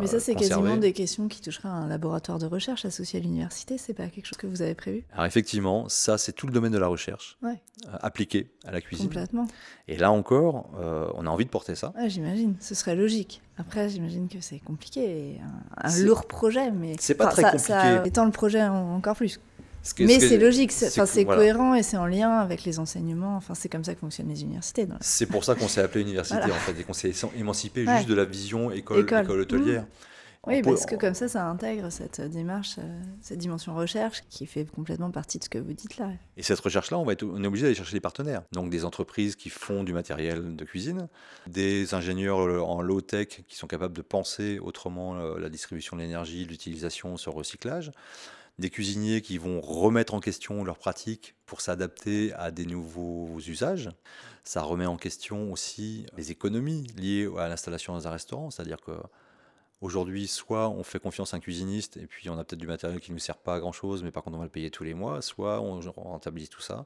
Mais 0.00 0.08
ça, 0.08 0.16
euh, 0.16 0.20
c'est 0.20 0.34
quasiment 0.34 0.76
des 0.76 0.92
questions 0.92 1.28
qui 1.28 1.40
toucheraient 1.40 1.68
à 1.68 1.72
un 1.72 1.86
laboratoire 1.88 2.40
de 2.40 2.46
recherche 2.46 2.84
associé 2.84 3.20
à 3.20 3.22
l'université. 3.22 3.78
C'est 3.78 3.94
pas 3.94 4.08
quelque 4.08 4.26
chose 4.26 4.38
que 4.38 4.48
vous 4.48 4.62
avez 4.62 4.74
prévu? 4.74 5.04
Alors 5.12 5.26
effectivement, 5.26 5.88
ça 5.88 6.18
c'est 6.18 6.32
tout 6.32 6.48
le 6.48 6.52
domaine 6.52 6.72
de 6.72 6.78
la 6.78 6.88
recherche 6.88 7.38
Ouais. 7.42 7.60
euh, 7.86 7.90
appliqué 8.00 8.50
à 8.68 8.70
la 8.72 8.80
cuisine. 8.80 9.06
Complètement. 9.06 9.46
Et 9.88 9.96
là 9.96 10.10
encore, 10.12 10.68
euh, 10.80 11.08
on 11.14 11.26
a 11.26 11.30
envie 11.30 11.44
de 11.46 11.50
porter 11.50 11.74
ça. 11.74 11.92
Ouais, 11.96 12.08
j'imagine. 12.10 12.54
Ce 12.60 12.74
serait 12.74 12.94
logique. 12.94 13.40
Après, 13.56 13.88
j'imagine 13.88 14.28
que 14.28 14.40
c'est 14.40 14.58
compliqué. 14.58 15.40
Un, 15.78 15.98
lourd 16.04 16.26
projet, 16.26 16.70
mais. 16.70 16.94
C'est 17.00 17.14
pas 17.14 17.26
Enfin, 17.26 17.32
très 17.32 17.42
ça- 17.42 17.50
compliqué. 17.52 17.96
Ça 17.96 18.06
étend 18.06 18.24
le 18.26 18.30
projet 18.30 18.62
en- 18.62 18.94
encore 18.96 19.16
plus. 19.16 19.40
Ce 19.82 19.94
que- 19.94 20.02
mais 20.02 20.20
ce 20.20 20.28
c'est 20.28 20.38
logique. 20.38 20.70
C'est 20.72 20.94
voilà. 21.24 21.40
cohérent 21.40 21.74
et 21.74 21.82
c'est 21.82 21.96
en 21.96 22.06
lien 22.06 22.30
avec 22.38 22.64
les 22.64 22.78
enseignements. 22.78 23.36
Enfin, 23.36 23.54
c'est 23.54 23.68
comme 23.70 23.84
ça 23.84 23.94
que 23.94 24.00
fonctionnent 24.00 24.28
les 24.28 24.42
universités. 24.42 24.84
la- 24.86 24.96
C'est 25.00 25.26
pour 25.26 25.44
ça 25.44 25.54
qu'on 25.54 25.68
s'est 25.68 25.80
appelé 25.80 26.02
université 26.02 26.36
Voilà. 26.38 26.54
en 26.54 26.58
fait, 26.58 26.78
et 26.78 26.84
qu'on 26.84 26.92
s'est 26.92 27.12
émancipé 27.38 27.86
Ouais. 27.86 27.96
juste 27.96 28.08
de 28.08 28.14
la 28.14 28.24
vision 28.24 28.70
école, 28.70 29.00
École. 29.00 29.24
école 29.24 29.40
hôtelière. 29.40 29.84
Oui, 30.48 30.62
parce 30.62 30.86
que 30.86 30.96
comme 30.96 31.14
ça, 31.14 31.28
ça 31.28 31.46
intègre 31.46 31.90
cette 31.90 32.20
démarche, 32.20 32.76
euh, 32.78 33.00
cette 33.20 33.38
dimension 33.38 33.74
recherche 33.74 34.22
qui 34.30 34.46
fait 34.46 34.64
complètement 34.64 35.10
partie 35.10 35.38
de 35.38 35.44
ce 35.44 35.50
que 35.50 35.58
vous 35.58 35.74
dites 35.74 35.98
là. 35.98 36.10
Et 36.36 36.42
cette 36.42 36.60
recherche-là, 36.60 36.98
on, 36.98 37.04
va 37.04 37.12
être, 37.12 37.22
on 37.22 37.42
est 37.44 37.46
obligé 37.46 37.64
d'aller 37.64 37.74
chercher 37.74 37.94
des 37.94 38.00
partenaires. 38.00 38.42
Donc 38.52 38.70
des 38.70 38.84
entreprises 38.84 39.36
qui 39.36 39.50
font 39.50 39.84
du 39.84 39.92
matériel 39.92 40.56
de 40.56 40.64
cuisine, 40.64 41.08
des 41.46 41.94
ingénieurs 41.94 42.66
en 42.66 42.80
low-tech 42.80 43.44
qui 43.46 43.56
sont 43.56 43.66
capables 43.66 43.94
de 43.94 44.02
penser 44.02 44.58
autrement 44.58 45.16
euh, 45.16 45.38
la 45.38 45.50
distribution 45.50 45.96
de 45.96 46.02
l'énergie, 46.02 46.44
l'utilisation, 46.44 47.16
ce 47.16 47.30
recyclage 47.30 47.92
des 48.58 48.70
cuisiniers 48.70 49.20
qui 49.20 49.38
vont 49.38 49.60
remettre 49.60 50.14
en 50.14 50.20
question 50.20 50.64
leurs 50.64 50.78
pratiques 50.78 51.36
pour 51.46 51.60
s'adapter 51.60 52.32
à 52.34 52.50
des 52.50 52.66
nouveaux 52.66 53.38
usages. 53.46 53.90
Ça 54.42 54.62
remet 54.62 54.86
en 54.86 54.96
question 54.96 55.52
aussi 55.52 56.06
les 56.16 56.32
économies 56.32 56.86
liées 56.96 57.28
à 57.38 57.48
l'installation 57.48 57.92
dans 57.92 58.08
un 58.08 58.10
restaurant, 58.10 58.50
c'est-à-dire 58.50 58.80
que 58.80 58.92
Aujourd'hui, 59.80 60.26
soit 60.26 60.68
on 60.68 60.82
fait 60.82 60.98
confiance 60.98 61.34
à 61.34 61.36
un 61.36 61.40
cuisiniste 61.40 61.96
et 61.98 62.06
puis 62.06 62.28
on 62.30 62.38
a 62.38 62.44
peut-être 62.44 62.58
du 62.58 62.66
matériel 62.66 63.00
qui 63.00 63.12
ne 63.12 63.16
nous 63.16 63.20
sert 63.20 63.36
pas 63.36 63.54
à 63.54 63.60
grand 63.60 63.72
chose, 63.72 64.02
mais 64.02 64.10
par 64.10 64.24
contre 64.24 64.36
on 64.36 64.40
va 64.40 64.46
le 64.46 64.50
payer 64.50 64.70
tous 64.70 64.82
les 64.82 64.94
mois, 64.94 65.22
soit 65.22 65.60
on 65.60 65.80
rentabilise 65.80 66.48
tout 66.48 66.60
ça. 66.60 66.84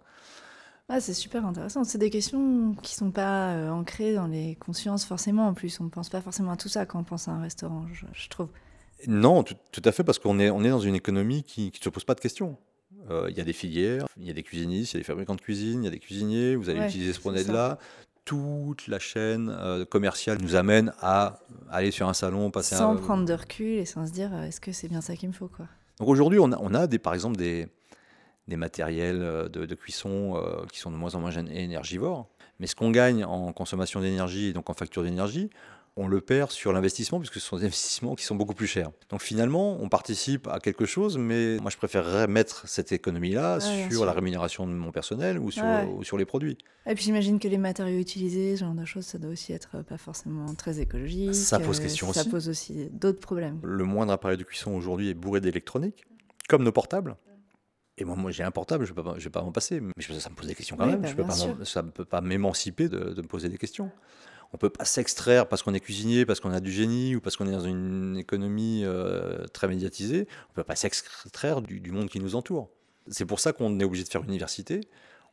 Ah, 0.88 1.00
c'est 1.00 1.14
super 1.14 1.46
intéressant. 1.46 1.84
C'est 1.84 1.96
des 1.96 2.10
questions 2.10 2.74
qui 2.82 2.94
ne 2.94 2.98
sont 2.98 3.10
pas 3.10 3.54
euh, 3.54 3.70
ancrées 3.70 4.14
dans 4.14 4.26
les 4.26 4.56
consciences 4.56 5.06
forcément. 5.06 5.46
En 5.46 5.54
plus, 5.54 5.80
on 5.80 5.84
ne 5.84 5.88
pense 5.88 6.10
pas 6.10 6.20
forcément 6.20 6.52
à 6.52 6.56
tout 6.56 6.68
ça 6.68 6.84
quand 6.84 7.00
on 7.00 7.04
pense 7.04 7.28
à 7.28 7.30
un 7.30 7.40
restaurant, 7.40 7.86
je, 7.92 8.28
trouve. 8.28 8.48
Non, 9.06 9.42
tout, 9.42 9.56
à 9.84 9.92
fait, 9.92 10.04
parce 10.04 10.18
qu'on 10.18 10.38
est, 10.38 10.50
on 10.50 10.62
est 10.64 10.68
dans 10.68 10.80
une 10.80 10.94
économie 10.94 11.44
qui 11.44 11.72
ne 11.74 11.82
se 11.82 11.88
pose 11.88 12.04
pas 12.04 12.14
de 12.14 12.20
questions. 12.20 12.58
Euh, 13.10 13.26
il 13.30 13.36
y 13.36 13.40
a 13.40 13.44
des 13.44 13.52
filières, 13.52 14.06
il 14.18 14.26
y 14.26 14.30
a 14.30 14.34
des 14.34 14.42
cuisinistes, 14.42 14.92
il 14.92 14.96
y 14.96 14.98
a 14.98 15.00
des 15.00 15.04
fabricants 15.04 15.34
de 15.34 15.40
cuisine, 15.40 15.82
il 15.82 15.84
y 15.86 15.88
a 15.88 15.90
des 15.90 15.98
cuisiniers, 15.98 16.56
vous 16.56 16.68
allez 16.68 16.84
utiliser 16.84 17.12
ce 17.12 17.26
modèle-là 17.26 17.78
toute 18.24 18.86
la 18.86 18.98
chaîne 18.98 19.48
euh, 19.50 19.84
commerciale 19.84 20.38
nous 20.40 20.54
amène 20.54 20.92
à 21.00 21.40
aller 21.70 21.90
sur 21.90 22.08
un 22.08 22.14
salon, 22.14 22.50
passer 22.50 22.76
sans 22.76 22.96
prendre 22.96 23.24
de 23.24 23.32
recul 23.32 23.78
et 23.78 23.84
sans 23.84 24.06
se 24.06 24.12
dire 24.12 24.32
euh, 24.32 24.44
est-ce 24.44 24.60
que 24.60 24.72
c'est 24.72 24.88
bien 24.88 25.00
ça 25.00 25.16
qu'il 25.16 25.28
me 25.28 25.34
faut 25.34 25.48
quoi. 25.48 25.66
Donc 25.98 26.08
aujourd'hui, 26.08 26.38
on 26.38 26.52
a, 26.52 26.58
on 26.60 26.74
a 26.74 26.86
des, 26.86 26.98
par 26.98 27.14
exemple 27.14 27.36
des, 27.36 27.68
des 28.48 28.56
matériels 28.56 29.22
euh, 29.22 29.48
de, 29.48 29.74
cuisson 29.74 30.40
qui 30.72 30.78
sont 30.78 30.90
de 30.90 30.96
moins 30.96 31.14
en 31.14 31.20
moins 31.20 31.30
énergivores, 31.32 32.28
mais 32.60 32.66
ce 32.66 32.76
qu'on 32.76 32.90
gagne 32.90 33.24
en 33.24 33.52
consommation 33.52 34.00
d'énergie 34.00 34.46
et 34.46 34.52
donc 34.52 34.70
en 34.70 34.74
facture 34.74 35.02
d'énergie, 35.02 35.50
on 35.96 36.08
le 36.08 36.20
perd 36.20 36.50
sur 36.50 36.72
l'investissement 36.72 37.18
puisque 37.18 37.34
ce 37.34 37.40
sont 37.40 37.56
des 37.56 37.64
investissements 37.64 38.14
qui 38.14 38.24
sont 38.24 38.34
beaucoup 38.34 38.54
plus 38.54 38.66
chers. 38.66 38.90
Donc 39.10 39.20
finalement, 39.20 39.76
on 39.80 39.88
participe 39.88 40.48
à 40.48 40.58
quelque 40.58 40.86
chose, 40.86 41.18
mais 41.18 41.58
moi 41.58 41.70
je 41.70 41.76
préférerais 41.76 42.26
mettre 42.26 42.66
cette 42.66 42.92
économie-là 42.92 43.60
sur 43.60 44.06
la 44.06 44.12
rémunération 44.12 44.66
de 44.66 44.72
mon 44.72 44.90
personnel 44.90 45.38
ou 45.38 45.50
sur, 45.50 45.64
sur 46.02 46.16
les 46.16 46.24
produits. 46.24 46.56
Et 46.86 46.94
puis 46.94 47.04
j'imagine 47.04 47.38
que 47.38 47.48
les 47.48 47.58
matériaux 47.58 47.98
utilisés, 47.98 48.56
ce 48.56 48.64
genre 48.64 48.74
de 48.74 48.84
choses, 48.84 49.04
ça 49.04 49.18
doit 49.18 49.30
aussi 49.30 49.52
être 49.52 49.82
pas 49.82 49.98
forcément 49.98 50.54
très 50.54 50.80
écologique. 50.80 51.34
Ça 51.34 51.60
pose 51.60 51.78
question 51.78 52.08
aussi. 52.08 52.18
Ça 52.20 52.24
pose 52.24 52.48
aussi 52.48 52.88
d'autres 52.90 53.20
problèmes. 53.20 53.60
Le 53.62 53.84
moindre 53.84 54.12
appareil 54.12 54.38
de 54.38 54.44
cuisson 54.44 54.72
aujourd'hui 54.72 55.10
est 55.10 55.14
bourré 55.14 55.40
d'électronique, 55.40 56.04
comme 56.48 56.62
nos 56.62 56.72
portables. 56.72 57.16
Et 57.98 58.04
moi, 58.04 58.16
moi 58.16 58.30
j'ai 58.30 58.42
un 58.42 58.50
portable, 58.50 58.86
je 58.86 58.92
ne 58.92 59.18
vais 59.20 59.30
pas, 59.30 59.42
m'en 59.42 59.52
passer. 59.52 59.80
Mais 59.80 59.92
ça 60.18 60.30
me 60.30 60.34
pose 60.34 60.46
des 60.46 60.54
questions 60.54 60.76
quand 60.76 60.86
même. 60.86 61.02
Bah, 61.02 61.08
je 61.08 61.14
peux 61.14 61.24
pas, 61.24 61.36
ça 61.64 61.82
ne 61.82 61.90
peut 61.90 62.06
pas 62.06 62.22
m'émanciper 62.22 62.88
de, 62.88 63.10
de, 63.10 63.22
me 63.22 63.26
poser 63.26 63.50
des 63.50 63.58
questions. 63.58 63.90
On 64.52 64.56
ne 64.56 64.58
peut 64.58 64.70
pas 64.70 64.84
s'extraire 64.84 65.48
parce 65.48 65.62
qu'on 65.62 65.72
est 65.72 65.80
cuisinier, 65.80 66.26
parce 66.26 66.38
qu'on 66.38 66.50
a 66.50 66.60
du 66.60 66.70
génie 66.70 67.16
ou 67.16 67.20
parce 67.20 67.36
qu'on 67.36 67.46
est 67.46 67.52
dans 67.52 67.64
une 67.64 68.18
économie 68.18 68.82
euh, 68.84 69.46
très 69.46 69.66
médiatisée. 69.66 70.26
On 70.28 70.52
ne 70.52 70.54
peut 70.56 70.64
pas 70.64 70.76
s'extraire 70.76 71.62
du, 71.62 71.90
monde 71.90 72.10
qui 72.10 72.20
nous 72.20 72.34
entoure. 72.34 72.68
C'est 73.08 73.24
pour 73.24 73.40
ça 73.40 73.54
qu'on 73.54 73.80
est 73.80 73.84
obligé 73.84 74.04
de 74.04 74.10
faire 74.10 74.22
une 74.22 74.28
université. 74.28 74.80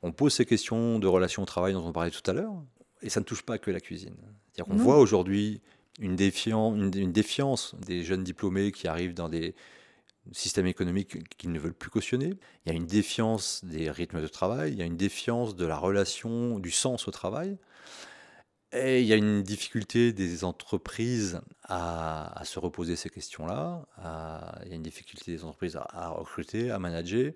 On 0.04 0.14
pose 0.14 0.34
ces 0.34 0.46
questions 0.46 1.00
de 1.00 1.08
relations 1.08 1.44
au 1.44 1.46
travail 1.46 1.74
dont 1.74 1.86
on 1.86 1.92
parlait 1.92 2.12
tout 2.12 2.32
à 2.32 2.34
l'heure. 2.34 2.54
Et 3.02 3.10
ça 3.10 3.20
ne 3.20 3.26
touche 3.26 3.42
pas 3.42 3.58
que 3.58 3.72
la 3.72 3.82
cuisine. 3.82 4.16
C'est-à-dire 4.52 4.72
qu'on 4.72 4.82
voit 4.82 5.00
aujourd'hui 5.00 5.62
une, 6.00 6.18
une, 6.18 7.12
défiance 7.12 7.76
des 7.86 8.04
jeunes 8.04 8.24
diplômés 8.24 8.72
qui 8.72 8.88
arrivent 8.88 9.14
dans 9.14 9.28
des 9.28 9.54
systèmes 10.32 10.68
économiques 10.68 11.38
qu'ils 11.38 11.52
ne 11.52 11.60
veulent 11.60 11.74
plus 11.74 11.90
cautionner. 11.90 12.36
Il 12.66 12.70
y 12.70 12.72
a 12.72 12.76
une 12.76 12.86
défiance 12.86 13.66
des 13.66 13.92
rythmes 13.92 14.22
de 14.22 14.28
travail, 14.28 14.72
il 14.72 14.78
y 14.78 14.82
a 14.82 14.86
une 14.86 14.98
défiance 14.98 15.58
de 15.58 15.66
la 15.66 15.78
relation, 15.78 16.60
du 16.60 16.72
sens 16.72 17.08
au 17.10 17.12
travail. 17.12 17.58
Et 18.72 19.02
il 19.02 19.08
y 19.08 19.14
a 19.14 19.16
une 19.16 19.42
difficulté 19.42 20.14
des 20.14 20.44
entreprises 20.44 21.42
à, 21.64 22.42
se 22.44 22.60
reposer 22.60 22.96
ces 22.96 23.10
questions-là. 23.10 23.86
Il 24.64 24.70
y 24.70 24.74
a 24.74 24.76
une 24.76 24.84
difficulté 24.84 25.32
des 25.32 25.44
entreprises 25.44 25.76
à, 25.76 26.10
recruter, 26.10 26.70
à 26.70 26.78
manager. 26.78 27.34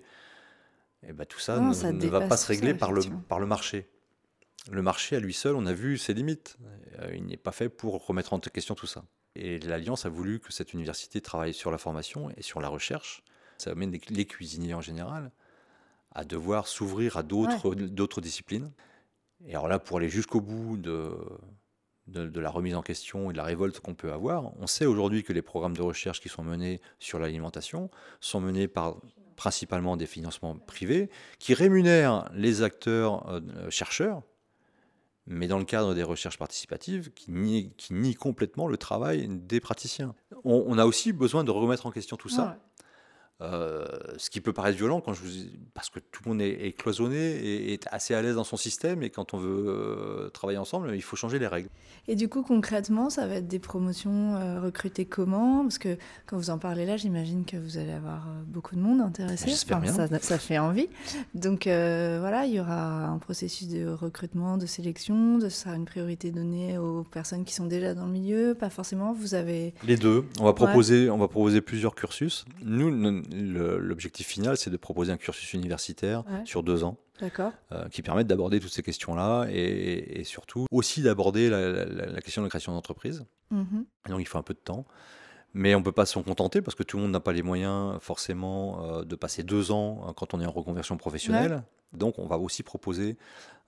Et 1.06 1.12
ben 1.12 1.26
tout 1.26 1.40
ça 1.40 1.60
ne, 1.60 2.08
va 2.08 2.22
pas 2.22 2.38
se 2.38 2.48
régler 2.48 2.74
par, 2.74 2.92
le, 2.92 3.02
par 3.28 3.40
le 3.40 3.46
marché. 3.46 3.88
Le 4.72 4.82
marché 4.82 5.18
à 5.18 5.20
lui 5.20 5.34
seul, 5.34 5.56
on 5.56 5.66
a 5.66 5.74
vu 5.74 5.98
ses 5.98 6.14
limites. 6.14 6.58
Euh, 7.00 7.14
il 7.16 7.26
n'est 7.26 7.36
pas 7.36 7.52
fait 7.52 7.68
pour 7.68 8.06
remettre 8.06 8.34
en 8.34 8.40
question 8.40 8.76
tout 8.76 8.88
ça. 8.88 9.04
Et 9.36 9.60
l'Alliance 9.60 10.06
a 10.06 10.10
voulu 10.10 10.40
que 10.40 10.54
cette 10.54 10.74
université 10.74 11.20
travaille 11.20 11.54
sur 11.54 11.72
la 11.72 11.78
formation 11.78 12.30
et 12.38 12.42
sur 12.42 12.62
la 12.62 12.70
recherche. 12.70 13.24
Ça 13.58 13.72
amène 13.72 13.92
les 14.10 14.26
cuisiniers 14.26 14.74
en 14.74 14.82
général 14.82 15.32
à 16.14 16.24
devoir 16.24 16.68
s'ouvrir 16.68 17.18
à 17.18 17.24
d'autres 17.24 18.22
disciplines. 18.22 18.72
Et 19.48 19.52
alors 19.52 19.68
là, 19.68 19.80
pour 19.80 19.98
aller 19.98 20.10
jusqu'au 20.10 20.42
bout 20.42 20.78
de, 20.78 21.12
de, 22.08 22.40
la 22.40 22.50
remise 22.50 22.76
en 22.76 22.82
question 22.82 23.30
et 23.30 23.34
de 23.34 23.38
la 23.38 23.44
révolte 23.44 23.80
qu'on 23.80 23.96
peut 23.96 24.12
avoir, 24.12 24.52
on 24.60 24.68
sait 24.68 24.86
aujourd'hui 24.86 25.24
que 25.24 25.34
les 25.34 25.42
programmes 25.42 25.76
de 25.76 25.82
recherche 25.82 26.22
qui 26.22 26.30
sont 26.30 26.44
menés 26.44 26.82
sur 27.00 27.20
l'alimentation 27.20 27.90
sont 28.20 28.42
menés 28.42 28.68
par 28.68 28.98
principalement 29.36 29.98
des 29.98 30.06
financements 30.06 30.56
privés 30.56 31.10
qui 31.40 31.54
rémunèrent 31.54 32.30
les 32.34 32.62
acteurs 32.62 33.28
euh, 33.30 33.70
chercheurs, 33.70 34.22
mais 35.26 35.48
dans 35.48 35.58
le 35.58 35.66
cadre 35.66 35.94
des 35.96 36.04
recherches 36.04 36.38
participatives 36.38 37.12
qui 37.14 37.32
nient, 37.32 38.14
complètement 38.14 38.68
le 38.68 38.78
travail 38.78 39.28
des 39.30 39.60
praticiens. 39.60 40.16
On, 40.44 40.78
a 40.78 40.86
aussi 40.86 41.14
besoin 41.14 41.44
de 41.44 41.52
remettre 41.52 41.86
en 41.86 41.92
question 41.92 42.18
tout 42.18 42.30
ça. 42.30 42.60
Euh, 43.42 43.84
ce 44.18 44.30
qui 44.30 44.42
peut 44.42 44.54
paraître 44.54 44.78
violent 44.78 45.02
quand 45.02 45.14
je 45.14 45.22
vous... 45.22 45.30
parce 45.74 45.90
que 45.90 46.00
tout 46.00 46.22
le 46.26 46.30
monde 46.30 46.42
est, 46.42 46.72
cloisonné 46.78 47.18
et 47.18 47.74
est 47.74 47.88
assez 47.92 48.14
à 48.14 48.22
l'aise 48.22 48.36
dans 48.36 48.44
son 48.44 48.58
système 48.58 49.02
et 49.02 49.10
quand 49.10 49.34
on 49.34 49.38
veut 49.38 49.66
euh, 49.68 50.30
travailler 50.30 50.60
ensemble, 50.60 50.96
il 50.96 51.02
faut 51.02 51.16
changer 51.16 51.40
les 51.40 51.48
règles. 51.48 51.70
Et 52.08 52.16
du 52.16 52.30
coup, 52.30 52.44
concrètement, 52.44 53.10
ça 53.10 53.26
va 53.28 53.36
être 53.36 53.48
des 53.48 53.60
promotions 53.60 54.36
euh, 54.36 54.62
recrutées 54.62 55.06
comment? 55.06 55.64
Parce 55.64 55.78
que 55.78 55.98
quand 56.26 56.38
vous 56.38 56.52
en 56.52 56.58
parlez 56.58 56.86
là, 56.86 56.96
j'imagine 56.96 57.44
que 57.44 57.58
vous 57.58 57.78
allez 57.78 57.92
avoir 57.92 58.28
beaucoup 58.46 58.76
de 58.76 58.82
monde 58.82 59.02
intéressé. 59.02 59.50
J'espère 59.50 59.82
bien. 59.82 59.92
Ça, 59.92 60.08
ça, 60.20 60.38
fait 60.38 60.60
envie. 60.60 60.88
Donc 61.34 61.64
voilà, 61.64 62.46
il 62.46 62.54
y 62.54 62.60
aura 62.60 63.08
un 63.08 63.18
processus 63.18 63.68
de 63.68 63.90
recrutement, 63.90 64.58
de 64.58 64.68
sélection, 64.68 65.38
de, 65.38 65.50
ça 65.50 65.64
sera 65.64 65.76
une 65.76 65.86
priorité 65.86 66.32
donnée 66.32 66.78
aux 66.78 67.04
personnes 67.04 67.46
qui 67.46 67.54
sont 67.54 67.66
déjà 67.66 67.94
dans 67.94 68.06
le 68.06 68.12
milieu, 68.12 68.54
pas 68.54 68.70
forcément. 68.70 69.12
Vous 69.12 69.34
avez 69.34 69.74
les 69.86 69.98
deux. 69.98 70.26
On 70.40 70.46
va 70.46 70.54
proposer, 70.54 71.10
on 71.10 71.18
va 71.18 71.28
proposer 71.28 71.62
plusieurs 71.62 71.96
cursus. 71.96 72.46
Nous, 72.64 72.92
l'objectif 73.34 74.28
final, 74.28 74.58
c'est 74.58 74.70
de 74.70 74.78
proposer 74.78 75.12
un 75.12 75.18
cursus 75.18 75.54
universitaire 75.54 76.24
sur 76.46 76.64
deux 76.64 76.84
ans. 76.84 76.98
Euh, 77.72 77.88
qui 77.90 78.02
permette 78.02 78.28
d'aborder 78.28 78.60
toutes 78.60 78.74
ces 78.74 78.84
questions-là 78.84 79.48
et, 79.50 80.24
surtout 80.24 80.66
aussi 80.72 81.02
d'aborder 81.02 81.50
la, 81.50 82.22
question 82.22 82.42
de 82.42 82.48
la 82.48 82.50
création 82.50 82.74
d'entreprise. 82.74 83.26
Mm-hmm. 83.52 84.10
Donc 84.10 84.20
il 84.20 84.28
faut 84.28 84.38
un 84.38 84.44
peu 84.44 84.54
de 84.54 84.60
temps. 84.60 84.86
Mais 85.54 85.76
on 85.76 85.80
ne 85.80 85.84
peut 85.84 85.92
pas 85.92 86.08
s'en 86.08 86.24
contenter 86.24 86.62
parce 86.62 86.74
que 86.74 86.82
tout 86.82 86.98
le 86.98 87.04
monde 87.04 87.12
n'a 87.12 87.20
pas 87.20 87.32
les 87.32 87.44
moyens 87.44 88.00
forcément 88.02 88.84
euh, 88.84 89.04
de 89.04 89.16
passer 89.16 89.44
deux 89.44 89.72
ans 89.72 90.06
euh, 90.10 90.14
quand 90.14 90.34
on 90.34 90.42
est 90.42 90.46
en 90.46 90.52
reconversion 90.52 90.98
professionnelle. 90.98 91.64
Donc 91.94 92.18
on 92.18 92.26
va 92.26 92.40
aussi 92.40 92.64
proposer 92.64 93.18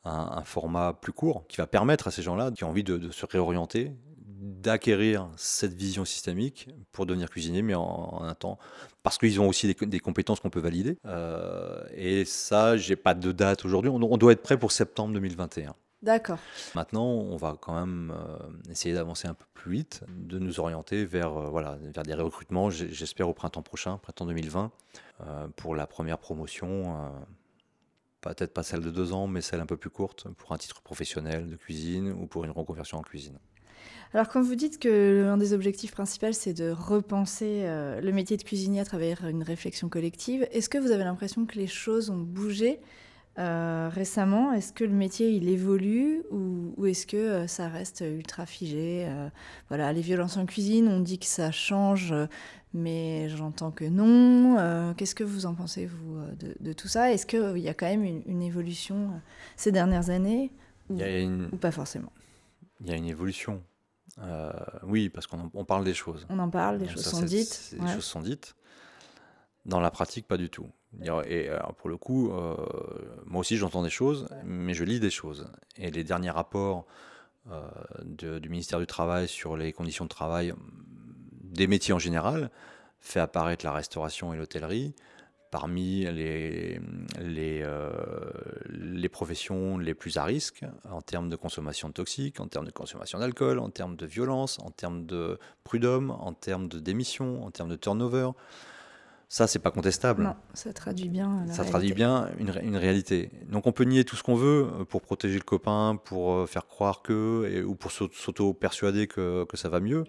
un, 0.04 0.44
format 0.44 0.94
plus 0.94 1.14
court 1.14 1.46
qui 1.48 1.58
va 1.58 1.68
permettre 1.68 2.08
à 2.08 2.12
ces 2.12 2.24
gens-là 2.24 2.52
qui 2.52 2.64
ont 2.64 2.70
envie 2.70 2.84
de 2.84 3.12
se 3.12 3.26
réorienter 3.26 3.92
d'acquérir 4.40 5.30
cette 5.38 5.74
vision 5.74 6.06
systémique 6.06 6.70
pour 6.92 7.06
devenir 7.06 7.30
cuisinier, 7.30 7.62
mais 7.62 7.76
en, 7.76 8.22
un 8.22 8.36
temps, 8.36 8.58
parce 9.04 9.18
qu'ils 9.18 9.40
ont 9.40 9.48
aussi 9.48 9.74
des, 9.74 10.00
compétences 10.00 10.40
qu'on 10.40 10.50
peut 10.50 10.60
valider. 10.60 10.98
Euh, 11.06 11.84
et 11.94 12.26
ça, 12.26 12.78
j'ai 12.78 12.96
pas 12.96 13.14
de 13.14 13.32
date 13.32 13.66
aujourd'hui. 13.66 13.90
On, 13.90 14.18
doit 14.18 14.32
être 14.32 14.44
prêt 14.44 14.58
pour 14.58 14.72
septembre 14.72 15.14
2021. 15.14 15.76
D'accord. 16.02 16.38
Maintenant, 16.76 17.06
on 17.06 17.38
va 17.38 17.56
quand 17.60 17.74
même 17.80 18.14
euh, 18.16 18.72
essayer 18.72 18.94
d'avancer 18.94 19.28
un 19.28 19.34
peu 19.34 19.46
plus 19.54 19.72
vite, 19.72 20.04
de 20.10 20.38
nous 20.38 20.60
orienter 20.60 21.06
vers, 21.06 21.36
euh, 21.36 21.50
voilà, 21.50 21.78
vers 21.82 22.04
des 22.04 22.14
recrutements, 22.14 22.70
j'espère 22.70 23.28
au 23.28 23.34
printemps 23.34 23.64
prochain, 23.64 23.98
printemps 23.98 24.26
2020, 24.26 24.72
pour 25.56 25.76
la 25.76 25.88
première 25.88 26.18
promotion 26.18 27.12
peut-être 28.34 28.54
pas 28.54 28.64
celle 28.64 28.82
de 28.82 28.90
deux 28.90 29.14
ans, 29.14 29.28
mais 29.28 29.42
celle 29.42 29.60
un 29.62 29.66
peu 29.66 29.78
plus 29.78 29.90
courte, 29.90 30.28
pour 30.38 30.52
un 30.52 30.58
titre 30.58 30.82
professionnel 30.82 31.48
de 31.48 31.56
cuisine 31.56 32.12
ou 32.12 32.26
pour 32.26 32.44
une 32.44 32.52
reconversion 32.52 32.98
en 32.98 33.02
cuisine. 33.02 33.38
Alors 34.16 34.30
quand 34.30 34.42
vous 34.42 34.56
dites 34.56 34.80
que 34.80 35.24
l'un 35.26 35.36
des 35.36 35.52
objectifs 35.52 35.92
principaux, 35.92 36.32
c'est 36.32 36.54
de 36.54 36.70
repenser 36.70 37.64
euh, 37.66 38.00
le 38.00 38.14
métier 38.14 38.38
de 38.38 38.44
cuisinier 38.44 38.80
à 38.80 38.86
travers 38.86 39.28
une 39.28 39.44
réflexion 39.44 39.90
collective, 39.90 40.48
est-ce 40.54 40.70
que 40.70 40.78
vous 40.78 40.92
avez 40.92 41.04
l'impression 41.04 41.46
que 41.46 41.56
les 41.56 41.68
choses 41.68 42.10
ont 42.10 42.22
bougé 42.22 42.80
euh, 43.40 43.90
récemment? 43.92 44.54
Est-ce 44.54 44.72
que 44.72 44.86
le 44.86 44.94
métier, 44.94 45.32
il 45.32 45.50
évolue 45.50 46.24
ou, 46.32 46.86
est-ce 46.86 47.06
que 47.06 47.18
euh, 47.18 47.48
ça 47.48 47.68
reste 47.68 48.06
ultra 48.10 48.46
figé 48.46 49.06
Voilà, 49.68 49.92
les 49.92 50.00
violences 50.00 50.38
en 50.38 50.46
cuisine, 50.46 50.88
on 50.88 51.02
dit 51.02 51.20
que 51.20 51.26
ça 51.26 51.52
change, 51.52 52.14
mais 52.74 53.28
j'entends 53.28 53.72
que 53.72 53.84
non. 53.84 54.94
Qu'est-ce 54.96 55.16
que 55.16 55.26
vous 55.26 55.46
en 55.46 55.56
pensez, 55.56 55.88
vous, 55.88 56.22
de, 56.62 56.72
tout 56.72 56.88
ça? 56.88 57.12
Est-ce 57.12 57.26
qu'il 57.26 57.62
y 57.62 57.68
a 57.68 57.74
quand 57.74 57.88
même 57.88 58.06
une, 58.06 58.42
évolution 58.42 59.10
ces 59.58 59.74
dernières 59.74 60.10
années 60.10 60.54
ou 60.90 61.58
pas 61.58 61.72
forcément? 61.72 62.14
Il 62.80 62.88
y 62.88 62.94
a 62.94 62.96
une 62.96 63.08
évolution 63.08 63.62
oui, 64.84 65.10
parce 65.10 65.28
qu'on 65.28 65.66
parle 65.66 65.84
des 65.84 65.94
choses. 65.94 66.26
On 66.30 66.40
en 66.40 66.50
parle, 66.50 66.78
les 66.78 66.88
choses 66.88 67.06
sont 67.06 67.22
dites. 67.22 67.76
Les 67.80 67.94
choses 67.94 68.06
sont 68.06 68.22
dites. 68.22 68.56
Dans 69.66 69.80
la 69.80 69.90
pratique, 69.92 70.28
pas 70.28 70.38
du 70.38 70.50
tout. 70.50 70.70
Et 71.28 71.50
pour 71.78 71.90
le 71.90 71.98
coup, 71.98 72.32
moi 73.26 73.42
aussi 73.42 73.58
j'entends 73.58 73.84
des 73.84 73.90
choses, 73.90 74.28
mais 74.44 74.74
je 74.74 74.84
lis 74.84 75.00
des 75.00 75.10
choses. 75.10 75.50
Et 75.78 75.92
les 75.92 76.04
derniers 76.04 76.30
rapports 76.30 76.86
du 78.04 78.50
ministère 78.50 78.80
du 78.80 78.88
Travail 78.88 79.28
sur 79.28 79.58
les 79.58 79.74
conditions 79.74 80.06
de 80.06 80.10
travail 80.10 80.54
des 81.44 81.68
métiers 81.68 81.94
en 81.94 82.00
général 82.00 82.50
fait 83.00 83.20
apparaître 83.20 83.66
la 83.66 83.72
restauration 83.72 84.34
et 84.34 84.38
l'hôtellerie 84.38 84.96
parmi 85.56 86.04
les, 86.04 86.82
les, 87.22 87.62
euh, 87.64 87.90
les, 88.68 89.08
professions 89.08 89.78
les 89.78 89.94
plus 89.94 90.18
à 90.18 90.26
risque 90.26 90.66
en 90.92 91.02
termes 91.02 91.30
de 91.30 91.38
consommation 91.38 91.88
de 91.88 91.94
toxiques, 91.94 92.42
en 92.42 92.48
termes 92.48 92.66
de 92.66 92.72
consommation 92.72 93.20
d'alcool, 93.20 93.60
en 93.60 93.70
termes 93.70 93.96
de 93.96 94.06
violence, 94.06 94.60
en 94.60 94.70
termes 94.70 95.06
de 95.06 95.40
prud'homme, 95.64 96.12
en 96.12 96.34
termes 96.34 96.68
de 96.68 96.78
démission, 96.80 97.46
en 97.46 97.52
termes 97.52 97.70
de 97.70 97.78
turnover. 97.78 98.32
Ça, 99.30 99.48
c'est 99.48 99.60
pas 99.60 99.72
contestable. 99.72 100.24
Non, 100.24 100.36
ça 100.54 100.74
traduit 100.74 101.08
bien. 101.08 101.46
ça 101.50 101.64
traduit 101.64 101.94
bien 101.94 102.30
une, 102.38 102.52
une, 102.62 102.76
réalité. 102.76 103.32
Donc, 103.50 103.66
on 103.66 103.72
peut 103.72 103.86
nier 103.86 104.04
tout 104.04 104.18
ce 104.18 104.24
qu'on 104.24 104.36
veut 104.36 104.68
euh, 104.68 104.84
pour 104.84 105.04
protéger 105.04 105.38
le 105.38 105.46
copain, 105.46 105.98
pour 106.04 106.34
euh, 106.34 106.48
faire 106.48 106.68
croire 106.68 107.02
que, 107.02 107.50
et, 107.50 107.64
ou 107.64 107.76
pour 107.76 107.94
s'auto-persuader 107.94 109.08
que, 109.08 109.46
que, 109.46 109.56
ça 109.56 109.70
va 109.70 109.80
mieux. 109.80 110.04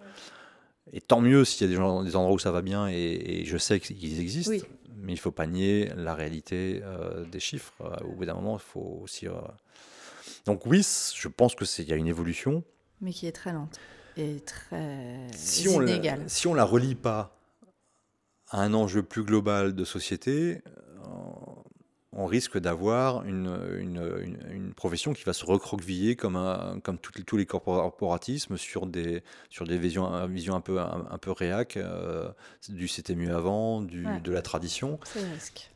Et 0.92 1.00
tant 1.00 1.20
mieux 1.20 1.44
s'il 1.44 1.68
y 1.68 1.70
a 1.70 1.72
des, 1.72 1.76
gens, 1.76 2.02
des 2.02 2.16
endroits 2.16 2.34
où 2.34 2.40
ça 2.40 2.50
va 2.50 2.62
bien, 2.62 2.88
et, 2.88 3.44
je 3.44 3.56
sais 3.56 3.78
qu'ils 3.78 4.20
existent, 4.20 4.66
mais 5.06 5.12
il 5.12 5.16
ne 5.16 5.20
faut 5.20 5.30
pas 5.30 5.46
nier 5.46 5.92
la 5.94 6.16
réalité 6.16 6.80
euh, 6.82 7.24
des 7.26 7.38
chiffres. 7.38 7.74
Euh, 7.80 8.04
au 8.04 8.12
bout 8.16 8.24
d'un 8.24 8.34
moment, 8.34 8.56
il 8.56 8.62
faut 8.62 9.00
aussi. 9.04 9.28
Euh, 9.28 9.34
donc, 10.46 10.66
oui, 10.66 10.84
je 11.14 11.28
pense 11.28 11.54
qu'il 11.54 11.88
y 11.88 11.92
a 11.92 11.96
une 11.96 12.08
évolution. 12.08 12.64
Mais 13.00 13.12
qui 13.12 13.28
est 13.28 13.32
très 13.32 13.52
lente 13.52 13.78
et 14.16 14.40
très 14.40 15.28
si 15.32 15.68
inégale. 15.68 16.22
On 16.24 16.28
si 16.28 16.46
on 16.48 16.52
ne 16.52 16.56
la 16.56 16.64
relie 16.64 16.96
pas 16.96 17.38
à 18.50 18.62
un 18.62 18.74
enjeu 18.74 19.04
plus 19.04 19.22
global 19.22 19.76
de 19.76 19.84
société, 19.84 20.62
on 22.18 22.24
risque 22.24 22.58
d'avoir 22.58 23.24
une, 23.24 23.58
une, 23.78 24.72
profession 24.74 25.12
qui 25.12 25.22
va 25.24 25.32
se 25.32 25.44
recroqueviller 25.44 26.16
comme, 26.16 26.36
un, 26.36 26.80
comme 26.82 26.98
tous 26.98 27.36
les 27.36 27.46
corporatismes 27.46 28.56
sur 28.56 28.86
des, 28.86 29.22
sur 29.50 29.66
des 29.66 29.78
visions, 29.78 30.26
visions 30.26 30.54
un, 30.54 30.60
peu, 30.60 30.80
un, 30.80 31.18
peu 31.18 31.30
réac, 31.30 31.76
euh, 31.76 32.28
du 32.68 32.88
c'était 32.88 33.14
mieux 33.14 33.34
avant, 33.34 33.82
du, 33.82 34.06
de 34.22 34.32
la 34.32 34.42
tradition. 34.42 34.98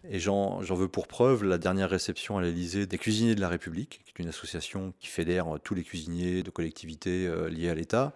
Et 0.08 0.18
j'en 0.18 0.60
veux 0.60 0.88
pour 0.88 1.06
preuve 1.06 1.44
la 1.44 1.58
dernière 1.58 1.90
réception 1.90 2.38
à 2.38 2.42
l'Elysée 2.42 2.86
des 2.86 2.98
cuisiniers 2.98 3.34
de 3.34 3.40
la 3.40 3.48
République, 3.48 4.00
qui 4.04 4.12
est 4.16 4.22
une 4.22 4.28
association 4.28 4.94
qui 4.98 5.08
fédère 5.08 5.58
tous 5.62 5.74
les 5.74 5.84
cuisiniers 5.84 6.42
de 6.42 6.50
collectivités 6.50 7.26
euh, 7.26 7.50
liées 7.50 7.68
à 7.68 7.74
l'État, 7.74 8.14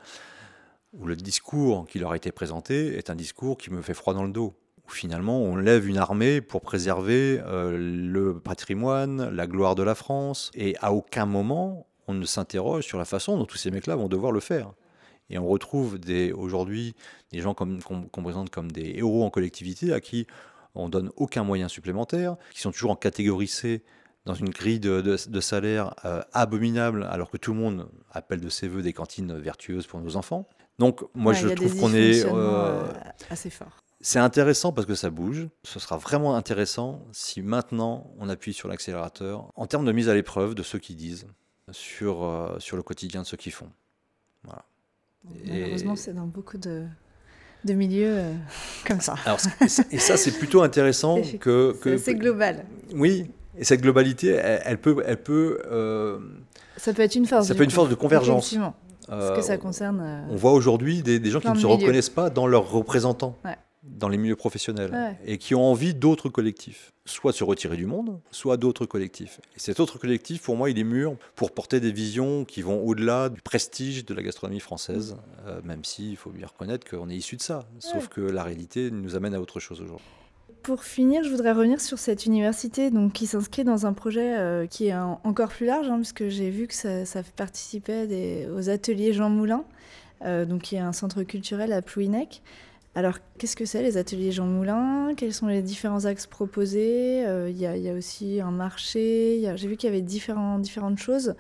où 0.95 1.07
le 1.07 1.17
discours 1.17 1.87
qui 1.87 1.99
leur 1.99 2.13
a 2.13 2.17
été 2.17 2.33
présenté 2.33 2.97
est 2.97 3.11
un 3.11 3.17
discours 3.17 3.59
qui 3.59 3.71
me 3.71 3.83
fait 3.83 3.95
froid 3.95 4.15
dans 4.15 4.25
le 4.25 4.33
dos 4.33 4.55
où 4.87 4.91
finalement 4.91 5.41
on 5.41 5.57
lève 5.57 5.87
une 5.87 5.99
armée 5.99 6.41
pour 6.41 6.61
préserver 6.61 7.41
euh, 7.47 7.77
le 7.77 8.39
patrimoine, 8.39 9.31
la 9.31 9.47
gloire 9.47 9.75
de 9.75 9.83
la 9.83 9.95
France, 9.95 10.51
et 10.55 10.77
à 10.81 10.93
aucun 10.93 11.27
moment 11.27 11.87
on 12.07 12.15
ne 12.15 12.25
s'interroge 12.25 12.85
sur 12.85 12.99
la 12.99 13.05
façon 13.05 13.39
dont 13.39 13.47
tous 13.47 13.57
ces 13.57 13.71
mecs-là 13.71 13.97
vont 13.97 14.09
devoir 14.09 14.33
le 14.33 14.41
faire. 14.41 14.73
Et 15.31 15.39
on 15.39 15.47
retrouve 15.47 15.99
aujourd'hui 16.35 16.95
des 17.33 17.41
gens 17.41 17.55
qu'on 17.55 18.23
présente 18.23 18.51
comme 18.51 18.71
des 18.71 18.93
héros 18.97 19.25
en 19.25 19.31
collectivité 19.31 19.93
à 19.93 20.01
qui 20.01 20.27
on 20.75 20.89
donne 20.89 21.11
aucun 21.17 21.45
moyen 21.45 21.69
supplémentaire, 21.69 22.37
qui 22.53 22.61
sont 22.61 22.73
toujours 22.73 22.91
en 22.91 22.97
catégorie 22.97 23.49
C 23.49 23.83
dans 24.27 24.35
une 24.35 24.51
grille 24.51 24.81
de, 24.81 25.17
salaire 25.41 25.95
euh, 26.05 26.23
abominable, 26.33 27.07
alors 27.11 27.31
que 27.31 27.37
tout 27.37 27.53
le 27.53 27.61
monde 27.61 27.89
appelle 28.11 28.41
de 28.41 28.49
ses 28.49 28.69
voeux 28.69 28.83
des 28.83 28.93
cantines 28.93 29.37
vertueuses 29.39 29.87
pour 29.87 30.01
nos 30.01 30.17
enfants. 30.17 30.49
Donc 30.79 31.03
moi 31.15 31.33
je 31.33 31.49
trouve 31.49 31.79
qu'on 31.79 31.95
est 31.95 32.25
euh, 32.27 32.83
assez 33.31 33.51
fort. 33.51 33.77
C'est 34.07 34.19
intéressant 34.19 34.71
parce 34.71 34.87
que 34.87 34.95
ça 34.95 35.09
bouge. 35.09 35.49
Ce 35.63 35.81
sera 35.81 35.97
vraiment 35.97 36.37
intéressant 36.37 37.01
si 37.13 37.41
maintenant 37.41 38.11
on 38.19 38.29
appuie 38.29 38.53
sur 38.53 38.69
l'accélérateur 38.69 39.51
en 39.57 39.67
termes 39.67 39.87
de 39.87 39.93
mise 39.93 40.11
à 40.11 40.15
l'épreuve 40.15 40.55
de 40.55 40.63
ceux 40.63 40.79
qui 40.79 40.95
disent 40.95 41.27
sur, 41.73 42.23
euh, 42.23 42.59
sur 42.59 42.77
le 42.77 42.83
quotidien 42.83 43.23
de 43.23 43.27
ceux 43.27 43.39
qui 43.39 43.51
font. 43.51 43.71
Voilà. 44.45 44.67
Malheureusement, 45.47 45.97
c'est 45.97 46.13
dans 46.13 46.27
beaucoup 46.27 46.59
de, 46.59 46.85
de 47.65 47.73
milieux 47.73 48.19
euh, 48.19 48.35
comme 48.87 49.01
ça. 49.01 49.15
et 49.91 49.99
ça, 49.99 50.19
c'est 50.19 50.33
plutôt 50.33 50.61
intéressant 50.61 51.23
que. 51.41 51.73
que 51.73 51.97
c'est 51.97 52.15
global. 52.15 52.67
Oui, 52.93 53.31
et 53.57 53.65
cette 53.65 53.81
globalité, 53.81 54.29
elle, 54.33 54.83
peut. 54.83 55.03
Elle 55.07 55.23
peut 55.23 55.63
euh, 55.65 56.19
ça 56.77 56.93
peut 56.93 57.01
être 57.01 57.15
une 57.15 57.25
force. 57.25 57.49
Ça 57.49 57.55
peut 57.55 57.63
être 57.63 57.71
une 57.71 57.75
force 57.75 57.89
de 57.89 57.95
convergence. 57.95 58.49
Effectivement. 58.49 58.77
Parce 59.09 59.39
que 59.39 59.43
ça 59.43 59.57
concerne. 59.57 60.27
on 60.29 60.37
voit 60.37 60.53
aujourd'hui 60.53 61.03
des, 61.03 61.19
des, 61.19 61.31
gens 61.31 61.41
qui 61.41 61.49
ne 61.49 61.55
se 61.55 61.67
reconnaissent 61.67 62.11
pas 62.11 62.29
dans 62.29 62.47
leurs 62.47 62.71
représentants. 62.71 63.39
Ouais 63.47 63.57
dans 63.85 64.09
les 64.09 64.17
milieux 64.17 64.37
professionnels 64.37 65.17
et 65.27 65.39
qui 65.39 65.55
ont 65.55 65.65
envie 65.65 65.95
d'autres 65.95 66.29
collectifs, 66.29 66.93
soit 67.05 67.33
se 67.33 67.45
retirer 67.45 67.77
du 67.77 67.87
monde, 67.87 68.21
soit 68.31 68.57
d'autres 68.57 68.87
collectifs. 68.87 69.41
Et 69.57 69.61
cet 69.61 69.79
autre 69.79 69.99
collectif, 69.99 70.43
pour 70.43 70.57
moi, 70.57 70.71
il 70.71 70.79
est 70.79 70.85
mûr 70.85 71.17
pour 71.37 71.53
porter 71.53 71.81
des 71.81 71.93
visions 71.93 72.45
qui 72.45 72.63
vont 72.63 72.83
au-delà 72.83 73.29
du 73.29 73.41
prestige 73.43 74.05
de 74.05 74.15
la 74.15 74.23
gastronomie 74.23 74.61
française, 74.61 75.17
euh, 75.47 75.61
même 75.65 75.85
s'il 75.85 76.11
il 76.11 76.17
faut 76.17 76.31
bien 76.31 76.47
reconnaître 76.47 76.89
qu'on 76.89 77.11
est 77.11 77.17
issu 77.17 77.37
de 77.37 77.43
ça. 77.43 77.69
Sauf 77.79 78.09
que 78.09 78.21
la 78.21 78.43
réalité 78.43 78.91
nous 78.91 79.17
amène 79.17 79.35
à 79.35 79.41
autre 79.41 79.61
chose 79.61 79.81
aujourd'hui. 79.81 80.07
Pour 80.63 80.83
finir, 80.83 81.23
je 81.23 81.29
voudrais 81.29 81.53
revenir 81.53 81.81
sur 81.81 81.99
cette 81.99 82.25
université 82.25 82.91
donc, 82.91 83.13
qui 83.13 83.27
s'inscrit 83.27 83.65
dans 83.65 83.85
un 83.85 83.93
projet 83.93 84.39
euh, 84.39 84.67
qui 84.67 84.87
est 84.87 84.95
encore 84.97 85.49
plus 85.49 85.67
large, 85.67 85.89
hein, 85.89 85.97
puisque 85.97 86.29
j'ai 86.29 86.49
vu 86.49 86.67
que 86.67 86.75
ça, 86.75 87.05
ça 87.05 87.23
participait 87.37 88.07
des, 88.07 88.49
aux 88.55 88.71
ateliers 88.71 89.13
Jean 89.13 89.29
Moulin, 89.29 89.65
euh, 90.25 90.47
donc, 90.47 90.63
qui 90.63 90.77
est 90.77 90.81
un 90.81 90.95
centre 90.95 91.23
culturel 91.23 91.73
à 91.73 91.83
Plouinec. 91.83 92.43
Alors, 92.97 93.19
qu'est-ce 93.39 93.57
que 93.57 93.65
c'est 93.65 93.83
les 93.83 93.97
ateliers 93.97 94.31
Jean 94.31 94.47
Moulin? 94.47 95.15
Quels 95.17 95.35
sont 95.35 95.49
les 95.49 95.63
différents 95.63 96.05
axes 96.05 96.27
proposés? 96.27 97.27
Euh, 97.27 97.51
Il 97.51 97.57
y, 97.57 97.67
a 97.67 97.93
aussi 97.93 98.41
un 98.41 98.53
marché. 98.53 99.51
J'ai 99.57 99.69
vu 99.69 99.77
qu'il 99.77 99.89
y 99.89 99.93
avait 99.93 100.03
différentes 100.03 100.99
choses. 100.99 101.35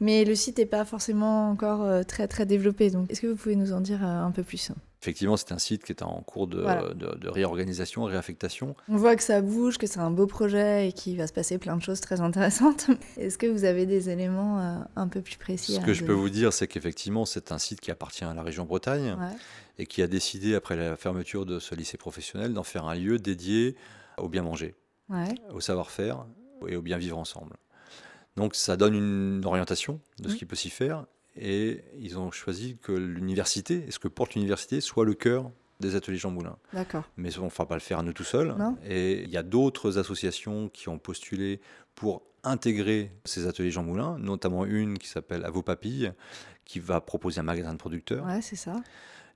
Mais 0.00 0.24
le 0.24 0.34
site 0.34 0.58
n'est 0.58 0.66
pas 0.66 0.84
forcément 0.84 1.48
encore 1.48 1.82
euh, 1.82 2.02
très, 2.02 2.28
très 2.28 2.44
développé. 2.44 2.90
Donc, 2.90 3.10
est-ce 3.10 3.22
que 3.22 3.28
vous 3.28 3.36
pouvez 3.36 3.56
nous 3.56 3.72
en 3.72 3.80
dire 3.80 4.04
euh, 4.04 4.24
un 4.24 4.32
peu 4.32 4.42
plus? 4.42 4.72
Effectivement, 5.00 5.36
c'est 5.36 5.52
un 5.52 5.58
site 5.58 5.84
qui 5.84 5.92
est 5.92 6.02
en 6.02 6.20
cours 6.22 6.46
de, 6.46 6.64
de, 6.94 7.28
réorganisation, 7.28 8.04
réaffectation. 8.04 8.74
On 8.88 8.96
voit 8.96 9.16
que 9.16 9.22
ça 9.22 9.40
bouge, 9.40 9.78
que 9.78 9.86
c'est 9.86 10.00
un 10.00 10.10
beau 10.10 10.26
projet 10.26 10.88
et 10.88 10.92
qu'il 10.92 11.16
va 11.18 11.26
se 11.26 11.32
passer 11.32 11.58
plein 11.58 11.76
de 11.76 11.82
choses 11.82 12.00
très 12.00 12.20
intéressantes. 12.22 12.86
Est-ce 13.18 13.36
que 13.36 13.46
vous 13.46 13.64
avez 13.64 13.84
des 13.84 14.08
éléments 14.08 14.82
un 14.96 15.08
peu 15.08 15.20
plus 15.20 15.36
précis 15.36 15.74
Ce 15.74 15.80
que 15.80 15.92
je 15.92 16.04
peux 16.04 16.14
vous 16.14 16.30
dire, 16.30 16.54
c'est 16.54 16.68
qu'effectivement, 16.68 17.26
c'est 17.26 17.52
un 17.52 17.58
site 17.58 17.82
qui 17.82 17.90
appartient 17.90 18.24
à 18.24 18.32
la 18.32 18.42
région 18.42 18.64
Bretagne 18.64 19.14
et 19.78 19.86
qui 19.86 20.02
a 20.02 20.06
décidé, 20.06 20.54
après 20.54 20.76
la 20.76 20.96
fermeture 20.96 21.46
de 21.46 21.58
ce 21.58 21.74
lycée 21.74 21.98
professionnel, 21.98 22.52
d'en 22.52 22.62
faire 22.62 22.84
un 22.86 22.94
lieu 22.94 23.18
dédié 23.18 23.76
au 24.18 24.28
bien 24.28 24.42
manger, 24.42 24.74
au 25.52 25.60
savoir-faire 25.60 26.26
et 26.68 26.76
au 26.76 26.82
bien 26.82 26.98
vivre 26.98 27.18
ensemble. 27.18 27.56
Donc 28.36 28.54
ça 28.54 28.76
donne 28.76 28.94
une 28.94 29.44
orientation 29.44 30.00
de 30.18 30.28
ce 30.28 30.36
qui 30.36 30.44
peut 30.44 30.56
s'y 30.56 30.70
faire 30.70 31.06
et 31.36 31.82
ils 31.98 32.18
ont 32.18 32.30
choisi 32.30 32.78
que 32.80 32.92
l'université, 32.92 33.84
et 33.86 33.90
ce 33.90 33.98
que 33.98 34.08
porte 34.08 34.34
l'université, 34.34 34.80
soit 34.80 35.04
le 35.04 35.14
cœur 35.14 35.50
des 35.80 35.96
ateliers 35.96 36.18
Jean 36.18 36.30
Moulin. 36.30 36.56
D'accord. 36.72 37.04
Mais 37.16 37.36
on 37.38 37.46
ne 37.46 37.50
va 37.50 37.66
pas 37.66 37.74
le 37.74 37.80
faire 37.80 37.98
à 37.98 38.02
nous 38.02 38.12
tout 38.12 38.24
seuls. 38.24 38.54
Et 38.86 39.22
il 39.22 39.30
y 39.30 39.36
a 39.36 39.42
d'autres 39.42 39.98
associations 39.98 40.68
qui 40.68 40.88
ont 40.88 40.98
postulé 40.98 41.60
pour 41.94 42.22
intégrer 42.44 43.10
ces 43.24 43.46
ateliers 43.46 43.70
Jean 43.70 43.82
Moulin, 43.82 44.18
notamment 44.18 44.64
une 44.64 44.98
qui 44.98 45.08
s'appelle 45.08 45.44
À 45.44 45.50
vos 45.50 45.62
papilles, 45.62 46.12
qui 46.64 46.78
va 46.78 47.00
proposer 47.00 47.40
un 47.40 47.44
magasin 47.44 47.72
de 47.72 47.78
producteurs. 47.78 48.24
Ouais, 48.24 48.42
c'est 48.42 48.56
ça. 48.56 48.76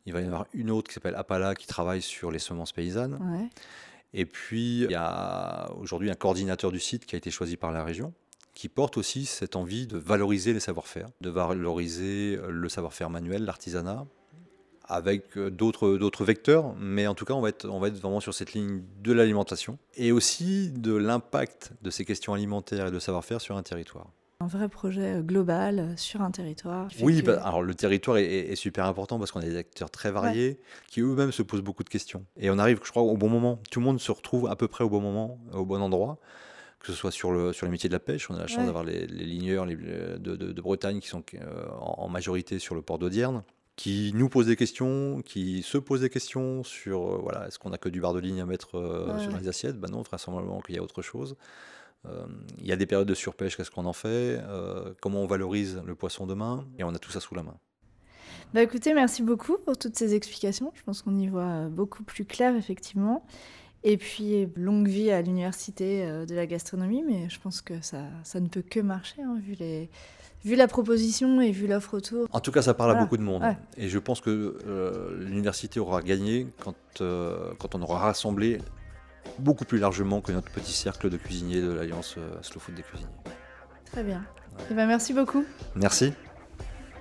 Il 0.08 0.14
va 0.14 0.22
y 0.22 0.24
en 0.24 0.28
avoir 0.28 0.46
une 0.54 0.70
autre 0.70 0.88
qui 0.88 0.94
s'appelle 0.94 1.14
Apala 1.16 1.54
qui 1.54 1.66
travaille 1.66 2.00
sur 2.00 2.30
les 2.30 2.38
semences 2.38 2.72
paysannes. 2.72 3.18
Et 4.14 4.24
puis, 4.24 4.84
il 4.84 4.90
y 4.90 4.94
a 4.94 5.70
aujourd'hui 5.78 6.10
un 6.10 6.14
coordinateur 6.14 6.72
du 6.72 6.80
site 6.80 7.04
qui 7.04 7.14
a 7.14 7.18
été 7.18 7.30
choisi 7.30 7.58
par 7.58 7.72
la 7.72 7.84
région, 7.84 8.14
qui 8.54 8.70
porte 8.70 8.96
aussi 8.96 9.26
cette 9.26 9.54
envie 9.54 9.86
de 9.86 9.98
valoriser 9.98 10.54
les 10.54 10.60
savoir-faire, 10.60 11.10
de 11.20 11.28
valoriser 11.28 12.40
le 12.48 12.68
savoir-faire 12.70 13.10
manuel, 13.10 13.44
l'artisanat, 13.44 14.06
avec 14.84 15.38
d'autres, 15.38 15.98
d'autres 15.98 16.24
vecteurs, 16.24 16.74
mais 16.78 17.06
en 17.06 17.14
tout 17.14 17.26
cas, 17.26 17.34
on 17.34 17.42
va, 17.42 17.50
être, 17.50 17.68
on 17.68 17.78
va 17.78 17.88
être 17.88 18.00
vraiment 18.00 18.20
sur 18.20 18.32
cette 18.32 18.54
ligne 18.54 18.82
de 19.02 19.12
l'alimentation 19.12 19.78
et 19.94 20.10
aussi 20.10 20.70
de 20.70 20.94
l'impact 20.94 21.72
de 21.82 21.90
ces 21.90 22.06
questions 22.06 22.32
alimentaires 22.32 22.86
et 22.86 22.90
de 22.90 22.98
savoir-faire 22.98 23.42
sur 23.42 23.58
un 23.58 23.62
territoire. 23.62 24.06
Un 24.40 24.46
vrai 24.46 24.68
projet 24.68 25.16
euh, 25.16 25.20
global 25.20 25.80
euh, 25.80 25.96
sur 25.96 26.22
un 26.22 26.30
territoire. 26.30 26.88
Oui, 27.00 27.22
bah, 27.22 27.42
alors 27.44 27.60
le 27.60 27.74
territoire 27.74 28.18
est, 28.18 28.54
super 28.54 28.86
important 28.86 29.18
parce 29.18 29.32
qu'on 29.32 29.40
a 29.40 29.44
des 29.44 29.56
acteurs 29.56 29.90
très 29.90 30.12
variés 30.12 30.60
qui 30.86 31.00
eux-mêmes 31.00 31.32
se 31.32 31.42
posent 31.42 31.60
beaucoup 31.60 31.82
de 31.82 31.88
questions. 31.88 32.24
Et 32.36 32.48
on 32.48 32.56
arrive, 32.56 32.78
je 32.84 32.90
crois, 32.90 33.02
au 33.02 33.16
bon 33.16 33.28
moment. 33.28 33.58
Tout 33.72 33.80
le 33.80 33.86
monde 33.86 33.98
se 33.98 34.12
retrouve 34.12 34.48
à 34.48 34.54
peu 34.54 34.68
près 34.68 34.84
au 34.84 34.90
bon 34.90 35.00
moment, 35.00 35.40
au 35.52 35.64
bon 35.64 35.82
endroit 35.82 36.18
que 36.78 36.86
ce 36.86 36.92
soit 36.92 37.10
sur, 37.10 37.32
le, 37.32 37.52
sur 37.52 37.66
les 37.66 37.72
métiers 37.72 37.88
de 37.88 37.94
la 37.94 37.98
pêche. 37.98 38.30
On 38.30 38.36
a 38.36 38.38
la 38.38 38.46
chance 38.46 38.64
d'avoir 38.64 38.84
les, 38.84 39.08
les, 39.08 39.24
ligneurs 39.24 39.66
de, 39.66 40.60
Bretagne 40.60 41.00
qui 41.00 41.08
sont 41.08 41.24
euh, 41.34 41.66
en, 41.80 42.08
majorité 42.08 42.60
sur 42.60 42.76
le 42.76 42.82
port 42.82 43.00
d'Audierne, 43.00 43.42
qui 43.74 44.12
nous 44.14 44.28
posent 44.28 44.46
des 44.46 44.54
questions, 44.54 45.20
qui 45.22 45.64
se 45.64 45.76
posent 45.76 46.02
des 46.02 46.10
questions 46.10 46.62
sur 46.62 47.20
voilà, 47.20 47.48
est-ce 47.48 47.58
qu'on 47.58 47.72
a 47.72 47.78
que 47.78 47.88
du 47.88 48.00
bar 48.00 48.14
de 48.14 48.20
ligne 48.20 48.40
à 48.40 48.46
mettre 48.46 48.70
sur 49.18 49.36
les 49.36 49.48
assiettes? 49.48 49.80
Ben 49.80 49.90
non, 49.90 50.02
vraisemblablement 50.02 50.60
qu'il 50.60 50.76
y 50.76 50.78
a 50.78 50.82
autre 50.84 51.02
chose. 51.02 51.36
Euh, 52.06 52.26
il 52.58 52.66
y 52.66 52.72
a 52.72 52.76
des 52.76 52.86
périodes 52.86 53.08
de 53.08 53.14
surpêche, 53.14 53.56
qu'est-ce 53.56 53.70
qu'on 53.70 53.86
en 53.86 53.92
fait 53.92 54.40
euh, 54.42 54.94
Comment 55.00 55.22
on 55.22 55.26
valorise 55.26 55.82
le 55.84 55.94
poisson 55.94 56.26
demain 56.26 56.66
Et 56.78 56.84
on 56.84 56.94
a 56.94 56.98
tout 56.98 57.10
ça 57.10 57.20
sous 57.20 57.34
la 57.34 57.42
main. 57.42 57.56
Bah 58.54 58.62
écoutez, 58.62 58.94
merci 58.94 59.22
beaucoup 59.22 59.58
pour 59.58 59.76
toutes 59.76 59.96
ces 59.96 60.14
explications. 60.14 60.72
Je 60.74 60.82
pense 60.82 61.02
qu'on 61.02 61.16
y 61.16 61.26
voit 61.26 61.68
beaucoup 61.68 62.02
plus 62.02 62.24
clair, 62.24 62.56
effectivement. 62.56 63.24
Et 63.84 63.96
puis, 63.96 64.48
longue 64.56 64.88
vie 64.88 65.10
à 65.10 65.22
l'université 65.22 66.04
euh, 66.04 66.26
de 66.26 66.34
la 66.34 66.46
gastronomie, 66.46 67.04
mais 67.06 67.28
je 67.28 67.38
pense 67.38 67.60
que 67.60 67.80
ça, 67.80 68.02
ça 68.24 68.40
ne 68.40 68.48
peut 68.48 68.62
que 68.62 68.80
marcher, 68.80 69.22
hein, 69.22 69.38
vu, 69.40 69.54
les, 69.54 69.88
vu 70.44 70.56
la 70.56 70.66
proposition 70.66 71.40
et 71.40 71.52
vu 71.52 71.68
l'offre 71.68 71.94
autour. 71.94 72.26
En 72.32 72.40
tout 72.40 72.50
cas, 72.50 72.62
ça 72.62 72.74
parle 72.74 72.92
à 72.92 72.94
beaucoup 72.94 73.16
de 73.16 73.22
monde. 73.22 73.44
Et 73.76 73.88
je 73.88 73.98
pense 73.98 74.20
que 74.20 74.58
euh, 74.66 75.16
l'université 75.24 75.78
aura 75.78 76.02
gagné 76.02 76.48
quand, 76.60 76.74
euh, 77.00 77.52
quand 77.58 77.76
on 77.76 77.82
aura 77.82 77.98
rassemblé 78.00 78.58
beaucoup 79.38 79.64
plus 79.64 79.78
largement 79.78 80.20
que 80.20 80.32
notre 80.32 80.50
petit 80.50 80.72
cercle 80.72 81.10
de 81.10 81.16
cuisiniers 81.16 81.60
de 81.60 81.70
l'Alliance 81.70 82.16
Slow 82.42 82.60
Food 82.60 82.74
des 82.74 82.82
cuisiniers. 82.82 83.10
Très 83.92 84.02
bien. 84.02 84.24
Et 84.58 84.62
eh 84.72 84.74
ben, 84.74 84.86
merci 84.86 85.12
beaucoup. 85.12 85.44
Merci. 85.76 86.12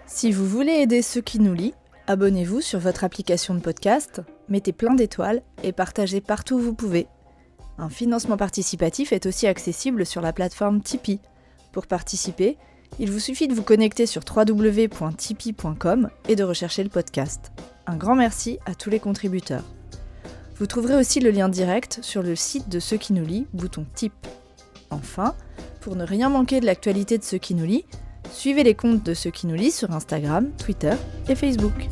Si 0.05 0.31
vous 0.31 0.47
voulez 0.47 0.73
aider 0.73 1.01
ceux 1.01 1.21
qui 1.21 1.39
nous 1.39 1.53
lient, 1.53 1.73
abonnez-vous 2.07 2.61
sur 2.61 2.79
votre 2.79 3.03
application 3.03 3.55
de 3.55 3.59
podcast, 3.59 4.21
mettez 4.47 4.71
plein 4.71 4.95
d'étoiles 4.95 5.41
et 5.63 5.73
partagez 5.73 6.21
partout 6.21 6.55
où 6.55 6.59
vous 6.59 6.73
pouvez. 6.73 7.07
Un 7.77 7.89
financement 7.89 8.37
participatif 8.37 9.11
est 9.11 9.25
aussi 9.25 9.47
accessible 9.47 10.05
sur 10.05 10.21
la 10.21 10.33
plateforme 10.33 10.81
Tipeee. 10.81 11.19
Pour 11.73 11.87
participer, 11.87 12.57
il 12.99 13.11
vous 13.11 13.19
suffit 13.19 13.47
de 13.47 13.53
vous 13.53 13.63
connecter 13.63 14.05
sur 14.05 14.23
www.tipeee.com 14.23 16.09
et 16.29 16.35
de 16.35 16.43
rechercher 16.43 16.83
le 16.83 16.89
podcast. 16.89 17.51
Un 17.85 17.97
grand 17.97 18.15
merci 18.15 18.57
à 18.65 18.73
tous 18.73 18.89
les 18.89 18.99
contributeurs. 18.99 19.63
Vous 20.59 20.67
trouverez 20.67 20.95
aussi 20.95 21.19
le 21.19 21.29
lien 21.29 21.49
direct 21.49 21.99
sur 22.01 22.23
le 22.23 22.35
site 22.35 22.69
de 22.69 22.79
Ceux 22.79 22.97
qui 22.97 23.13
nous 23.13 23.25
lient, 23.25 23.47
bouton 23.53 23.85
Tip. 23.95 24.13
Enfin, 24.89 25.35
pour 25.81 25.95
ne 25.95 26.03
rien 26.03 26.29
manquer 26.29 26.59
de 26.59 26.65
l'actualité 26.65 27.17
de 27.17 27.23
Ceux 27.23 27.37
qui 27.37 27.53
nous 27.53 27.65
lient, 27.65 27.85
Suivez 28.31 28.63
les 28.63 28.75
comptes 28.75 29.03
de 29.03 29.13
ceux 29.13 29.31
qui 29.31 29.47
nous 29.47 29.55
lisent 29.55 29.75
sur 29.75 29.91
Instagram, 29.91 30.51
Twitter 30.57 30.93
et 31.29 31.35
Facebook. 31.35 31.87